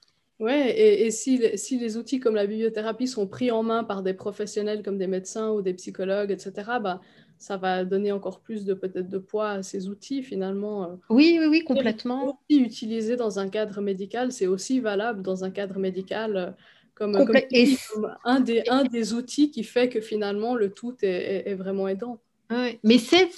Et, 0.49 1.07
et 1.07 1.11
si, 1.11 1.39
si, 1.59 1.79
les 1.79 1.99
outils 1.99 2.19
comme 2.19 2.35
la 2.35 2.47
bibliothérapie 2.47 3.07
sont 3.07 3.27
pris 3.27 3.51
en 3.51 3.63
main 3.63 3.85
par 3.85 4.03
des 4.03 4.15
professionnels 4.15 4.83
comme 4.83 4.97
des 4.97 5.07
médecins 5.07 5.51
ou 5.51 5.61
des 5.61 5.75
psychologues, 5.75 6.31
etc., 6.31 6.79
bah, 6.81 7.03
ça 7.41 7.57
va 7.57 7.85
donner 7.87 8.13
encore 8.13 8.41
plus 8.41 8.65
de 8.67 8.75
peut-être 8.75 9.09
de 9.09 9.19
poids 9.19 9.51
à 9.51 9.63
ces 9.63 9.89
outils 9.89 10.23
finalement. 10.23 10.85
Euh. 10.85 10.87
Oui, 11.09 11.39
oui, 11.41 11.47
oui, 11.47 11.65
complètement. 11.65 12.39
Outils 12.49 12.61
utilisés 12.61 13.17
dans 13.17 13.39
un 13.39 13.49
cadre 13.49 13.81
médical, 13.81 14.31
c'est 14.31 14.47
aussi 14.47 14.79
valable 14.79 15.23
dans 15.23 15.43
un 15.43 15.51
cadre 15.51 15.79
médical 15.79 16.37
euh, 16.37 16.51
comme, 16.95 17.17
un, 17.17 18.41
des, 18.41 18.63
un 18.69 18.85
des 18.85 19.15
outils 19.15 19.51
qui 19.51 19.65
fait 19.65 19.89
que 19.89 20.03
finalement 20.03 20.55
le 20.55 20.71
tout 20.71 20.95
est, 21.01 21.55
vraiment 21.55 21.89
aidant. 21.89 22.19
Oui. 22.51 22.79
Mais 22.83 22.97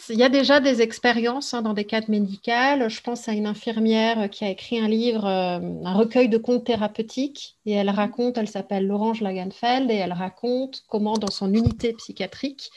il 0.09 0.19
y 0.19 0.25
a 0.25 0.29
déjà 0.29 0.59
des 0.59 0.83
expériences 0.83 1.55
hein, 1.55 1.63
dans 1.63 1.75
des 1.75 1.85
cadres 1.85 2.11
médicaux. 2.11 2.89
Je 2.89 3.01
pense 3.03 3.29
à 3.29 3.33
une 3.35 3.47
infirmière 3.47 4.31
qui 4.31 4.45
a 4.45 4.51
écrit 4.51 4.81
un 4.81 4.89
livre, 4.89 5.27
euh, 5.27 5.61
un 5.85 5.95
recueil 5.95 6.29
de 6.29 6.39
contes 6.39 6.65
thérapeutiques, 6.65 7.57
et 7.67 7.73
elle 7.73 7.91
raconte, 7.91 8.37
elle 8.37 8.49
s'appelle 8.49 8.87
Laurence 8.89 9.21
Lagenfeld, 9.21 9.91
et 9.93 9.97
elle 9.97 10.15
raconte 10.15 10.83
comment 10.89 11.19
dans 11.19 11.31
son 11.31 11.53
unité 11.55 11.93
psychiatrique, 11.93 12.71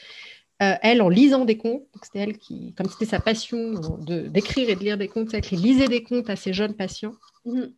euh, 0.62 0.74
elle, 0.82 1.02
en 1.02 1.08
lisant 1.08 1.44
des 1.44 1.58
contes, 1.58 1.84
c'était 2.02 2.20
elle 2.20 2.38
qui, 2.38 2.72
comme 2.74 2.88
c'était 2.88 3.04
sa 3.04 3.20
passion 3.20 3.74
d'écrire 3.98 4.70
et 4.70 4.74
de 4.74 4.80
lire 4.80 4.96
des 4.96 5.08
contes, 5.08 5.34
elle 5.34 5.44
lisait 5.58 5.88
des 5.88 6.02
contes 6.02 6.30
à 6.30 6.36
ses 6.36 6.52
jeunes 6.52 6.74
patients. 6.74 7.14
Mhm. 7.44 7.72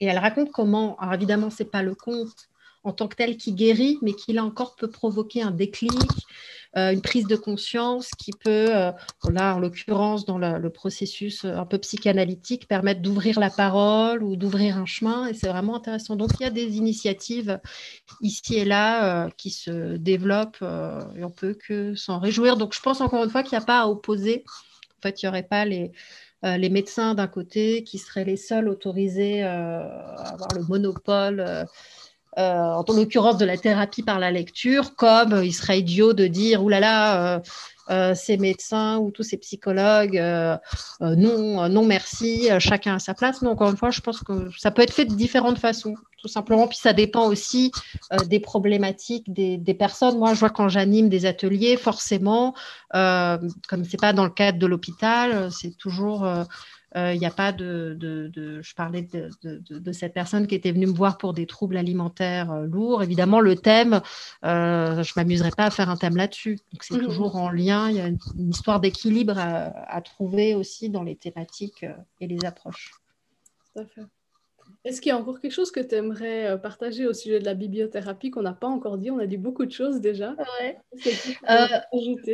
Et 0.00 0.06
elle 0.06 0.18
raconte 0.18 0.52
comment, 0.52 0.96
alors 0.98 1.14
évidemment, 1.14 1.50
c'est 1.50 1.70
pas 1.70 1.82
le 1.82 1.94
conte 1.94 2.48
en 2.84 2.92
tant 2.92 3.08
que 3.08 3.16
tel 3.16 3.36
qui 3.36 3.52
guérit, 3.52 3.98
mais 4.02 4.12
qui 4.12 4.32
là 4.32 4.44
encore 4.44 4.76
peut 4.76 4.90
provoquer 4.90 5.42
un 5.42 5.50
déclic, 5.50 5.92
une 6.92 7.02
prise 7.02 7.26
de 7.26 7.36
conscience 7.36 8.10
qui 8.18 8.30
peut, 8.32 8.76
euh, 8.76 8.92
là 9.30 9.56
en 9.56 9.58
l'occurrence 9.58 10.24
dans 10.24 10.38
le, 10.38 10.70
processus 10.70 11.44
euh, 11.44 11.56
un 11.56 11.66
peu 11.66 11.78
psychanalytique, 11.78 12.68
permettre 12.68 13.00
d'ouvrir 13.00 13.38
la 13.40 13.50
parole 13.50 14.22
ou 14.22 14.36
d'ouvrir 14.36 14.76
un 14.76 14.86
chemin. 14.86 15.26
Et 15.26 15.34
c'est 15.34 15.48
vraiment 15.48 15.76
intéressant. 15.76 16.16
Donc 16.16 16.30
il 16.40 16.42
y 16.42 16.46
a 16.46 16.50
des 16.50 16.76
initiatives 16.76 17.60
ici 18.20 18.56
et 18.56 18.64
là 18.64 19.28
qui 19.36 19.50
se 19.50 19.96
développent 19.96 20.62
et 21.16 21.24
on 21.24 21.30
peut 21.30 21.54
que 21.54 21.94
s'en 21.94 22.18
réjouir. 22.18 22.56
Donc 22.56 22.74
je 22.74 22.80
pense 22.80 23.00
encore 23.00 23.24
une 23.24 23.30
fois 23.30 23.42
qu'il 23.42 23.56
n'y 23.58 23.62
a 23.62 23.66
pas 23.66 23.80
à 23.80 23.86
opposer. 23.86 24.44
En 24.98 25.02
fait, 25.02 25.22
il 25.22 25.26
n'y 25.26 25.28
aurait 25.28 25.42
pas 25.42 25.64
les 25.64 25.92
les 26.44 26.68
médecins 26.68 27.14
d'un 27.14 27.26
côté 27.26 27.82
qui 27.82 27.98
seraient 27.98 28.24
les 28.24 28.36
seuls 28.36 28.68
autorisés 28.68 29.42
à 29.42 30.32
avoir 30.32 30.50
le 30.54 30.62
monopole 30.62 31.40
euh, 31.40 31.64
en 32.36 32.84
l'occurrence 32.94 33.38
de 33.38 33.44
la 33.44 33.56
thérapie 33.56 34.02
par 34.02 34.18
la 34.18 34.30
lecture, 34.30 34.94
comme 34.94 35.32
euh, 35.32 35.44
il 35.44 35.52
serait 35.52 35.80
idiot 35.80 36.12
de 36.12 36.26
dire 36.26 36.62
oulala, 36.62 36.80
là 36.80 37.42
là, 37.88 38.14
ces 38.14 38.36
médecins 38.36 38.98
ou 38.98 39.10
tous 39.10 39.22
ces 39.22 39.38
psychologues, 39.38 40.18
euh, 40.18 40.56
non, 41.00 41.68
non 41.70 41.84
merci, 41.86 42.48
chacun 42.58 42.96
à 42.96 42.98
sa 42.98 43.14
place. 43.14 43.40
Mais 43.40 43.48
encore 43.48 43.70
une 43.70 43.78
fois, 43.78 43.90
je 43.90 44.00
pense 44.00 44.20
que 44.20 44.50
ça 44.58 44.70
peut 44.70 44.82
être 44.82 44.92
fait 44.92 45.06
de 45.06 45.14
différentes 45.14 45.58
façons, 45.58 45.94
tout 46.20 46.28
simplement. 46.28 46.68
Puis 46.68 46.76
ça 46.76 46.92
dépend 46.92 47.26
aussi 47.26 47.72
des 48.26 48.40
problématiques 48.40 49.32
des, 49.32 49.56
des, 49.56 49.72
personnes. 49.72 50.18
Moi, 50.18 50.34
je 50.34 50.40
vois 50.40 50.50
quand 50.50 50.68
j'anime 50.68 51.08
des 51.08 51.24
ateliers, 51.24 51.78
forcément, 51.78 52.54
comme 52.92 53.84
c'est 53.88 54.00
pas 54.00 54.12
dans 54.12 54.24
le 54.24 54.30
cadre 54.30 54.58
de 54.58 54.66
l'hôpital, 54.66 55.50
c'est 55.50 55.76
toujours 55.78 56.28
il 56.94 56.98
euh, 56.98 57.16
n'y 57.16 57.26
a 57.26 57.30
pas 57.30 57.52
de, 57.52 57.98
Je 58.00 58.74
parlais 58.74 59.02
de, 59.02 59.92
cette 59.92 60.14
personne 60.14 60.46
qui 60.46 60.54
était 60.54 60.72
venue 60.72 60.86
me 60.86 60.92
voir 60.92 61.18
pour 61.18 61.34
des 61.34 61.46
troubles 61.46 61.76
alimentaires 61.76 62.50
euh, 62.50 62.66
lourds. 62.66 63.02
Évidemment, 63.02 63.40
le 63.40 63.56
thème, 63.56 64.00
euh, 64.44 65.02
je 65.02 65.12
ne 65.14 65.20
m'amuserai 65.20 65.50
pas 65.50 65.64
à 65.64 65.70
faire 65.70 65.90
un 65.90 65.96
thème 65.96 66.16
là-dessus. 66.16 66.58
Donc, 66.72 66.82
c'est 66.82 66.96
mmh. 66.96 67.04
toujours 67.04 67.36
en 67.36 67.50
lien. 67.50 67.90
Il 67.90 67.96
y 67.96 68.00
a 68.00 68.08
une, 68.08 68.18
histoire 68.48 68.80
d'équilibre 68.80 69.34
à, 69.36 70.00
trouver 70.00 70.54
aussi 70.54 70.88
dans 70.88 71.02
les 71.02 71.16
thématiques 71.16 71.84
et 72.20 72.26
les 72.26 72.44
approches. 72.46 72.92
Tout 73.74 73.80
à 73.82 73.84
fait. 73.84 74.02
Est-ce 74.84 75.00
qu'il 75.00 75.10
y 75.10 75.12
a 75.12 75.18
encore 75.18 75.40
quelque 75.40 75.52
chose 75.52 75.72
que 75.72 75.80
tu 75.80 75.96
aimerais 75.96 76.46
euh, 76.46 76.56
partager 76.56 77.06
au 77.06 77.12
sujet 77.12 77.40
de 77.40 77.44
la 77.44 77.54
bibliothérapie 77.54 78.30
qu'on 78.30 78.42
n'a 78.42 78.52
pas 78.52 78.68
encore 78.68 78.96
dit? 78.96 79.10
On 79.10 79.18
a 79.18 79.26
dit 79.26 79.36
beaucoup 79.36 79.66
de 79.66 79.72
choses 79.72 80.00
déjà. 80.00 80.34
Ouais. 80.60 80.78
Euh, 81.50 81.66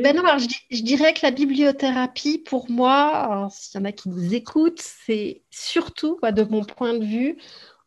ben 0.02 0.14
non, 0.14 0.24
alors 0.24 0.38
je, 0.38 0.82
dirais 0.82 1.14
que 1.14 1.20
la 1.22 1.30
bibliothérapie, 1.30 2.38
pour 2.38 2.70
moi, 2.70 3.48
s'il 3.50 3.80
y 3.80 3.82
en 3.82 3.86
a 3.86 3.92
qui 3.92 4.10
nous 4.10 4.34
écoutent, 4.34 4.80
c'est 4.80 5.42
surtout, 5.50 6.18
de 6.22 6.42
mon 6.44 6.64
point 6.64 6.94
de 6.94 7.04
vue, 7.04 7.38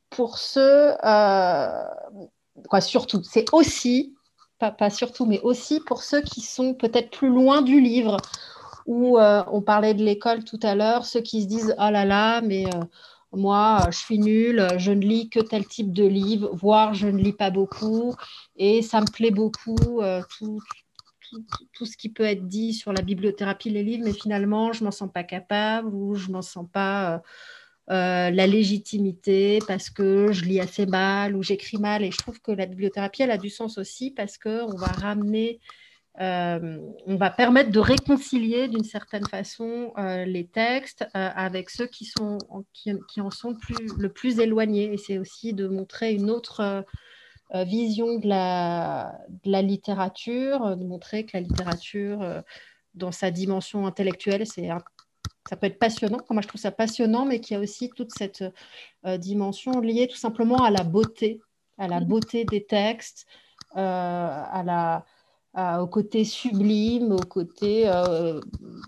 pour 0.10 0.38
ceux, 0.40 0.94
euh, 1.04 1.84
quoi, 2.68 2.82
surtout, 2.82 3.22
c'est 3.24 3.54
aussi, 3.54 4.16
pas, 4.58 4.72
pas, 4.72 4.90
surtout, 4.90 5.26
mais 5.26 5.40
aussi 5.42 5.80
pour 5.82 6.02
ceux 6.02 6.22
qui 6.22 6.42
sont 6.42 6.74
peut-être 6.74 7.12
plus 7.12 7.30
loin 7.30 7.62
du 7.62 7.80
livre, 7.80 8.18
où 8.88 9.20
on 9.20 9.62
parlait 9.62 9.94
de 9.94 10.04
l'école 10.04 10.44
tout 10.44 10.60
à 10.64 10.74
l'heure, 10.74 11.06
ceux 11.06 11.22
qui 11.22 11.44
se 11.44 11.48
disent, 11.48 11.76
oh 11.78 11.90
là 11.92 12.06
là, 12.06 12.42
mais 12.42 12.66
moi, 13.34 13.88
je 13.92 13.98
suis 13.98 14.20
nulle, 14.20 14.68
je 14.78 14.92
ne 14.92 15.02
lis 15.02 15.30
que 15.30 15.40
tel 15.40 15.66
type 15.66 15.92
de 15.92 16.06
livre, 16.06 16.50
voire 16.54 16.94
je 16.94 17.08
ne 17.08 17.18
lis 17.22 17.34
pas 17.34 17.50
beaucoup. 17.50 18.16
Et 18.56 18.82
ça 18.82 19.02
me 19.02 19.12
plaît 19.12 19.32
beaucoup, 19.32 20.02
euh, 20.02 20.22
tout, 20.38 20.60
tout, 21.74 21.86
ce 21.86 21.98
qui 21.98 22.10
peut 22.10 22.24
être 22.24 22.48
dit 22.48 22.74
sur 22.74 22.94
la 22.94 23.02
bibliothérapie, 23.02 23.70
les 23.70 23.84
livres, 23.84 24.04
mais 24.06 24.14
finalement, 24.14 24.72
je 24.72 24.84
m'en 24.84 24.92
sens 24.92 25.10
pas 25.12 25.24
capable 25.24 25.94
ou 25.94 26.16
je 26.16 26.32
m'en 26.32 26.42
sens 26.42 26.68
pas 26.72 27.16
euh, 27.16 27.20
euh, 27.90 28.32
la 28.32 28.48
légitimité 28.48 29.60
parce 29.68 29.90
que 29.90 30.32
je 30.32 30.46
lis 30.46 30.60
assez 30.60 30.86
mal 30.86 31.36
ou 31.36 31.44
j'écris 31.44 31.78
mal. 31.78 32.04
Et 32.04 32.12
je 32.12 32.18
trouve 32.18 32.40
que 32.42 32.52
la 32.52 32.66
bibliothérapie, 32.66 33.24
elle 33.24 33.32
a 33.32 33.38
du 33.38 33.50
sens 33.50 33.78
aussi 33.78 34.12
parce 34.12 34.38
qu'on 34.38 34.76
va 34.76 34.88
ramener 34.88 35.60
euh, 36.20 36.80
on 37.06 37.16
va 37.16 37.30
permettre 37.30 37.72
de 37.72 37.80
réconcilier 37.80 38.68
d'une 38.68 38.84
certaine 38.84 39.26
façon 39.28 39.94
euh, 40.00 40.26
les 40.26 40.48
textes 40.48 41.04
euh, 41.04 41.30
avec 41.36 41.70
ceux 41.70 41.86
qui, 41.86 42.06
sont, 42.06 42.40
qui, 42.74 43.22
en 43.22 43.30
sont 43.30 43.56
le 43.98 44.10
plus 44.10 44.40
éloignés. 44.40 44.94
Et 44.94 44.98
c'est 44.98 45.20
aussi 45.20 45.54
de 45.54 45.68
montrer 45.68 46.14
une 46.14 46.30
autre 46.30 46.86
vision 47.54 48.20
de 48.20 48.28
la, 48.28 49.18
de 49.46 49.52
la, 49.52 49.62
littérature, 49.62 50.76
de 50.76 50.84
montrer 50.84 51.26
que 51.26 51.38
la 51.38 51.40
littérature, 51.42 52.44
dans 52.94 53.14
sa 53.14 53.32
dimension 53.32 53.88
intellectuelle, 53.88 54.46
c'est 54.46 54.68
ça 55.48 55.56
peut 55.56 55.68
être 55.68 55.80
passionnant. 55.80 56.18
Moi, 56.30 56.42
je 56.42 56.48
trouve 56.50 56.60
ça 56.60 56.72
passionnant, 56.72 57.26
mais 57.26 57.40
qu'il 57.40 57.56
y 57.56 57.58
a 57.58 57.64
aussi 57.64 57.90
toute 57.90 58.12
cette 58.12 58.44
dimension 59.18 59.80
liée 59.80 60.10
tout 60.10 60.18
simplement 60.18 60.58
à 60.58 60.72
la 60.72 60.84
beauté, 60.84 61.40
à 61.78 61.88
la 61.88 62.02
mmh. 62.02 62.06
beauté 62.06 62.44
des 62.44 62.66
textes, 62.66 63.26
à 63.76 64.62
la 64.66 65.06
au 65.58 65.88
côté 65.88 66.24
sublime, 66.24 67.12
au 67.12 67.20
côté 67.20 67.84
euh, 67.88 68.40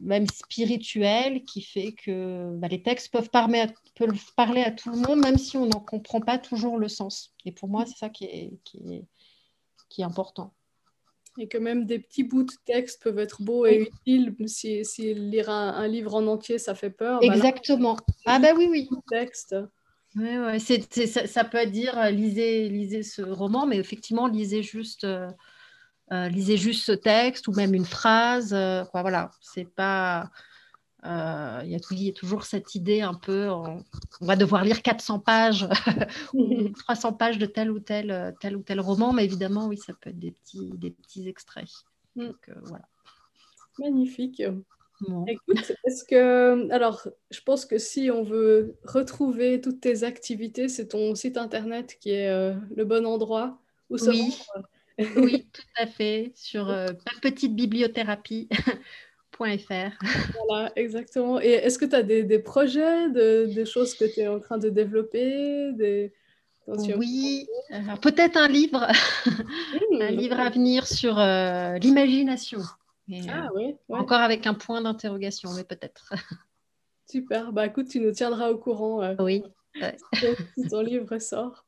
même 0.02 0.28
spirituel, 0.28 1.44
qui 1.44 1.62
fait 1.62 1.94
que 1.94 2.56
bah, 2.58 2.68
les 2.68 2.84
textes 2.84 3.12
peuvent 3.12 3.32
parler, 3.32 3.62
à, 3.62 3.68
peuvent 3.96 4.34
parler, 4.36 4.62
à, 4.62 4.72
tout 4.72 4.92
le 4.92 4.98
monde, 4.98 5.20
même 5.20 5.38
si 5.38 5.58
on 5.58 5.66
n'en 5.66 5.80
comprend 5.80 6.22
pas 6.22 6.38
toujours 6.38 6.78
le 6.78 6.88
sens. 6.88 7.34
Et 7.46 7.52
pour 7.52 7.70
moi, 7.70 7.86
c'est 7.88 7.98
ça 7.98 8.10
qui 8.10 8.26
est, 8.26 8.52
qui 8.64 8.78
est, 8.94 9.06
qui 9.90 10.02
est 10.02 10.06
important. 10.06 10.54
Et 11.40 11.48
que 11.48 11.58
même 11.58 11.86
des 11.86 12.00
petits 12.00 12.24
bouts 12.24 12.44
de 12.44 12.54
texte 12.66 13.02
peuvent 13.02 13.20
être 13.20 13.42
beaux 13.42 13.66
et 13.66 13.90
utiles. 13.90 14.36
Si, 14.46 14.86
si 14.86 15.14
lire 15.16 15.50
un, 15.50 15.88
livre 15.88 16.16
en 16.16 16.28
entier, 16.28 16.60
ça 16.60 16.76
fait 16.76 16.90
peur. 16.92 17.20
Bah 17.22 17.34
Exactement. 17.34 17.98
ah 18.26 18.40
bah 18.40 18.50
oui, 18.56 18.68
oui. 18.70 18.90
Texte. 19.10 19.56
Ouais, 20.16 20.38
ouais. 20.38 20.60
ça, 20.60 21.28
ça, 21.28 21.44
peut 21.44 21.66
dire 21.66 21.98
euh, 21.98 22.10
lisez, 22.10 22.68
lisez 22.68 23.04
ce 23.04 23.22
roman, 23.22 23.66
mais 23.66 23.78
effectivement, 23.78 24.28
lisez 24.28 24.64
juste, 24.64 25.04
euh, 25.04 25.30
euh, 26.12 26.30
lisez 26.30 26.58
juste 26.58 26.86
ce 26.86 26.92
texte 26.92 27.48
ou 27.48 27.54
même 27.54 27.74
une 27.74 27.86
phrase. 27.86 28.54
voilà, 28.94 29.32
c'est 29.42 29.70
pas. 29.70 30.30
Il 31.04 31.70
y, 31.70 31.76
a 32.10 32.14
toujours 32.14 32.44
cette 32.44 32.76
idée 32.76 33.02
un 33.02 33.14
peu, 33.14 33.50
on, 33.50 33.84
va 34.20 34.36
devoir 34.36 34.66
lire 34.66 34.82
400 34.82 35.20
pages 35.20 35.66
ou 36.34 36.70
300 36.70 37.14
pages 37.14 37.38
de 37.38 37.46
tel 37.46 37.72
ou 37.72 37.80
tel, 37.80 38.36
tel 38.42 38.58
ou 38.58 38.64
tel 38.64 38.82
roman, 38.82 39.14
mais 39.14 39.24
évidemment, 39.24 39.68
oui, 39.68 39.78
ça 39.78 39.94
peut 39.94 40.10
être 40.10 40.20
des 40.20 40.32
petits, 40.32 40.72
des 40.76 40.92
petits 40.92 41.30
extraits. 41.30 41.70
Mm. 42.16 42.26
Donc, 42.26 42.52
voilà. 42.64 42.86
Magnifique. 43.78 44.44
Écoute, 45.28 45.72
est-ce 45.86 46.04
que. 46.04 46.70
Alors, 46.72 47.08
je 47.32 47.42
pense 47.42 47.66
que 47.66 47.78
si 47.78 48.12
on 48.12 48.24
veut 48.24 48.78
retrouver 48.84 49.62
toutes 49.62 49.80
tes 49.80 50.04
activités, 50.04 50.68
c'est 50.68 50.90
ton 50.90 51.16
site 51.16 51.38
internet 51.38 51.98
qui 52.00 52.12
est 52.12 52.30
euh, 52.30 52.56
le 52.76 52.86
bon 52.86 53.06
endroit 53.06 53.60
où 53.90 53.98
oui. 54.08 54.38
Oui, 55.18 55.48
tout 55.52 55.62
à 55.78 55.88
fait. 55.88 56.32
Sur 56.36 56.70
euh, 56.70 56.88
petitebibliothérapie.fr. 57.22 58.56
Voilà, 60.48 60.72
exactement. 60.76 61.40
Et 61.40 61.52
est-ce 61.52 61.80
que 61.80 61.86
tu 61.86 61.96
as 61.96 62.04
des, 62.04 62.40
projets, 62.40 63.10
des 63.10 63.66
choses 63.66 63.96
que 63.96 64.06
tu 64.06 64.20
es 64.22 64.28
en 64.28 64.40
train 64.40 64.58
de 64.58 64.70
développer 64.70 65.72
des... 65.74 66.14
Oui, 66.98 67.48
peut-être 68.02 68.38
un 68.38 68.48
livre, 68.48 68.88
un 70.00 70.12
mmh. 70.12 70.16
livre 70.16 70.40
à 70.40 70.50
venir 70.52 70.86
sur 70.86 71.18
euh, 71.18 71.78
l'imagination 71.80 72.60
ah, 73.28 73.48
euh, 73.48 73.50
oui, 73.56 73.76
Encore 73.90 74.20
avec 74.20 74.46
un 74.46 74.54
point 74.54 74.82
d'interrogation, 74.82 75.52
mais 75.56 75.64
peut-être. 75.64 76.14
Super. 77.10 77.52
Bah 77.52 77.66
écoute, 77.66 77.88
tu 77.90 78.00
nous 78.00 78.12
tiendras 78.12 78.50
au 78.50 78.58
courant. 78.58 79.02
Euh, 79.02 79.16
oui. 79.20 79.44
si 80.56 80.68
ton 80.70 80.82
livre 80.82 81.18
sort. 81.18 81.66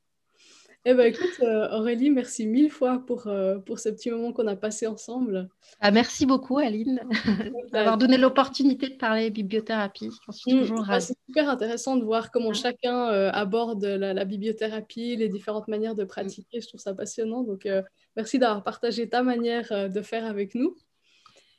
Eh 0.83 0.95
ben 0.95 1.13
écoute, 1.13 1.39
euh, 1.41 1.69
Aurélie, 1.77 2.09
merci 2.09 2.47
mille 2.47 2.71
fois 2.71 3.03
pour, 3.05 3.29
pour 3.65 3.79
ce 3.79 3.89
petit 3.89 4.09
moment 4.09 4.33
qu'on 4.33 4.47
a 4.47 4.55
passé 4.55 4.87
ensemble. 4.87 5.47
Ah, 5.79 5.91
merci 5.91 6.25
beaucoup, 6.25 6.57
Aline, 6.57 7.01
d'avoir 7.71 7.99
donné 7.99 8.17
l'opportunité 8.17 8.89
de 8.89 8.95
parler 8.95 9.29
bibliothérapie. 9.29 10.09
suis 10.31 10.55
mmh. 10.55 10.59
toujours 10.61 10.85
ah, 10.89 10.99
C'est 10.99 11.17
super 11.27 11.49
intéressant 11.49 11.97
de 11.97 12.03
voir 12.03 12.31
comment 12.31 12.53
chacun 12.53 13.05
aborde 13.05 13.85
la, 13.85 14.13
la, 14.13 14.25
bibliothérapie, 14.25 15.15
les 15.15 15.29
différentes 15.29 15.67
manières 15.67 15.93
de 15.93 16.03
pratiquer. 16.03 16.61
Je 16.61 16.67
trouve 16.67 16.81
ça 16.81 16.95
passionnant. 16.95 17.43
Donc, 17.43 17.67
merci 18.15 18.39
d'avoir 18.39 18.63
partagé 18.63 19.07
ta 19.07 19.21
manière 19.21 19.89
de 19.89 20.01
faire 20.01 20.25
avec 20.25 20.55
nous. 20.55 20.75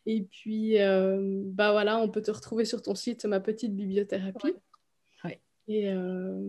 Et 0.06 0.22
puis, 0.22 0.80
euh, 0.80 1.42
bah 1.46 1.72
voilà, 1.72 1.98
on 1.98 2.08
peut 2.08 2.22
te 2.22 2.30
retrouver 2.30 2.64
sur 2.64 2.82
ton 2.82 2.94
site 2.94 3.24
Ma 3.24 3.40
Petite 3.40 3.74
Bibliothérapie. 3.74 4.54
Ouais. 5.24 5.40
Et, 5.68 5.90
euh, 5.90 6.40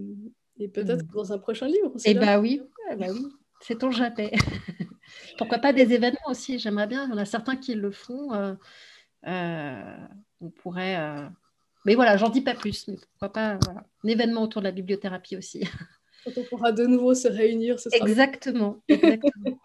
et 0.59 0.67
peut-être 0.67 1.03
mmh. 1.05 1.13
dans 1.13 1.33
un 1.33 1.37
prochain 1.37 1.67
livre. 1.67 1.93
Eh 2.05 2.13
bah 2.13 2.39
oui, 2.39 2.61
bah 2.97 3.07
oui. 3.11 3.27
c'est 3.61 3.79
ton 3.79 3.91
jamais. 3.91 4.31
Pourquoi 5.37 5.59
pas 5.59 5.73
des 5.73 5.93
événements 5.93 6.29
aussi 6.29 6.59
J'aimerais 6.59 6.87
bien. 6.87 7.05
Il 7.05 7.11
y 7.11 7.13
en 7.13 7.17
a 7.17 7.25
certains 7.25 7.55
qui 7.55 7.75
le 7.75 7.91
font. 7.91 8.57
Euh, 9.27 9.95
on 10.41 10.49
pourrait. 10.49 10.97
Mais 11.85 11.95
voilà, 11.95 12.17
j'en 12.17 12.29
dis 12.29 12.41
pas 12.41 12.55
plus. 12.55 12.87
Mais 12.87 12.95
pourquoi 12.95 13.33
pas 13.33 13.59
voilà. 13.65 13.85
un 14.03 14.07
événement 14.07 14.43
autour 14.43 14.61
de 14.61 14.67
la 14.67 14.71
bibliothérapie 14.71 15.35
aussi. 15.35 15.61
Quand 16.23 16.31
on 16.37 16.43
pourra 16.43 16.71
de 16.71 16.85
nouveau 16.85 17.13
se 17.13 17.27
réunir, 17.27 17.79
ce 17.79 17.89
sera. 17.89 18.05
Exactement. 18.05 18.81
exactement. 18.87 19.59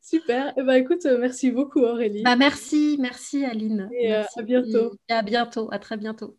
Super. 0.00 0.52
Eh 0.56 0.62
ben, 0.62 0.74
écoute, 0.74 1.04
euh, 1.06 1.18
merci 1.18 1.50
beaucoup 1.50 1.80
Aurélie. 1.80 2.22
Bah, 2.22 2.36
merci, 2.36 2.96
merci 3.00 3.44
Aline. 3.44 3.88
Et 3.92 4.14
euh, 4.14 4.22
à 4.36 4.42
bientôt. 4.42 4.92
Et 5.08 5.12
à 5.12 5.22
bientôt, 5.22 5.68
à 5.72 5.78
très 5.78 5.96
bientôt. 5.96 6.36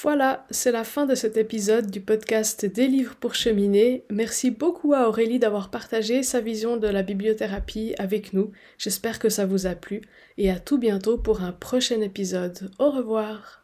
Voilà, 0.00 0.46
c'est 0.50 0.72
la 0.72 0.84
fin 0.84 1.04
de 1.04 1.14
cet 1.14 1.36
épisode 1.36 1.90
du 1.90 2.00
podcast 2.00 2.64
Des 2.64 2.88
livres 2.88 3.14
pour 3.14 3.34
cheminer. 3.34 4.04
Merci 4.10 4.50
beaucoup 4.50 4.94
à 4.94 5.06
Aurélie 5.06 5.38
d'avoir 5.38 5.70
partagé 5.70 6.22
sa 6.22 6.40
vision 6.40 6.78
de 6.78 6.88
la 6.88 7.02
bibliothérapie 7.02 7.94
avec 7.98 8.32
nous. 8.32 8.52
J'espère 8.78 9.18
que 9.18 9.28
ça 9.28 9.44
vous 9.44 9.66
a 9.66 9.74
plu 9.74 10.00
et 10.38 10.50
à 10.50 10.58
tout 10.58 10.78
bientôt 10.78 11.18
pour 11.18 11.42
un 11.42 11.52
prochain 11.52 12.00
épisode. 12.00 12.70
Au 12.78 12.90
revoir. 12.90 13.61